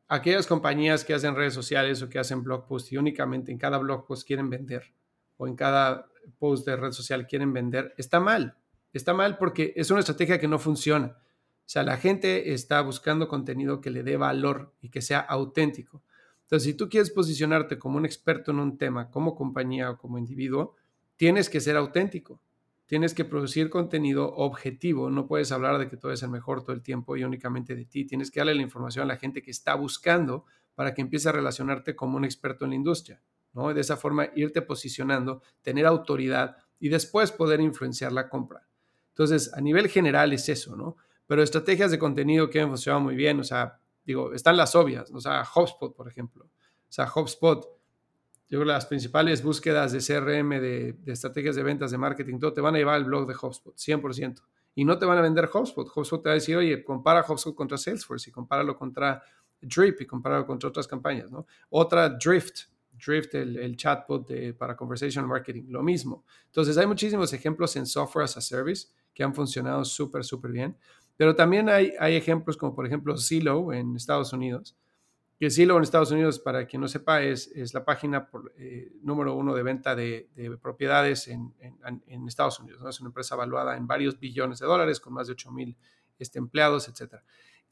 aquellas 0.08 0.46
compañías 0.46 1.04
que 1.04 1.14
hacen 1.14 1.36
redes 1.36 1.54
sociales 1.54 2.02
o 2.02 2.08
que 2.08 2.18
hacen 2.18 2.42
blog 2.42 2.66
posts 2.66 2.92
y 2.92 2.96
únicamente 2.96 3.52
en 3.52 3.58
cada 3.58 3.78
blog 3.78 4.06
post 4.06 4.26
quieren 4.26 4.50
vender 4.50 4.92
o 5.36 5.46
en 5.46 5.54
cada 5.54 6.08
post 6.38 6.66
de 6.66 6.76
red 6.76 6.92
social 6.92 7.26
quieren 7.26 7.52
vender, 7.52 7.94
está 7.96 8.18
mal. 8.20 8.56
Está 8.92 9.14
mal 9.14 9.38
porque 9.38 9.72
es 9.76 9.90
una 9.90 10.00
estrategia 10.00 10.40
que 10.40 10.48
no 10.48 10.58
funciona. 10.58 11.16
O 11.16 11.70
sea, 11.70 11.82
la 11.82 11.98
gente 11.98 12.54
está 12.54 12.80
buscando 12.80 13.28
contenido 13.28 13.80
que 13.80 13.90
le 13.90 14.02
dé 14.02 14.16
valor 14.16 14.72
y 14.80 14.88
que 14.88 15.02
sea 15.02 15.20
auténtico. 15.20 16.02
Entonces, 16.42 16.64
si 16.64 16.74
tú 16.74 16.88
quieres 16.88 17.10
posicionarte 17.10 17.78
como 17.78 17.98
un 17.98 18.06
experto 18.06 18.52
en 18.52 18.58
un 18.58 18.78
tema, 18.78 19.10
como 19.10 19.34
compañía 19.36 19.90
o 19.90 19.98
como 19.98 20.16
individuo, 20.16 20.76
tienes 21.16 21.50
que 21.50 21.60
ser 21.60 21.76
auténtico. 21.76 22.40
Tienes 22.88 23.14
que 23.14 23.24
producir 23.24 23.70
contenido 23.70 24.34
objetivo. 24.34 25.08
No 25.08 25.28
puedes 25.28 25.52
hablar 25.52 25.78
de 25.78 25.88
que 25.88 25.96
todo 25.96 26.10
es 26.10 26.24
el 26.24 26.30
mejor 26.30 26.62
todo 26.62 26.72
el 26.72 26.82
tiempo 26.82 27.16
y 27.16 27.22
únicamente 27.22 27.76
de 27.76 27.84
ti. 27.84 28.04
Tienes 28.04 28.32
que 28.32 28.40
darle 28.40 28.56
la 28.56 28.62
información 28.62 29.04
a 29.04 29.06
la 29.06 29.16
gente 29.16 29.40
que 29.40 29.52
está 29.52 29.76
buscando 29.76 30.44
para 30.74 30.92
que 30.92 31.02
empiece 31.02 31.28
a 31.28 31.32
relacionarte 31.32 31.94
como 31.94 32.16
un 32.16 32.24
experto 32.24 32.64
en 32.64 32.70
la 32.70 32.76
industria. 32.76 33.22
¿no? 33.52 33.72
de 33.72 33.80
esa 33.80 33.96
forma 33.96 34.28
irte 34.34 34.62
posicionando, 34.62 35.42
tener 35.62 35.86
autoridad 35.86 36.56
y 36.78 36.88
después 36.88 37.32
poder 37.32 37.60
influenciar 37.60 38.12
la 38.12 38.28
compra. 38.28 38.66
Entonces, 39.10 39.52
a 39.54 39.60
nivel 39.60 39.88
general 39.88 40.32
es 40.32 40.48
eso, 40.48 40.76
¿no? 40.76 40.96
pero 41.26 41.42
estrategias 41.42 41.90
de 41.90 41.98
contenido 41.98 42.48
que 42.48 42.60
han 42.60 42.68
funcionado 42.68 43.02
muy 43.02 43.14
bien, 43.14 43.40
o 43.40 43.44
sea, 43.44 43.80
digo, 44.04 44.32
están 44.32 44.56
las 44.56 44.74
obvias, 44.74 45.10
o 45.12 45.20
sea, 45.20 45.42
HubSpot, 45.42 45.94
por 45.94 46.08
ejemplo. 46.08 46.44
O 46.46 46.90
sea, 46.90 47.06
HubSpot, 47.14 47.66
yo 48.50 48.58
creo 48.58 48.66
que 48.66 48.72
las 48.72 48.86
principales 48.86 49.42
búsquedas 49.42 49.92
de 49.92 49.98
CRM, 49.98 50.60
de, 50.60 50.96
estrategias 51.06 51.54
de 51.54 51.62
ventas, 51.62 51.90
de 51.90 51.98
marketing, 51.98 52.38
todo 52.38 52.54
te 52.54 52.62
van 52.62 52.74
a 52.74 52.78
llevar 52.78 52.94
al 52.94 53.04
blog 53.04 53.26
de 53.26 53.34
HubSpot, 53.34 53.76
100%. 53.76 54.42
Y 54.74 54.84
no 54.86 54.98
te 54.98 55.04
van 55.04 55.18
a 55.18 55.20
vender 55.20 55.50
HubSpot. 55.52 55.86
HubSpot 55.94 56.22
te 56.22 56.28
va 56.30 56.32
a 56.32 56.34
decir, 56.34 56.56
oye, 56.56 56.82
compara 56.82 57.24
HubSpot 57.28 57.54
contra 57.54 57.76
Salesforce 57.76 58.30
y 58.30 58.32
compáralo 58.32 58.76
contra 58.76 59.22
Drip 59.60 60.00
y 60.00 60.06
compáralo 60.06 60.46
contra 60.46 60.68
otras 60.68 60.86
campañas, 60.86 61.30
¿no? 61.30 61.46
Otra, 61.68 62.08
Drift, 62.08 62.68
Drift, 62.92 63.34
el, 63.34 63.76
chatbot 63.76 64.30
para 64.56 64.76
conversation 64.76 65.26
marketing, 65.26 65.64
lo 65.68 65.82
mismo. 65.82 66.24
Entonces, 66.46 66.78
hay 66.78 66.86
muchísimos 66.86 67.32
ejemplos 67.32 67.76
en 67.76 67.86
software 67.86 68.24
as 68.24 68.36
a 68.36 68.40
service 68.40 68.88
que 69.12 69.22
han 69.22 69.34
funcionado 69.34 69.84
súper, 69.84 70.24
súper 70.24 70.52
bien. 70.52 70.76
Pero 71.16 71.34
también 71.34 71.68
hay, 71.68 71.92
hay 71.98 72.14
ejemplos 72.14 72.56
como 72.56 72.74
por 72.74 72.86
ejemplo 72.86 73.16
Zillow 73.18 73.72
en 73.72 73.96
Estados 73.96 74.32
Unidos. 74.32 74.76
Que 75.38 75.50
Zillow 75.50 75.76
en 75.76 75.84
Estados 75.84 76.10
Unidos, 76.10 76.40
para 76.40 76.66
quien 76.66 76.82
no 76.82 76.88
sepa, 76.88 77.22
es, 77.22 77.46
es 77.54 77.72
la 77.72 77.84
página 77.84 78.28
eh, 78.56 78.92
número 79.02 79.34
uno 79.34 79.54
de 79.54 79.62
venta 79.62 79.94
de, 79.94 80.28
propiedades 80.60 81.28
en, 81.28 81.54
en, 81.60 82.26
Estados 82.26 82.58
Unidos. 82.58 82.82
Es 82.88 83.00
una 83.00 83.10
empresa 83.10 83.36
evaluada 83.36 83.76
en 83.76 83.86
varios 83.86 84.18
billones 84.18 84.58
de 84.58 84.66
dólares 84.66 84.98
con 84.98 85.12
más 85.12 85.28
de 85.28 85.34
8 85.34 85.52
mil 85.52 85.76
este, 86.18 86.40
empleados, 86.40 86.88
etc. 86.88 87.22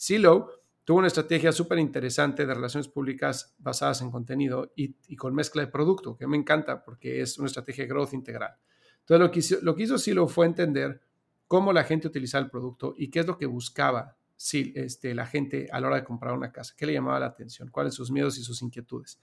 Zillow 0.00 0.48
tuvo 0.86 0.98
una 0.98 1.08
estrategia 1.08 1.50
súper 1.50 1.80
interesante 1.80 2.46
de 2.46 2.54
relaciones 2.54 2.86
públicas 2.86 3.56
basadas 3.58 4.00
en 4.02 4.12
contenido 4.12 4.72
y, 4.76 5.16
con 5.16 5.34
mezcla 5.34 5.62
de 5.62 5.68
producto, 5.68 6.16
que 6.16 6.28
me 6.28 6.36
encanta 6.36 6.84
porque 6.84 7.20
es 7.20 7.36
una 7.38 7.48
estrategia 7.48 7.82
de 7.82 7.88
growth 7.88 8.12
integral. 8.12 8.54
Entonces, 9.00 9.62
lo 9.62 9.74
que 9.74 9.82
hizo, 9.82 10.14
lo 10.14 10.28
fue 10.28 10.46
entender 10.46 11.00
cómo 11.48 11.72
la 11.72 11.82
gente 11.82 12.06
utilizaba 12.06 12.44
el 12.44 12.50
producto 12.50 12.94
y 12.96 13.10
qué 13.10 13.18
es 13.18 13.26
lo 13.26 13.36
que 13.36 13.46
buscaba 13.46 14.15
si, 14.36 14.72
este, 14.76 15.14
la 15.14 15.26
gente 15.26 15.68
a 15.72 15.80
la 15.80 15.88
hora 15.88 15.96
de 15.96 16.04
comprar 16.04 16.34
una 16.34 16.52
casa, 16.52 16.74
qué 16.76 16.86
le 16.86 16.92
llamaba 16.92 17.20
la 17.20 17.26
atención, 17.26 17.68
cuáles 17.70 17.94
sus 17.94 18.10
miedos 18.10 18.38
y 18.38 18.44
sus 18.44 18.62
inquietudes. 18.62 19.18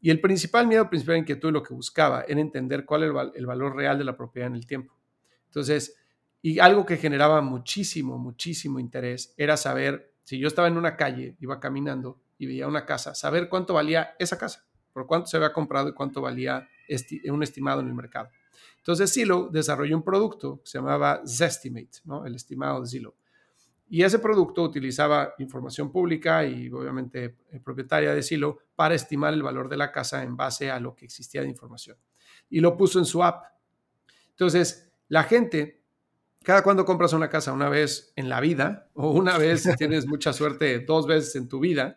Y 0.00 0.10
el 0.10 0.20
principal 0.20 0.66
miedo, 0.66 0.88
principal 0.88 1.16
inquietud, 1.16 1.52
lo 1.52 1.62
que 1.62 1.74
buscaba 1.74 2.22
era 2.26 2.40
entender 2.40 2.84
cuál 2.84 3.02
era 3.02 3.30
el, 3.34 3.46
valor 3.46 3.74
real 3.74 3.98
de 3.98 4.04
la 4.04 4.16
propiedad 4.16 4.48
en 4.48 4.54
el 4.54 4.66
tiempo. 4.66 4.96
Entonces, 5.46 5.96
y 6.40 6.60
algo 6.60 6.86
que 6.86 6.96
generaba 6.96 7.40
muchísimo, 7.40 8.16
muchísimo 8.16 8.78
interés 8.78 9.34
era 9.36 9.56
saber, 9.56 10.14
si 10.22 10.38
yo 10.38 10.46
estaba 10.46 10.68
en 10.68 10.76
una 10.76 10.96
calle, 10.96 11.36
iba 11.40 11.58
caminando 11.58 12.20
y 12.38 12.46
veía 12.46 12.68
una 12.68 12.86
casa, 12.86 13.14
saber 13.14 13.48
cuánto 13.48 13.74
valía 13.74 14.14
esa 14.18 14.38
casa, 14.38 14.64
por 14.92 15.06
cuánto 15.06 15.26
se 15.26 15.36
había 15.36 15.52
comprado 15.52 15.88
y 15.88 15.94
cuánto 15.94 16.20
valía 16.20 16.68
un 17.28 17.42
estimado 17.42 17.80
en 17.80 17.88
el 17.88 17.94
mercado. 17.94 18.30
Entonces 18.76 19.12
Zillow 19.12 19.50
desarrolló 19.50 19.96
un 19.96 20.04
producto 20.04 20.62
que 20.62 20.70
se 20.70 20.78
llamaba 20.78 21.22
Zestimate, 21.26 21.98
¿no? 22.04 22.24
el 22.24 22.36
estimado 22.36 22.80
de 22.80 22.88
Zillow. 22.88 23.14
Y 23.90 24.02
ese 24.02 24.18
producto 24.18 24.62
utilizaba 24.62 25.34
información 25.38 25.90
pública 25.90 26.44
y 26.44 26.68
obviamente 26.70 27.38
eh, 27.50 27.60
propietaria 27.60 28.14
de 28.14 28.22
Zillow 28.22 28.58
para 28.76 28.94
estimar 28.94 29.32
el 29.32 29.42
valor 29.42 29.68
de 29.68 29.78
la 29.78 29.90
casa 29.90 30.22
en 30.22 30.36
base 30.36 30.70
a 30.70 30.78
lo 30.78 30.94
que 30.94 31.06
existía 31.06 31.42
de 31.42 31.48
información. 31.48 31.96
Y 32.50 32.60
lo 32.60 32.76
puso 32.76 32.98
en 32.98 33.06
su 33.06 33.24
app. 33.24 33.44
Entonces, 34.30 34.92
la 35.08 35.24
gente, 35.24 35.82
cada 36.42 36.62
cuando 36.62 36.84
compras 36.84 37.12
una 37.14 37.30
casa, 37.30 37.52
una 37.52 37.68
vez 37.68 38.12
en 38.14 38.28
la 38.28 38.40
vida 38.40 38.90
o 38.94 39.10
una 39.10 39.38
vez, 39.38 39.62
si 39.62 39.74
tienes 39.76 40.06
mucha 40.06 40.32
suerte, 40.32 40.80
dos 40.80 41.06
veces 41.06 41.34
en 41.36 41.48
tu 41.48 41.58
vida, 41.58 41.96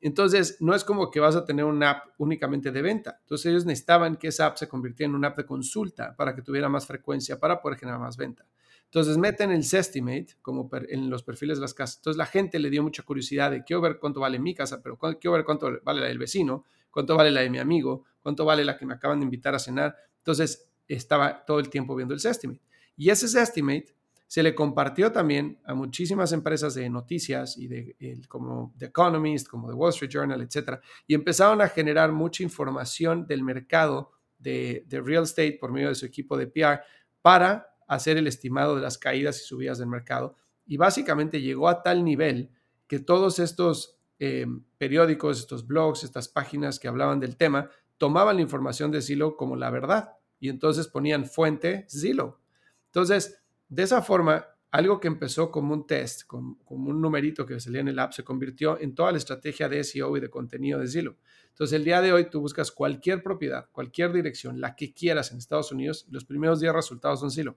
entonces, 0.00 0.58
no 0.60 0.74
es 0.74 0.84
como 0.84 1.10
que 1.10 1.18
vas 1.18 1.34
a 1.34 1.44
tener 1.44 1.64
una 1.64 1.90
app 1.90 2.06
únicamente 2.18 2.70
de 2.70 2.82
venta. 2.82 3.18
Entonces, 3.20 3.46
ellos 3.46 3.64
necesitaban 3.64 4.16
que 4.16 4.28
esa 4.28 4.46
app 4.46 4.56
se 4.56 4.68
convirtiera 4.68 5.10
en 5.10 5.16
una 5.16 5.28
app 5.28 5.38
de 5.38 5.46
consulta 5.46 6.14
para 6.14 6.34
que 6.34 6.42
tuviera 6.42 6.68
más 6.68 6.86
frecuencia, 6.86 7.38
para 7.38 7.60
poder 7.60 7.78
generar 7.78 8.00
más 8.00 8.16
venta. 8.16 8.46
Entonces, 8.88 9.18
meten 9.18 9.50
el 9.50 9.64
Sestimate 9.64 10.28
como 10.40 10.70
en 10.88 11.10
los 11.10 11.22
perfiles 11.22 11.58
de 11.58 11.62
las 11.62 11.74
casas. 11.74 11.98
Entonces, 11.98 12.16
la 12.16 12.24
gente 12.24 12.58
le 12.58 12.70
dio 12.70 12.82
mucha 12.82 13.02
curiosidad 13.02 13.50
de 13.50 13.62
quiero 13.62 13.82
ver 13.82 13.98
cuánto 13.98 14.20
vale 14.20 14.38
mi 14.38 14.54
casa, 14.54 14.80
pero 14.82 14.96
quiero 14.96 15.32
ver 15.32 15.44
cuánto 15.44 15.78
vale 15.84 16.00
la 16.00 16.06
del 16.06 16.18
vecino, 16.18 16.64
cuánto 16.90 17.14
vale 17.14 17.30
la 17.30 17.42
de 17.42 17.50
mi 17.50 17.58
amigo, 17.58 18.04
cuánto 18.20 18.46
vale 18.46 18.64
la 18.64 18.78
que 18.78 18.86
me 18.86 18.94
acaban 18.94 19.20
de 19.20 19.24
invitar 19.24 19.54
a 19.54 19.58
cenar. 19.58 19.94
Entonces, 20.18 20.70
estaba 20.86 21.44
todo 21.44 21.58
el 21.58 21.68
tiempo 21.68 21.94
viendo 21.94 22.14
el 22.14 22.20
Sestimate. 22.20 22.62
Y 22.96 23.10
ese 23.10 23.28
Sestimate 23.28 23.94
se 24.26 24.42
le 24.42 24.54
compartió 24.54 25.10
también 25.10 25.58
a 25.64 25.74
muchísimas 25.74 26.32
empresas 26.32 26.74
de 26.74 26.88
noticias 26.90 27.56
y 27.56 27.66
de 27.66 28.20
como 28.28 28.74
The 28.78 28.86
Economist, 28.86 29.48
como 29.48 29.68
The 29.68 29.74
Wall 29.74 29.90
Street 29.90 30.10
Journal, 30.10 30.40
etcétera, 30.42 30.80
y 31.06 31.14
empezaron 31.14 31.62
a 31.62 31.68
generar 31.68 32.12
mucha 32.12 32.42
información 32.42 33.26
del 33.26 33.42
mercado 33.42 34.12
de, 34.38 34.84
de, 34.86 35.00
real 35.00 35.24
estate 35.24 35.56
por 35.58 35.72
medio 35.72 35.88
de 35.88 35.94
su 35.94 36.04
equipo 36.04 36.36
de 36.36 36.46
PR 36.46 36.80
para 37.22 37.66
hacer 37.88 38.16
el 38.16 38.26
estimado 38.26 38.76
de 38.76 38.82
las 38.82 38.98
caídas 38.98 39.40
y 39.40 39.44
subidas 39.44 39.78
del 39.78 39.88
mercado. 39.88 40.36
Y 40.66 40.76
básicamente 40.76 41.40
llegó 41.40 41.68
a 41.68 41.82
tal 41.82 42.04
nivel 42.04 42.50
que 42.86 43.00
todos 43.00 43.38
estos 43.40 43.98
eh, 44.20 44.46
periódicos, 44.78 45.40
estos 45.40 45.66
blogs, 45.66 46.04
estas 46.04 46.28
páginas 46.28 46.78
que 46.78 46.88
hablaban 46.88 47.18
del 47.18 47.36
tema, 47.36 47.70
tomaban 47.96 48.36
la 48.36 48.42
información 48.42 48.90
de 48.92 49.02
Zillow 49.02 49.36
como 49.36 49.56
la 49.56 49.70
verdad 49.70 50.12
y 50.40 50.48
entonces 50.48 50.88
ponían 50.88 51.24
fuente 51.24 51.86
Zillow. 51.90 52.38
Entonces, 52.86 53.42
de 53.68 53.82
esa 53.82 54.02
forma, 54.02 54.46
algo 54.70 55.00
que 55.00 55.08
empezó 55.08 55.50
como 55.50 55.74
un 55.74 55.86
test, 55.86 56.22
como, 56.26 56.58
un 56.68 57.00
numerito 57.00 57.46
que 57.46 57.58
salía 57.60 57.80
en 57.80 57.88
el 57.88 57.98
app, 57.98 58.12
se 58.12 58.24
convirtió 58.24 58.80
en 58.80 58.94
toda 58.94 59.12
la 59.12 59.18
estrategia 59.18 59.68
de 59.68 59.82
SEO 59.82 60.16
y 60.16 60.20
de 60.20 60.30
contenido 60.30 60.78
de 60.78 60.88
Zillow. 60.88 61.16
Entonces, 61.48 61.74
el 61.74 61.84
día 61.84 62.00
de 62.00 62.12
hoy 62.12 62.30
tú 62.30 62.40
buscas 62.40 62.70
cualquier 62.70 63.22
propiedad, 63.22 63.68
cualquier 63.72 64.12
dirección, 64.12 64.60
la 64.60 64.76
que 64.76 64.92
quieras 64.92 65.32
en 65.32 65.38
Estados 65.38 65.72
Unidos, 65.72 66.06
los 66.10 66.24
primeros 66.24 66.60
10 66.60 66.72
resultados 66.72 67.20
son 67.20 67.30
Zillow. 67.30 67.56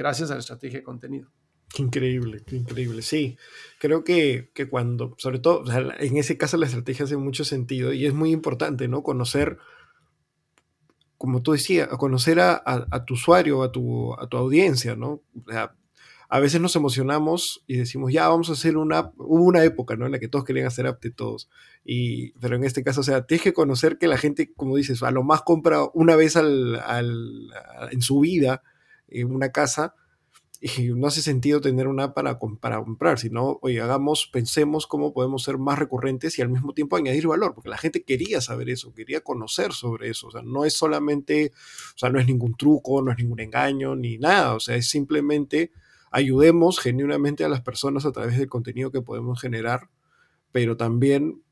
Gracias 0.00 0.30
a 0.30 0.34
la 0.34 0.40
estrategia 0.40 0.78
de 0.78 0.82
contenido. 0.82 1.30
Qué 1.68 1.82
increíble, 1.82 2.42
qué 2.46 2.56
increíble. 2.56 3.02
Sí, 3.02 3.36
creo 3.78 4.02
que, 4.02 4.50
que 4.54 4.68
cuando, 4.68 5.14
sobre 5.18 5.38
todo, 5.38 5.62
en 6.00 6.16
ese 6.16 6.38
caso 6.38 6.56
la 6.56 6.66
estrategia 6.66 7.04
hace 7.04 7.18
mucho 7.18 7.44
sentido 7.44 7.92
y 7.92 8.06
es 8.06 8.14
muy 8.14 8.32
importante, 8.32 8.88
¿no? 8.88 9.02
Conocer, 9.02 9.58
como 11.18 11.42
tú 11.42 11.52
decías, 11.52 11.88
conocer 11.88 12.40
a, 12.40 12.62
a, 12.64 13.04
tu 13.04 13.14
usuario, 13.14 13.62
a 13.62 13.70
tu, 13.70 14.14
a 14.14 14.26
tu 14.26 14.38
audiencia, 14.38 14.96
¿no? 14.96 15.22
O 15.46 15.50
sea, 15.50 15.76
a 16.30 16.40
veces 16.40 16.62
nos 16.62 16.74
emocionamos 16.76 17.62
y 17.66 17.76
decimos, 17.76 18.10
ya 18.10 18.26
vamos 18.26 18.48
a 18.48 18.54
hacer 18.54 18.76
una 18.76 19.12
Hubo 19.18 19.44
una 19.44 19.62
época, 19.62 19.96
¿no? 19.96 20.06
En 20.06 20.12
la 20.12 20.18
que 20.18 20.28
todos 20.28 20.46
querían 20.46 20.66
hacer 20.66 20.86
app 20.86 21.02
de 21.02 21.10
todos. 21.10 21.50
Y, 21.84 22.32
pero 22.40 22.56
en 22.56 22.64
este 22.64 22.82
caso, 22.82 23.02
o 23.02 23.04
sea, 23.04 23.26
tienes 23.26 23.44
que 23.44 23.52
conocer 23.52 23.98
que 23.98 24.08
la 24.08 24.16
gente, 24.16 24.52
como 24.54 24.76
dices, 24.76 25.02
a 25.02 25.10
lo 25.10 25.22
más 25.22 25.42
compra 25.42 25.84
una 25.92 26.16
vez 26.16 26.36
al, 26.36 26.80
al, 26.80 27.50
en 27.92 28.00
su 28.00 28.20
vida 28.20 28.62
una 29.24 29.50
casa 29.50 29.94
y 30.60 30.88
no 30.90 31.06
hace 31.06 31.22
sentido 31.22 31.60
tener 31.60 31.88
una 31.88 32.12
para, 32.12 32.38
para 32.38 32.82
comprar, 32.84 33.18
sino, 33.18 33.58
oye, 33.62 33.80
hagamos, 33.80 34.28
pensemos 34.30 34.86
cómo 34.86 35.14
podemos 35.14 35.42
ser 35.42 35.56
más 35.56 35.78
recurrentes 35.78 36.38
y 36.38 36.42
al 36.42 36.50
mismo 36.50 36.74
tiempo 36.74 36.96
añadir 36.96 37.26
valor, 37.26 37.54
porque 37.54 37.70
la 37.70 37.78
gente 37.78 38.02
quería 38.02 38.42
saber 38.42 38.68
eso, 38.68 38.92
quería 38.92 39.22
conocer 39.22 39.72
sobre 39.72 40.10
eso, 40.10 40.26
o 40.26 40.30
sea, 40.30 40.42
no 40.42 40.66
es 40.66 40.74
solamente, 40.74 41.52
o 41.94 41.98
sea, 41.98 42.10
no 42.10 42.20
es 42.20 42.26
ningún 42.26 42.56
truco, 42.56 43.00
no 43.00 43.10
es 43.10 43.18
ningún 43.18 43.40
engaño, 43.40 43.96
ni 43.96 44.18
nada, 44.18 44.54
o 44.54 44.60
sea, 44.60 44.76
es 44.76 44.88
simplemente 44.90 45.72
ayudemos 46.10 46.78
genuinamente 46.78 47.42
a 47.44 47.48
las 47.48 47.62
personas 47.62 48.04
a 48.04 48.12
través 48.12 48.36
del 48.36 48.48
contenido 48.48 48.90
que 48.90 49.00
podemos 49.00 49.40
generar, 49.40 49.88
pero 50.52 50.76
también 50.76 51.42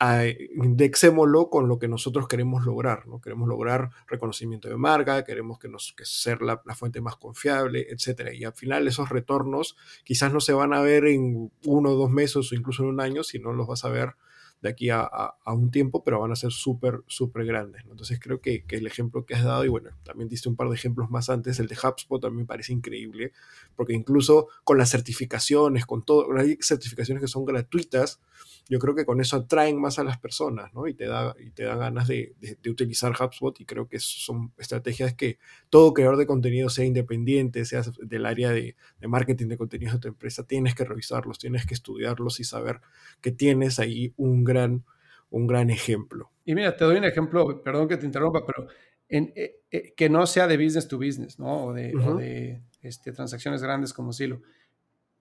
indexémoslo 0.00 1.50
con 1.50 1.68
lo 1.68 1.78
que 1.78 1.88
nosotros 1.88 2.28
queremos 2.28 2.64
lograr, 2.64 3.08
¿no? 3.08 3.20
Queremos 3.20 3.48
lograr 3.48 3.90
reconocimiento 4.06 4.68
de 4.68 4.76
marca, 4.76 5.24
queremos 5.24 5.58
que, 5.58 5.68
nos, 5.68 5.92
que 5.96 6.04
ser 6.04 6.40
la, 6.40 6.62
la, 6.64 6.74
fuente 6.74 7.00
más 7.00 7.16
confiable, 7.16 7.86
etc. 7.90 8.32
Y 8.32 8.44
al 8.44 8.52
final 8.52 8.86
esos 8.86 9.08
retornos 9.08 9.76
quizás 10.04 10.32
no 10.32 10.40
se 10.40 10.52
van 10.52 10.72
a 10.72 10.80
ver 10.80 11.06
en 11.06 11.50
uno 11.64 11.90
o 11.90 11.94
dos 11.96 12.10
meses 12.10 12.52
o 12.52 12.54
incluso 12.54 12.84
en 12.84 12.90
un 12.90 13.00
año, 13.00 13.24
sino 13.24 13.52
los 13.52 13.66
vas 13.66 13.84
a 13.84 13.88
ver 13.88 14.14
de 14.60 14.68
aquí 14.68 14.90
a, 14.90 15.00
a, 15.02 15.52
un 15.52 15.70
tiempo, 15.70 16.02
pero 16.02 16.20
van 16.20 16.32
a 16.32 16.36
ser 16.36 16.50
súper, 16.50 17.02
súper 17.06 17.44
grandes. 17.44 17.82
Entonces 17.88 18.18
creo 18.20 18.40
que, 18.40 18.64
que, 18.64 18.76
el 18.76 18.86
ejemplo 18.86 19.24
que 19.24 19.34
has 19.34 19.44
dado, 19.44 19.64
y 19.64 19.68
bueno, 19.68 19.90
también 20.02 20.28
diste 20.28 20.48
un 20.48 20.56
par 20.56 20.68
de 20.68 20.74
ejemplos 20.74 21.10
más 21.10 21.30
antes, 21.30 21.60
el 21.60 21.68
de 21.68 21.76
HubSpot 21.76 22.20
también 22.20 22.46
parece 22.46 22.72
increíble, 22.72 23.32
porque 23.76 23.92
incluso 23.92 24.48
con 24.64 24.78
las 24.78 24.90
certificaciones, 24.90 25.86
con 25.86 26.04
todo, 26.04 26.26
hay 26.36 26.58
certificaciones 26.60 27.22
que 27.22 27.28
son 27.28 27.44
gratuitas, 27.44 28.20
yo 28.68 28.78
creo 28.78 28.94
que 28.94 29.06
con 29.06 29.20
eso 29.20 29.36
atraen 29.36 29.80
más 29.80 29.98
a 29.98 30.04
las 30.04 30.18
personas, 30.18 30.72
¿no? 30.74 30.86
Y 30.86 30.94
te 30.94 31.06
da, 31.06 31.34
y 31.38 31.50
te 31.50 31.64
da 31.64 31.76
ganas 31.76 32.06
de, 32.06 32.34
de, 32.40 32.70
utilizar 32.70 33.12
HubSpot 33.12 33.58
y 33.60 33.64
creo 33.64 33.88
que 33.88 33.98
son 33.98 34.52
estrategias 34.58 35.14
que 35.14 35.38
todo 35.70 35.94
creador 35.94 36.18
de 36.18 36.26
contenido, 36.26 36.68
sea 36.68 36.84
independiente, 36.84 37.64
sea 37.64 37.82
del 38.02 38.26
área 38.26 38.50
de, 38.50 38.76
de 39.00 39.08
marketing 39.08 39.48
de 39.48 39.56
contenidos 39.56 39.94
de 39.94 40.00
tu 40.00 40.08
empresa, 40.08 40.46
tienes 40.46 40.74
que 40.74 40.84
revisarlos, 40.84 41.38
tienes 41.38 41.66
que 41.66 41.74
estudiarlos 41.74 42.40
y 42.40 42.44
saber 42.44 42.80
que 43.20 43.32
tienes 43.32 43.78
ahí 43.78 44.12
un 44.16 44.44
gran, 44.44 44.84
un 45.30 45.46
gran 45.46 45.70
ejemplo. 45.70 46.30
Y 46.44 46.54
mira, 46.54 46.76
te 46.76 46.84
doy 46.84 46.96
un 46.96 47.04
ejemplo, 47.04 47.62
perdón 47.62 47.88
que 47.88 47.96
te 47.96 48.06
interrumpa, 48.06 48.44
pero 48.44 48.68
en, 49.08 49.32
eh, 49.34 49.62
eh, 49.70 49.94
que 49.96 50.08
no 50.08 50.26
sea 50.26 50.46
de 50.46 50.56
business 50.56 50.88
to 50.88 50.98
business, 50.98 51.38
¿no? 51.38 51.66
O 51.66 51.72
de, 51.72 51.94
o 51.96 52.16
de 52.16 52.62
este, 52.82 53.12
transacciones 53.12 53.62
grandes 53.62 53.92
como 53.92 54.12
Silo. 54.12 54.42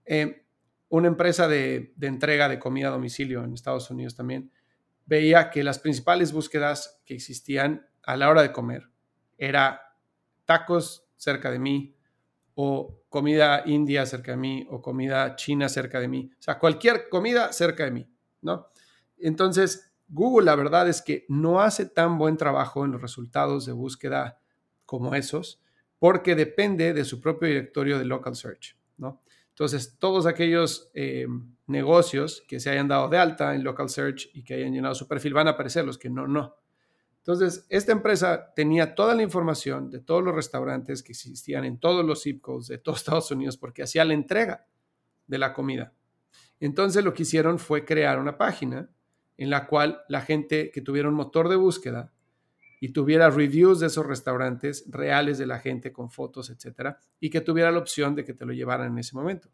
Eh, 0.05 0.46
una 0.89 1.07
empresa 1.07 1.47
de, 1.47 1.93
entrega 2.01 2.47
de 2.49 2.59
comida 2.59 2.87
a 2.87 2.91
domicilio 2.91 3.43
en 3.43 3.53
Estados 3.53 3.89
Unidos 3.91 4.15
también 4.15 4.51
veía 5.05 5.49
que 5.49 5.63
las 5.63 5.79
principales 5.79 6.31
búsquedas 6.31 7.01
que 7.05 7.13
existían 7.13 7.87
a 8.03 8.17
la 8.17 8.29
hora 8.29 8.41
de 8.41 8.51
comer 8.51 8.89
era 9.37 9.81
tacos 10.45 11.07
cerca 11.15 11.51
de 11.51 11.59
mí 11.59 11.95
o 12.55 13.03
comida 13.09 13.63
india 13.65 14.05
cerca 14.05 14.31
de 14.31 14.37
mí 14.37 14.67
o 14.69 14.81
comida 14.81 15.35
china 15.35 15.69
cerca 15.69 15.99
de 15.99 16.07
mí. 16.07 16.31
O 16.33 16.41
sea, 16.41 16.57
cualquier 16.59 17.09
comida 17.09 17.53
cerca 17.53 17.83
de 17.85 17.91
mí, 17.91 18.09
¿no? 18.41 18.67
Entonces, 19.17 19.93
Google 20.07 20.45
la 20.45 20.55
verdad 20.55 20.87
es 20.87 21.01
que 21.01 21.25
no 21.27 21.61
hace 21.61 21.85
tan 21.85 22.17
buen 22.17 22.37
trabajo 22.37 22.85
en 22.85 22.91
los 22.91 23.01
resultados 23.01 23.65
de 23.65 23.73
búsqueda 23.73 24.39
como 24.85 25.15
esos 25.15 25.61
porque 25.99 26.35
depende 26.35 26.93
de 26.93 27.03
su 27.03 27.19
propio 27.19 27.47
directorio 27.47 27.97
de 27.97 28.05
local 28.05 28.35
search, 28.35 28.77
¿no? 28.97 29.21
Entonces, 29.57 29.97
todos 29.97 30.27
aquellos 30.27 30.91
eh, 30.93 31.25
negocios 31.65 32.43
que 32.47 32.59
se 32.59 32.69
hayan 32.69 32.87
dado 32.87 33.09
de 33.09 33.17
alta 33.17 33.55
en 33.55 33.63
Local 33.63 33.89
Search 33.89 34.29
y 34.35 34.43
que 34.43 34.53
hayan 34.53 34.71
llenado 34.71 34.93
su 34.93 35.07
perfil 35.07 35.33
van 35.33 35.47
a 35.47 35.51
aparecer, 35.51 35.83
los 35.83 35.97
que 35.97 36.11
no, 36.11 36.27
no. 36.27 36.57
Entonces, 37.17 37.65
esta 37.69 37.91
empresa 37.91 38.53
tenía 38.55 38.93
toda 38.93 39.15
la 39.15 39.23
información 39.23 39.89
de 39.89 39.97
todos 39.99 40.23
los 40.23 40.35
restaurantes 40.35 41.01
que 41.01 41.13
existían 41.13 41.65
en 41.65 41.79
todos 41.79 42.05
los 42.05 42.21
zip 42.21 42.39
codes 42.39 42.67
de 42.67 42.77
todos 42.77 42.99
Estados 42.99 43.31
Unidos 43.31 43.57
porque 43.57 43.81
hacía 43.81 44.05
la 44.05 44.13
entrega 44.13 44.67
de 45.25 45.39
la 45.39 45.53
comida. 45.53 45.91
Entonces, 46.59 47.03
lo 47.03 47.15
que 47.15 47.23
hicieron 47.23 47.57
fue 47.57 47.83
crear 47.83 48.19
una 48.19 48.37
página 48.37 48.91
en 49.37 49.49
la 49.49 49.65
cual 49.65 50.01
la 50.07 50.21
gente 50.21 50.69
que 50.69 50.81
tuviera 50.81 51.09
un 51.09 51.15
motor 51.15 51.49
de 51.49 51.55
búsqueda 51.55 52.13
y 52.79 52.89
tuviera 52.89 53.29
reviews 53.29 53.79
de 53.79 53.87
esos 53.87 54.05
restaurantes 54.05 54.85
reales 54.87 55.37
de 55.37 55.47
la 55.47 55.59
gente 55.59 55.91
con 55.91 56.09
fotos, 56.09 56.49
etcétera, 56.49 56.99
y 57.19 57.29
que 57.29 57.41
tuviera 57.41 57.71
la 57.71 57.79
opción 57.79 58.15
de 58.15 58.23
que 58.23 58.33
te 58.33 58.45
lo 58.45 58.53
llevaran 58.53 58.91
en 58.91 58.99
ese 58.99 59.15
momento. 59.15 59.49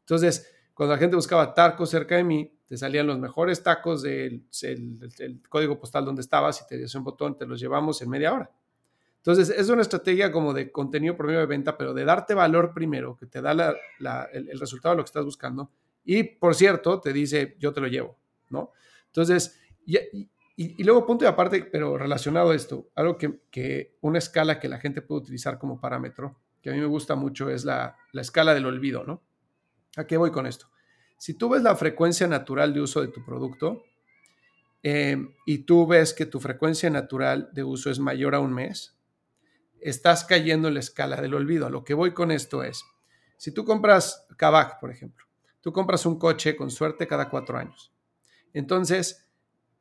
Entonces, 0.00 0.48
cuando 0.74 0.94
la 0.94 0.98
gente 0.98 1.16
buscaba 1.16 1.54
tacos 1.54 1.90
cerca 1.90 2.16
de 2.16 2.24
mí, 2.24 2.54
te 2.66 2.76
salían 2.76 3.06
los 3.06 3.18
mejores 3.18 3.62
tacos 3.62 4.02
del 4.02 4.44
código 5.48 5.78
postal 5.78 6.04
donde 6.04 6.20
estabas 6.20 6.60
y 6.62 6.66
te 6.68 6.78
dice 6.78 6.98
un 6.98 7.04
botón, 7.04 7.36
te 7.36 7.46
los 7.46 7.58
llevamos 7.58 8.00
en 8.02 8.10
media 8.10 8.32
hora. 8.32 8.50
Entonces, 9.16 9.50
es 9.50 9.68
una 9.68 9.82
estrategia 9.82 10.30
como 10.30 10.54
de 10.54 10.70
contenido 10.70 11.16
por 11.16 11.26
medio 11.26 11.40
de 11.40 11.46
venta, 11.46 11.76
pero 11.76 11.92
de 11.92 12.04
darte 12.04 12.34
valor 12.34 12.72
primero, 12.72 13.16
que 13.16 13.26
te 13.26 13.42
da 13.42 13.52
el, 13.52 14.48
el, 14.48 14.60
resultado 14.60 14.94
de 14.94 14.98
lo 14.98 15.02
que 15.02 15.08
estás 15.08 15.24
buscando. 15.24 15.70
Y, 16.04 16.22
por 16.22 16.54
cierto, 16.54 17.00
te 17.00 17.12
dice, 17.12 17.56
yo 17.58 17.72
te 17.72 17.80
lo 17.80 17.88
llevo, 17.88 18.16
¿no? 18.48 18.72
Entonces, 19.06 19.58
y, 19.84 19.98
y, 20.60 20.82
luego, 20.82 21.06
punto 21.06 21.24
de 21.24 21.28
aparte, 21.28 21.62
pero 21.62 21.96
relacionado 21.96 22.50
a 22.50 22.56
esto, 22.56 22.90
algo 22.96 23.16
que, 23.16 23.96
una 24.00 24.18
escala 24.18 24.58
que 24.58 24.68
la 24.68 24.80
gente 24.80 25.02
puede 25.02 25.20
utilizar 25.20 25.56
como 25.56 25.80
parámetro, 25.80 26.40
que 26.60 26.70
a 26.70 26.72
mí 26.72 26.80
me 26.80 26.86
gusta 26.86 27.14
mucho, 27.14 27.48
es 27.48 27.64
la, 27.64 27.96
escala 28.12 28.54
del 28.54 28.66
olvido, 28.66 29.04
¿no? 29.04 29.22
¿A 29.96 30.04
qué 30.04 30.16
voy 30.16 30.32
con 30.32 30.48
esto? 30.48 30.66
Si 31.16 31.34
tú 31.34 31.48
ves 31.48 31.62
la 31.62 31.76
frecuencia 31.76 32.26
natural 32.26 32.74
de 32.74 32.80
uso 32.80 33.00
de 33.00 33.06
tu 33.06 33.24
producto 33.24 33.84
eh, 34.82 35.16
y 35.46 35.58
tú 35.58 35.86
ves 35.86 36.12
que 36.12 36.26
tu 36.26 36.40
frecuencia 36.40 36.90
natural 36.90 37.50
de 37.52 37.62
uso 37.62 37.88
es 37.88 38.00
mayor 38.00 38.34
a 38.34 38.40
un 38.40 38.52
mes, 38.52 38.98
estás 39.80 40.24
cayendo 40.24 40.66
en 40.66 40.74
la 40.74 40.80
escala 40.80 41.20
del 41.20 41.34
olvido. 41.34 41.70
Lo 41.70 41.84
que 41.84 41.94
voy 41.94 42.14
con 42.14 42.32
esto 42.32 42.64
es, 42.64 42.84
si 43.36 43.52
tú 43.52 43.64
compras 43.64 44.26
Kavak, 44.36 44.80
por 44.80 44.90
ejemplo, 44.90 45.24
tú 45.60 45.72
compras 45.72 46.04
un 46.04 46.18
coche 46.18 46.56
con 46.56 46.72
suerte 46.72 47.06
cada 47.06 47.30
cuatro 47.30 47.58
años. 47.58 47.92
Entonces, 48.52 49.24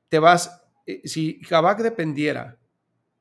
te 0.10 0.20
vas 0.20 0.67
si 1.04 1.42
Kavak 1.42 1.80
dependiera 1.80 2.58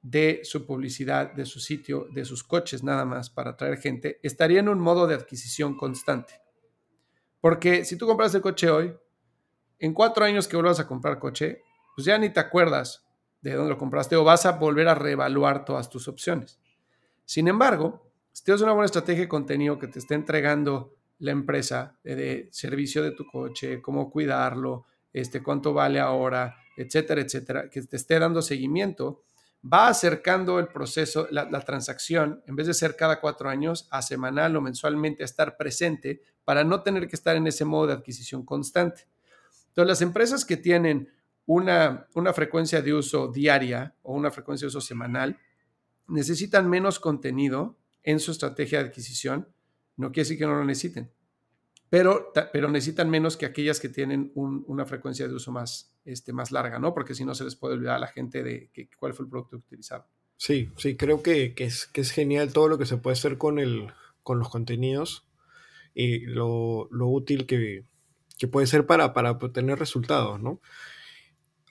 de 0.02 0.40
su 0.44 0.64
publicidad, 0.64 1.32
de 1.32 1.44
su 1.44 1.58
sitio, 1.58 2.06
de 2.12 2.24
sus 2.24 2.44
coches 2.44 2.84
nada 2.84 3.04
más 3.04 3.28
para 3.28 3.50
atraer 3.50 3.78
gente, 3.78 4.20
estaría 4.22 4.60
en 4.60 4.68
un 4.68 4.78
modo 4.78 5.06
de 5.06 5.16
adquisición 5.16 5.76
constante. 5.76 6.40
Porque 7.40 7.84
si 7.84 7.96
tú 7.96 8.06
compras 8.06 8.34
el 8.34 8.40
coche 8.40 8.70
hoy, 8.70 8.94
en 9.78 9.92
cuatro 9.92 10.24
años 10.24 10.46
que 10.46 10.56
vuelvas 10.56 10.80
a 10.80 10.86
comprar 10.86 11.18
coche, 11.18 11.62
pues 11.94 12.04
ya 12.04 12.18
ni 12.18 12.30
te 12.30 12.40
acuerdas 12.40 13.04
de 13.40 13.54
dónde 13.54 13.70
lo 13.70 13.78
compraste 13.78 14.16
o 14.16 14.24
vas 14.24 14.46
a 14.46 14.52
volver 14.52 14.88
a 14.88 14.94
reevaluar 14.94 15.64
todas 15.64 15.90
tus 15.90 16.08
opciones. 16.08 16.60
Sin 17.24 17.48
embargo, 17.48 18.10
si 18.32 18.44
tienes 18.44 18.62
una 18.62 18.72
buena 18.72 18.86
estrategia 18.86 19.22
de 19.22 19.28
contenido 19.28 19.78
que 19.78 19.88
te 19.88 19.98
esté 19.98 20.14
entregando 20.14 20.94
la 21.18 21.32
empresa 21.32 21.98
de, 22.04 22.14
de 22.14 22.48
servicio 22.52 23.02
de 23.02 23.10
tu 23.10 23.26
coche, 23.26 23.82
cómo 23.82 24.10
cuidarlo, 24.10 24.86
este, 25.12 25.42
cuánto 25.42 25.72
vale 25.72 25.98
ahora, 25.98 26.56
etcétera, 26.76 27.20
etcétera, 27.20 27.70
que 27.70 27.82
te 27.82 27.96
esté 27.96 28.18
dando 28.18 28.42
seguimiento, 28.42 29.22
va 29.64 29.88
acercando 29.88 30.58
el 30.58 30.68
proceso, 30.68 31.26
la, 31.30 31.60
transacción, 31.60 32.42
en 32.46 32.56
vez 32.56 32.66
de 32.66 32.74
ser 32.74 32.96
cada 32.96 33.20
cuatro 33.20 33.48
años, 33.48 33.88
a 33.90 34.02
semanal 34.02 34.56
o 34.56 34.60
mensualmente, 34.60 35.22
a 35.22 35.26
estar 35.26 35.56
presente 35.56 36.22
para 36.44 36.62
no 36.62 36.82
tener 36.82 37.08
que 37.08 37.16
estar 37.16 37.36
en 37.36 37.46
ese 37.46 37.64
modo 37.64 37.88
de 37.88 37.94
adquisición 37.94 38.44
constante. 38.44 39.08
Entonces, 39.68 39.88
las 39.88 40.02
empresas 40.02 40.44
que 40.44 40.56
tienen 40.56 41.10
una, 41.46 42.06
una 42.14 42.32
frecuencia 42.32 42.82
de 42.82 42.94
uso 42.94 43.28
diaria 43.28 43.94
o 44.02 44.14
una 44.14 44.30
frecuencia 44.30 44.66
de 44.66 44.68
uso 44.68 44.80
semanal 44.80 45.38
necesitan 46.08 46.68
menos 46.68 47.00
contenido 47.00 47.76
en 48.02 48.20
su 48.20 48.30
estrategia 48.30 48.78
de 48.78 48.88
adquisición. 48.88 49.48
No 49.96 50.12
quiere 50.12 50.24
decir 50.24 50.38
que 50.38 50.46
no 50.46 50.54
lo 50.54 50.64
necesiten, 50.64 51.10
pero, 51.88 52.32
pero 52.52 52.68
necesitan 52.68 53.08
menos 53.08 53.36
que 53.36 53.46
aquellas 53.46 53.80
que 53.80 53.88
tienen 53.88 54.32
una 54.34 54.86
frecuencia 54.86 55.28
de 55.28 55.34
uso 55.34 55.52
más, 55.52 55.94
este, 56.04 56.32
más 56.32 56.50
larga, 56.50 56.78
¿no? 56.78 56.94
Porque 56.94 57.14
si 57.14 57.24
no 57.24 57.34
se 57.34 57.44
les 57.44 57.56
puede 57.56 57.74
olvidar 57.74 57.96
a 57.96 58.00
la 58.00 58.08
gente 58.08 58.42
de 58.42 58.70
que, 58.72 58.88
cuál 58.98 59.14
fue 59.14 59.24
el 59.24 59.30
producto 59.30 59.56
utilizado. 59.56 60.06
Sí, 60.36 60.70
sí, 60.76 60.96
creo 60.96 61.22
que, 61.22 61.54
que, 61.54 61.64
es, 61.64 61.86
que 61.86 62.00
es 62.00 62.10
genial 62.10 62.52
todo 62.52 62.68
lo 62.68 62.78
que 62.78 62.86
se 62.86 62.96
puede 62.96 63.14
hacer 63.14 63.38
con, 63.38 63.58
el, 63.58 63.92
con 64.22 64.38
los 64.38 64.48
contenidos 64.48 65.26
y 65.94 66.20
lo, 66.26 66.88
lo 66.90 67.08
útil 67.08 67.46
que, 67.46 67.86
que, 68.38 68.48
puede 68.48 68.66
ser 68.66 68.86
para, 68.86 69.14
para 69.14 69.30
obtener 69.30 69.78
resultados, 69.78 70.40
¿no? 70.40 70.60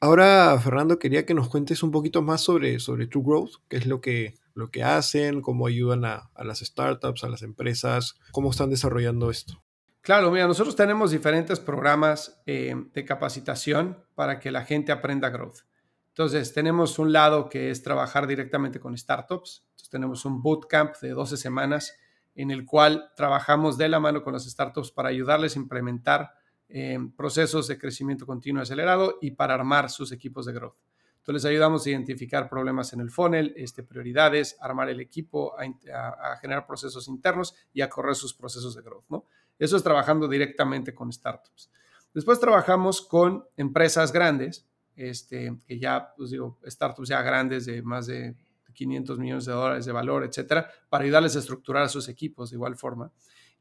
Ahora, 0.01 0.59
Fernando, 0.59 0.99
quería 0.99 1.25
que 1.25 1.33
nos 1.33 1.49
cuentes 1.49 1.83
un 1.83 1.91
poquito 1.91 2.21
más 2.21 2.41
sobre, 2.41 2.79
sobre 2.79 3.07
True 3.07 3.23
Growth, 3.25 3.53
que 3.69 3.77
es 3.77 3.85
lo 3.85 4.01
que, 4.01 4.35
lo 4.53 4.71
que 4.71 4.83
hacen, 4.83 5.41
cómo 5.41 5.67
ayudan 5.67 6.05
a, 6.05 6.31
las 6.43 6.59
startups, 6.59 7.23
a 7.23 7.29
las 7.29 7.43
empresas, 7.43 8.15
cómo 8.31 8.51
están 8.51 8.69
desarrollando 8.69 9.29
esto. 9.29 9.64
Claro, 10.05 10.29
mira, 10.29 10.45
nosotros 10.45 10.75
tenemos 10.75 11.09
diferentes 11.09 11.59
programas 11.59 12.39
eh, 12.45 12.75
de 12.93 13.05
capacitación 13.05 14.05
para 14.13 14.39
que 14.39 14.51
la 14.51 14.63
gente 14.63 14.91
aprenda 14.91 15.31
growth. 15.31 15.61
Entonces, 16.09 16.53
tenemos 16.53 16.99
un 16.99 17.11
lado 17.11 17.49
que 17.49 17.71
es 17.71 17.81
trabajar 17.81 18.27
directamente 18.27 18.79
con 18.79 18.95
startups. 18.95 19.63
Entonces, 19.65 19.89
tenemos 19.89 20.23
un 20.23 20.43
bootcamp 20.43 20.95
de 21.01 21.09
12 21.09 21.37
semanas 21.37 21.97
en 22.35 22.51
el 22.51 22.65
cual 22.65 23.13
trabajamos 23.15 23.79
de 23.79 23.89
la 23.89 23.99
mano 23.99 24.21
con 24.21 24.33
las 24.33 24.45
startups 24.45 24.91
para 24.91 25.09
ayudarles 25.09 25.55
a 25.55 25.59
implementar 25.59 26.33
eh, 26.69 26.99
procesos 27.17 27.67
de 27.67 27.79
crecimiento 27.79 28.27
continuo 28.27 28.61
acelerado 28.61 29.17
y 29.21 29.31
para 29.31 29.55
armar 29.55 29.89
sus 29.89 30.11
equipos 30.11 30.45
de 30.45 30.53
growth. 30.53 30.77
Entonces 31.17 31.43
les 31.43 31.49
ayudamos 31.49 31.83
a 31.83 31.89
identificar 31.89 32.47
problemas 32.47 32.93
en 32.93 32.99
el 32.99 33.09
funnel, 33.09 33.55
este, 33.57 33.81
prioridades, 33.81 34.55
armar 34.61 34.89
el 34.89 34.99
equipo, 34.99 35.55
a, 35.57 36.37
generar 36.37 36.67
procesos 36.67 37.07
internos 37.07 37.55
y 37.73 37.81
a 37.81 37.89
correr 37.89 38.13
sus 38.13 38.35
procesos 38.35 38.75
de 38.75 38.83
growth. 38.83 39.05
¿no? 39.09 39.25
Eso 39.57 39.77
es 39.77 39.83
trabajando 39.83 40.27
directamente 40.27 40.93
con 40.93 41.11
startups. 41.11 41.71
Después 42.13 42.39
trabajamos 42.39 43.01
con 43.01 43.45
empresas 43.57 44.11
grandes, 44.11 44.67
este, 44.95 45.57
que 45.67 45.79
ya, 45.79 46.13
pues 46.15 46.31
digo, 46.31 46.59
startups 46.65 47.09
ya 47.09 47.21
grandes 47.21 47.65
de 47.65 47.81
más 47.81 48.07
de 48.07 48.35
500 48.73 49.17
millones 49.17 49.45
de 49.45 49.53
dólares 49.53 49.85
de 49.85 49.91
valor, 49.91 50.23
etcétera, 50.23 50.69
para 50.89 51.03
ayudarles 51.03 51.35
a 51.35 51.39
estructurar 51.39 51.89
sus 51.89 52.07
equipos 52.07 52.51
de 52.51 52.57
igual 52.57 52.75
forma. 52.75 53.11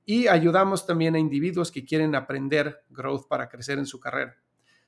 Y 0.05 0.29
ayudamos 0.29 0.87
también 0.87 1.15
a 1.15 1.19
individuos 1.19 1.73
que 1.73 1.85
quieren 1.85 2.15
aprender 2.15 2.85
growth 2.91 3.27
para 3.27 3.49
crecer 3.49 3.79
en 3.79 3.87
su 3.87 3.99
carrera. 3.99 4.37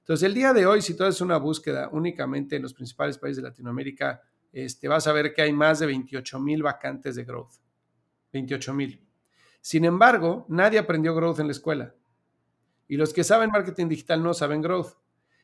Entonces, 0.00 0.24
el 0.24 0.34
día 0.34 0.52
de 0.52 0.66
hoy, 0.66 0.82
si 0.82 0.94
tú 0.94 1.04
haces 1.04 1.20
una 1.20 1.38
búsqueda 1.38 1.88
únicamente 1.90 2.56
en 2.56 2.62
los 2.62 2.74
principales 2.74 3.18
países 3.18 3.42
de 3.42 3.48
Latinoamérica, 3.48 4.22
este, 4.52 4.88
vas 4.88 5.06
a 5.06 5.12
ver 5.12 5.32
que 5.32 5.42
hay 5.42 5.52
más 5.52 5.80
de 5.80 5.86
28 5.86 6.38
mil 6.38 6.62
vacantes 6.62 7.16
de 7.16 7.24
growth. 7.24 7.54
28 8.32 8.74
mil. 8.74 9.05
Sin 9.66 9.84
embargo, 9.84 10.46
nadie 10.48 10.78
aprendió 10.78 11.12
growth 11.12 11.40
en 11.40 11.48
la 11.48 11.50
escuela. 11.50 11.92
Y 12.86 12.96
los 12.96 13.12
que 13.12 13.24
saben 13.24 13.50
marketing 13.50 13.88
digital 13.88 14.22
no 14.22 14.32
saben 14.32 14.62
growth. 14.62 14.92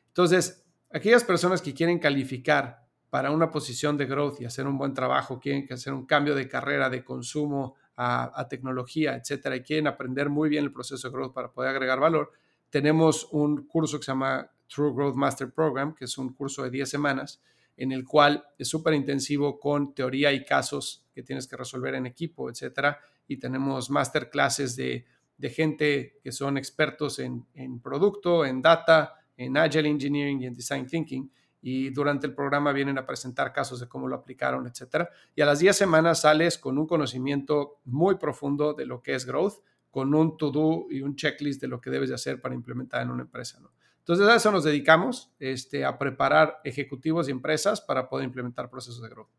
Entonces, 0.07 0.63
aquellas 0.93 1.25
personas 1.25 1.61
que 1.61 1.73
quieren 1.73 1.99
calificar 1.99 2.87
para 3.09 3.31
una 3.31 3.51
posición 3.51 3.97
de 3.97 4.05
growth 4.05 4.39
y 4.39 4.45
hacer 4.45 4.65
un 4.65 4.77
buen 4.77 4.93
trabajo, 4.93 5.41
quieren 5.41 5.67
hacer 5.69 5.91
un 5.91 6.05
cambio 6.05 6.35
de 6.35 6.47
carrera, 6.47 6.89
de 6.89 7.03
consumo 7.03 7.75
a, 7.97 8.47
tecnología, 8.49 9.17
etcétera, 9.17 9.57
y 9.57 9.61
quieren 9.61 9.87
aprender 9.87 10.29
muy 10.29 10.47
bien 10.47 10.63
el 10.63 10.71
proceso 10.71 11.09
de 11.09 11.13
growth 11.13 11.33
para 11.33 11.51
poder 11.51 11.71
agregar 11.71 11.99
valor, 11.99 12.31
tenemos 12.69 13.27
un 13.33 13.67
curso 13.67 13.99
que 13.99 14.05
se 14.05 14.13
llama 14.13 14.49
True 14.73 14.93
Growth 14.93 15.15
Master 15.15 15.51
Program, 15.51 15.93
que 15.93 16.05
es 16.05 16.17
un 16.17 16.33
curso 16.33 16.63
de 16.63 16.69
10 16.69 16.89
semanas, 16.89 17.41
en 17.75 17.91
el 17.91 18.05
cual 18.05 18.45
es 18.57 18.69
súper 18.69 18.93
intensivo 18.93 19.59
con 19.59 19.93
teoría 19.93 20.31
y 20.31 20.45
casos 20.45 21.05
que 21.13 21.23
tienes 21.23 21.45
que 21.45 21.57
resolver 21.57 21.95
en 21.95 22.05
equipo, 22.05 22.49
etcétera. 22.49 23.01
Y 23.27 23.37
tenemos 23.37 23.89
masterclasses 23.89 24.75
de, 24.75 25.05
de 25.37 25.49
gente 25.49 26.19
que 26.23 26.31
son 26.31 26.57
expertos 26.57 27.19
en, 27.19 27.45
en 27.53 27.79
producto, 27.79 28.45
en 28.45 28.61
data, 28.61 29.13
en 29.37 29.57
Agile 29.57 29.89
Engineering 29.89 30.41
y 30.41 30.45
en 30.47 30.53
Design 30.53 30.87
Thinking. 30.87 31.31
Y 31.61 31.89
durante 31.91 32.27
el 32.27 32.33
programa 32.33 32.73
vienen 32.73 32.97
a 32.97 33.05
presentar 33.05 33.53
casos 33.53 33.79
de 33.79 33.87
cómo 33.87 34.07
lo 34.07 34.15
aplicaron, 34.15 34.67
etcétera. 34.67 35.09
Y 35.35 35.41
a 35.41 35.45
las 35.45 35.59
10 35.59 35.75
semanas 35.75 36.21
sales 36.21 36.57
con 36.57 36.77
un 36.77 36.85
conocimiento 36.85 37.79
muy 37.85 38.15
profundo 38.15 38.73
de 38.73 38.85
lo 38.85 39.01
que 39.01 39.15
es 39.15 39.25
growth 39.25 39.63
con 39.93 40.15
un 40.15 40.37
to-do 40.37 40.87
y 40.89 41.01
un 41.01 41.15
checklist 41.15 41.61
de 41.61 41.67
lo 41.67 41.79
que 41.79 41.91
debes 41.91 42.09
de 42.09 42.15
hacer 42.15 42.41
para 42.41 42.55
implementar 42.55 43.03
en 43.03 43.11
una 43.11 43.21
empresa. 43.21 43.59
Entonces 43.99 44.27
a 44.27 44.35
eso 44.35 44.51
nos 44.51 44.63
dedicamos, 44.63 45.31
este, 45.37 45.85
a 45.85 45.99
preparar 45.99 46.59
ejecutivos 46.63 47.27
y 47.27 47.31
empresas 47.31 47.79
para 47.79 48.09
poder 48.09 48.25
implementar 48.25 48.71
procesos 48.71 49.03
de 49.03 49.09
growth. 49.09 49.29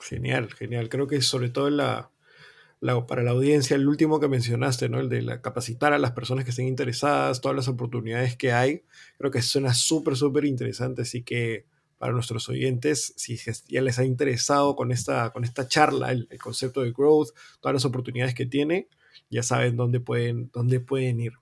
Genial, 0.00 0.54
genial. 0.54 0.88
Creo 0.88 1.08
que 1.08 1.20
sobre 1.20 1.50
todo 1.50 1.68
la, 1.68 2.12
para 3.06 3.22
la 3.22 3.32
audiencia, 3.32 3.76
el 3.76 3.88
último 3.88 4.20
que 4.20 4.28
mencionaste, 4.28 4.88
¿no? 4.88 5.00
el 5.00 5.08
de 5.08 5.40
capacitar 5.40 5.92
a 5.92 5.98
las 5.98 6.12
personas 6.12 6.44
que 6.44 6.50
estén 6.50 6.68
interesadas, 6.68 7.40
todas 7.40 7.56
las 7.56 7.68
oportunidades 7.68 8.36
que 8.36 8.52
hay, 8.52 8.82
creo 9.16 9.30
que 9.30 9.42
suena 9.42 9.74
súper, 9.74 10.16
súper 10.16 10.44
interesante. 10.44 11.02
Así 11.02 11.22
que 11.22 11.66
para 11.98 12.12
nuestros 12.12 12.48
oyentes, 12.48 13.14
si 13.16 13.36
ya 13.68 13.82
les 13.82 13.98
ha 13.98 14.04
interesado 14.04 14.76
con 14.76 14.92
esta, 14.92 15.30
con 15.30 15.44
esta 15.44 15.66
charla, 15.66 16.12
el, 16.12 16.28
el 16.30 16.38
concepto 16.38 16.82
de 16.82 16.92
growth, 16.92 17.30
todas 17.60 17.74
las 17.74 17.84
oportunidades 17.84 18.34
que 18.34 18.46
tiene, 18.46 18.88
ya 19.30 19.42
saben 19.42 19.76
dónde 19.76 20.00
pueden, 20.00 20.50
dónde 20.52 20.80
pueden 20.80 21.20
ir. 21.20 21.32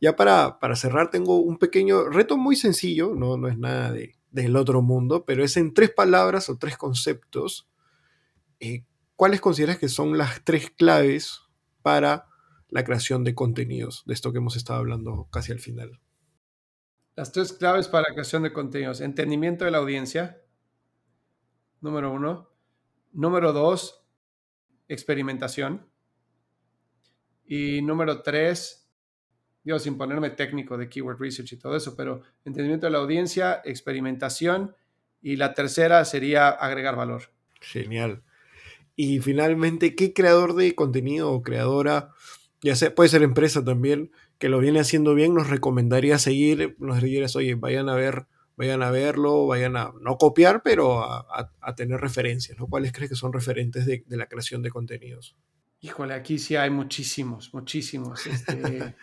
Ya 0.00 0.14
para, 0.16 0.58
para 0.58 0.76
cerrar, 0.76 1.10
tengo 1.10 1.40
un 1.40 1.58
pequeño 1.58 2.04
reto 2.10 2.36
muy 2.36 2.56
sencillo, 2.56 3.14
no, 3.14 3.38
no 3.38 3.48
es 3.48 3.56
nada 3.56 3.92
de, 3.92 4.14
del 4.30 4.56
otro 4.56 4.82
mundo, 4.82 5.24
pero 5.24 5.44
es 5.44 5.56
en 5.56 5.74
tres 5.74 5.90
palabras 5.90 6.48
o 6.48 6.58
tres 6.58 6.76
conceptos. 6.76 7.68
Eh, 8.60 8.84
¿Cuáles 9.20 9.42
consideras 9.42 9.76
que 9.76 9.90
son 9.90 10.16
las 10.16 10.42
tres 10.44 10.70
claves 10.70 11.42
para 11.82 12.30
la 12.70 12.84
creación 12.84 13.22
de 13.22 13.34
contenidos? 13.34 14.02
De 14.06 14.14
esto 14.14 14.32
que 14.32 14.38
hemos 14.38 14.56
estado 14.56 14.78
hablando 14.78 15.28
casi 15.30 15.52
al 15.52 15.58
final. 15.58 16.00
Las 17.16 17.30
tres 17.30 17.52
claves 17.52 17.86
para 17.86 18.08
la 18.08 18.14
creación 18.14 18.44
de 18.44 18.54
contenidos. 18.54 19.02
Entendimiento 19.02 19.66
de 19.66 19.72
la 19.72 19.76
audiencia, 19.76 20.40
número 21.82 22.10
uno. 22.10 22.48
Número 23.12 23.52
dos, 23.52 24.06
experimentación. 24.88 25.86
Y 27.44 27.82
número 27.82 28.22
tres, 28.22 28.90
digo, 29.64 29.78
sin 29.78 29.98
ponerme 29.98 30.30
técnico 30.30 30.78
de 30.78 30.88
keyword 30.88 31.20
research 31.20 31.52
y 31.52 31.58
todo 31.58 31.76
eso, 31.76 31.94
pero 31.94 32.22
entendimiento 32.46 32.86
de 32.86 32.92
la 32.92 33.00
audiencia, 33.00 33.60
experimentación 33.66 34.74
y 35.20 35.36
la 35.36 35.52
tercera 35.52 36.06
sería 36.06 36.48
agregar 36.48 36.96
valor. 36.96 37.24
Genial. 37.60 38.24
Y 39.02 39.20
finalmente, 39.20 39.94
¿qué 39.94 40.12
creador 40.12 40.54
de 40.54 40.74
contenido 40.74 41.32
o 41.32 41.40
creadora, 41.40 42.10
ya 42.60 42.76
sea, 42.76 42.94
puede 42.94 43.08
ser 43.08 43.22
empresa 43.22 43.64
también, 43.64 44.10
que 44.38 44.50
lo 44.50 44.58
viene 44.58 44.78
haciendo 44.78 45.14
bien, 45.14 45.32
nos 45.32 45.48
recomendaría 45.48 46.18
seguir? 46.18 46.76
Nos 46.78 47.00
dirías, 47.00 47.34
oye, 47.34 47.54
vayan 47.54 47.88
a 47.88 47.94
ver, 47.94 48.26
vayan 48.58 48.82
a 48.82 48.90
verlo, 48.90 49.46
vayan 49.46 49.78
a 49.78 49.94
no 50.02 50.18
copiar, 50.18 50.62
pero 50.62 51.02
a, 51.02 51.74
tener 51.76 51.98
referencias, 51.98 52.58
¿no? 52.58 52.66
¿Cuáles 52.66 52.92
crees 52.92 53.08
que 53.08 53.16
son 53.16 53.32
referentes 53.32 53.86
de 53.86 54.04
la 54.18 54.26
creación 54.26 54.60
de 54.60 54.68
contenidos? 54.68 55.34
Híjole, 55.80 56.12
aquí 56.12 56.38
sí 56.38 56.56
hay 56.56 56.68
muchísimos, 56.68 57.54
muchísimos. 57.54 58.26
Este, 58.26 58.52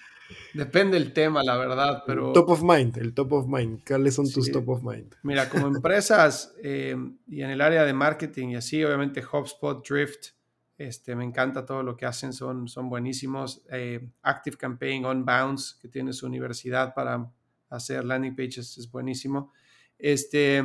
depende 0.53 0.97
el 0.97 1.13
tema, 1.13 1.43
la 1.43 1.57
verdad, 1.57 2.03
pero... 2.05 2.34
Top 2.34 2.49
of 2.49 2.63
mind, 2.63 2.97
el 2.97 3.13
top 3.13 3.34
of 3.34 3.47
mind. 3.47 3.82
¿Cuáles 3.86 4.15
son 4.15 4.32
tus 4.32 4.51
top 4.51 4.69
of 4.69 4.84
mind? 4.84 5.13
Mira, 5.23 5.49
como 5.49 5.67
empresas 5.75 6.55
eh, 6.61 6.95
y 7.28 7.41
en 7.41 7.49
el 7.49 7.61
área 7.61 7.84
de 7.86 7.93
marketing 7.93 8.49
y 8.49 8.55
así, 8.55 8.84
obviamente 8.84 9.23
HubSpot, 9.23 9.88
Drift, 9.88 10.38
este, 10.78 11.15
me 11.15 11.23
encanta 11.23 11.65
todo 11.65 11.82
lo 11.82 11.97
que 11.97 12.05
hacen, 12.05 12.34
son, 12.34 12.67
son 12.67 12.89
buenísimos. 12.89 13.63
Eh, 13.71 14.09
Active 14.21 14.57
Campaign, 14.57 15.05
Onbounds, 15.05 15.80
que 15.82 15.88
tiene 15.88 16.13
su 16.13 16.28
universidad 16.28 16.93
para 16.93 17.32
hacer 17.69 18.05
landing 18.05 18.36
pages, 18.36 18.78
es 18.78 18.89
buenísimo. 18.89 19.51
Este, 19.97 20.63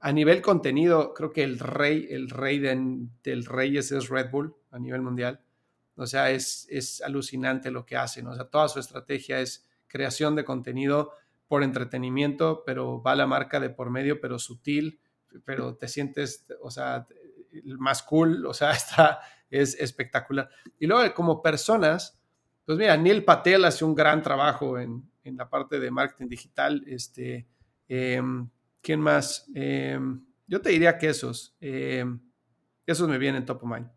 a 0.00 0.12
nivel 0.12 0.42
contenido, 0.42 1.14
creo 1.14 1.32
que 1.32 1.42
el 1.42 1.58
rey, 1.58 2.06
el 2.10 2.28
rey 2.28 2.58
del 2.58 3.44
rey 3.46 3.78
es 3.78 4.08
Red 4.08 4.30
Bull 4.30 4.54
a 4.70 4.78
nivel 4.78 5.00
mundial. 5.02 5.40
O 5.96 6.06
sea, 6.06 6.30
es, 6.30 6.66
es 6.70 7.00
alucinante 7.02 7.70
lo 7.70 7.86
que 7.86 7.96
hacen. 7.96 8.26
O 8.26 8.34
sea, 8.34 8.44
toda 8.44 8.68
su 8.68 8.78
estrategia 8.78 9.40
es 9.40 9.66
creación 9.86 10.36
de 10.36 10.44
contenido 10.44 11.12
por 11.48 11.62
entretenimiento, 11.62 12.62
pero 12.64 13.02
va 13.02 13.14
la 13.14 13.26
marca 13.26 13.60
de 13.60 13.70
por 13.70 13.90
medio, 13.90 14.20
pero 14.20 14.38
sutil, 14.38 15.00
pero 15.44 15.76
te 15.76 15.88
sientes, 15.88 16.46
o 16.60 16.70
sea, 16.70 17.06
más 17.78 18.02
cool, 18.02 18.44
o 18.46 18.54
sea, 18.54 18.70
está, 18.72 19.20
es 19.50 19.74
espectacular. 19.80 20.48
Y 20.78 20.86
luego, 20.86 21.14
como 21.14 21.42
personas, 21.42 22.18
pues 22.64 22.78
mira, 22.78 22.96
Neil 22.96 23.24
Patel 23.24 23.64
hace 23.64 23.84
un 23.84 23.94
gran 23.94 24.22
trabajo 24.22 24.78
en, 24.78 25.08
en 25.26 25.36
la 25.36 25.48
parte 25.48 25.78
de 25.78 25.90
marketing 25.90 26.28
digital. 26.28 26.82
Este, 26.86 27.46
em, 27.88 28.48
¿Quién 28.80 29.00
más? 29.00 29.46
Em, 29.54 30.24
yo 30.46 30.60
te 30.60 30.70
diría 30.70 30.98
que 30.98 31.08
esos. 31.08 31.56
Em, 31.60 32.20
esos 32.86 33.08
me 33.08 33.18
vienen 33.18 33.44
top 33.44 33.64
of 33.64 33.70
mind. 33.70 33.88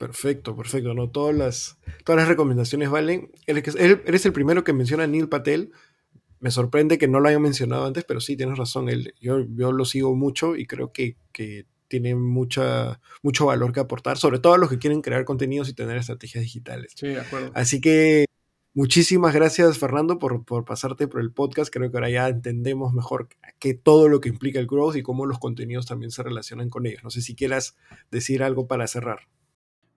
Perfecto, 0.00 0.56
perfecto. 0.56 0.94
No, 0.94 1.10
todas 1.10 1.36
las, 1.36 1.78
todas 2.06 2.22
las 2.22 2.28
recomendaciones 2.28 2.88
valen. 2.88 3.30
Eres, 3.46 4.24
el 4.24 4.32
primero 4.32 4.64
que 4.64 4.72
menciona 4.72 5.04
a 5.04 5.06
Neil 5.06 5.28
Patel. 5.28 5.72
Me 6.38 6.50
sorprende 6.50 6.96
que 6.96 7.06
no 7.06 7.20
lo 7.20 7.28
haya 7.28 7.38
mencionado 7.38 7.84
antes, 7.84 8.04
pero 8.04 8.18
sí, 8.18 8.34
tienes 8.34 8.56
razón. 8.56 8.88
Él, 8.88 9.12
yo, 9.20 9.44
yo 9.50 9.72
lo 9.72 9.84
sigo 9.84 10.16
mucho 10.16 10.56
y 10.56 10.64
creo 10.64 10.90
que, 10.90 11.18
tiene 11.86 12.14
mucha, 12.14 12.98
mucho 13.22 13.44
valor 13.44 13.74
que 13.74 13.80
aportar, 13.80 14.16
sobre 14.16 14.38
todo 14.38 14.54
a 14.54 14.58
los 14.58 14.70
que 14.70 14.78
quieren 14.78 15.02
crear 15.02 15.26
contenidos 15.26 15.68
y 15.68 15.74
tener 15.74 15.98
estrategias 15.98 16.44
digitales. 16.44 16.92
Sí, 16.96 17.08
de 17.08 17.20
acuerdo. 17.20 17.50
Así 17.54 17.82
que 17.82 18.24
muchísimas 18.72 19.34
gracias, 19.34 19.76
Fernando, 19.76 20.18
por, 20.18 20.46
por 20.46 20.64
pasarte 20.64 21.08
por 21.08 21.20
el 21.20 21.30
podcast. 21.30 21.70
Creo 21.70 21.90
que 21.90 21.98
ahora 21.98 22.08
ya 22.08 22.26
entendemos 22.28 22.94
mejor 22.94 23.28
que 23.58 23.74
todo 23.74 24.08
lo 24.08 24.20
que 24.22 24.30
implica 24.30 24.60
el 24.60 24.66
growth 24.66 24.96
y 24.96 25.02
cómo 25.02 25.26
los 25.26 25.38
contenidos 25.38 25.84
también 25.84 26.10
se 26.10 26.22
relacionan 26.22 26.70
con 26.70 26.86
ellos. 26.86 27.04
No 27.04 27.10
sé 27.10 27.20
si 27.20 27.34
quieras 27.34 27.76
decir 28.10 28.42
algo 28.42 28.66
para 28.66 28.86
cerrar 28.86 29.28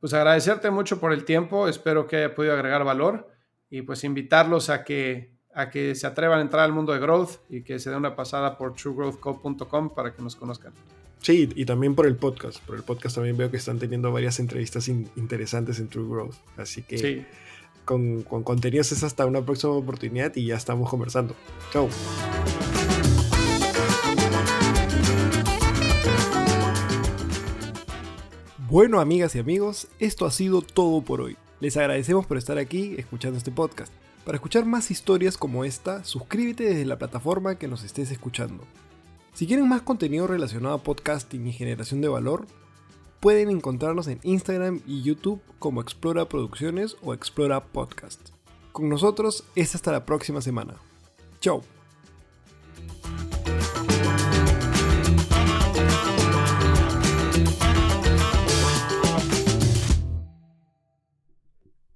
pues 0.03 0.13
agradecerte 0.13 0.69
mucho 0.69 0.99
por 0.99 1.13
el 1.13 1.23
tiempo, 1.23 1.69
espero 1.69 2.07
que 2.07 2.17
haya 2.17 2.35
podido 2.35 2.53
agregar 2.53 2.83
valor 2.83 3.31
y 3.69 3.83
pues 3.83 4.03
invitarlos 4.03 4.69
a 4.69 4.83
que, 4.83 5.31
a 5.53 5.69
que 5.69 5.95
se 5.95 6.05
atrevan 6.05 6.39
a 6.39 6.41
entrar 6.41 6.65
al 6.65 6.73
mundo 6.73 6.91
de 6.91 6.99
growth 6.99 7.37
y 7.47 7.61
que 7.63 7.79
se 7.79 7.89
den 7.89 7.99
una 7.99 8.13
pasada 8.13 8.57
por 8.57 8.73
truegrowthco.com 8.73 9.95
para 9.95 10.13
que 10.13 10.21
nos 10.21 10.35
conozcan. 10.35 10.73
Sí, 11.21 11.47
y 11.55 11.63
también 11.63 11.95
por 11.95 12.05
el 12.05 12.17
podcast. 12.17 12.59
Por 12.65 12.75
el 12.75 12.83
podcast 12.83 13.15
también 13.15 13.37
veo 13.37 13.49
que 13.49 13.55
están 13.55 13.79
teniendo 13.79 14.11
varias 14.11 14.41
entrevistas 14.41 14.89
interesantes 14.89 15.79
en 15.79 15.87
True 15.87 16.09
Growth. 16.09 16.35
Así 16.57 16.83
que 16.83 17.25
con, 17.85 18.23
con 18.23 18.43
contenidos 18.43 18.91
es 18.91 19.05
hasta 19.05 19.25
una 19.25 19.45
próxima 19.45 19.71
oportunidad 19.71 20.35
y 20.35 20.47
ya 20.47 20.57
estamos 20.57 20.89
conversando. 20.89 21.33
Chao. 21.71 21.87
Bueno, 28.73 28.99
amigas 28.99 29.35
y 29.35 29.39
amigos, 29.39 29.87
esto 29.99 30.25
ha 30.25 30.31
sido 30.31 30.63
todo 30.63 31.03
por 31.03 31.21
hoy. 31.21 31.37
Les 31.59 31.77
agradecemos 31.77 32.25
por 32.25 32.37
estar 32.39 32.57
aquí 32.57 32.95
escuchando 32.97 33.37
este 33.37 33.51
podcast. 33.51 33.93
Para 34.25 34.37
escuchar 34.37 34.65
más 34.65 34.89
historias 34.89 35.37
como 35.37 35.63
esta, 35.63 36.03
suscríbete 36.03 36.63
desde 36.63 36.85
la 36.85 36.97
plataforma 36.97 37.59
que 37.59 37.67
nos 37.67 37.83
estés 37.83 38.09
escuchando. 38.09 38.63
Si 39.35 39.45
quieren 39.45 39.69
más 39.69 39.83
contenido 39.83 40.25
relacionado 40.25 40.73
a 40.73 40.81
podcasting 40.81 41.45
y 41.45 41.53
generación 41.53 42.01
de 42.01 42.07
valor, 42.07 42.47
pueden 43.19 43.51
encontrarnos 43.51 44.07
en 44.07 44.19
Instagram 44.23 44.81
y 44.87 45.03
YouTube 45.03 45.39
como 45.59 45.79
Explora 45.79 46.27
Producciones 46.27 46.97
o 47.03 47.13
Explora 47.13 47.63
Podcast. 47.63 48.29
Con 48.71 48.89
nosotros 48.89 49.43
es 49.55 49.75
hasta 49.75 49.91
la 49.91 50.03
próxima 50.03 50.41
semana. 50.41 50.77
Chao. 51.41 51.61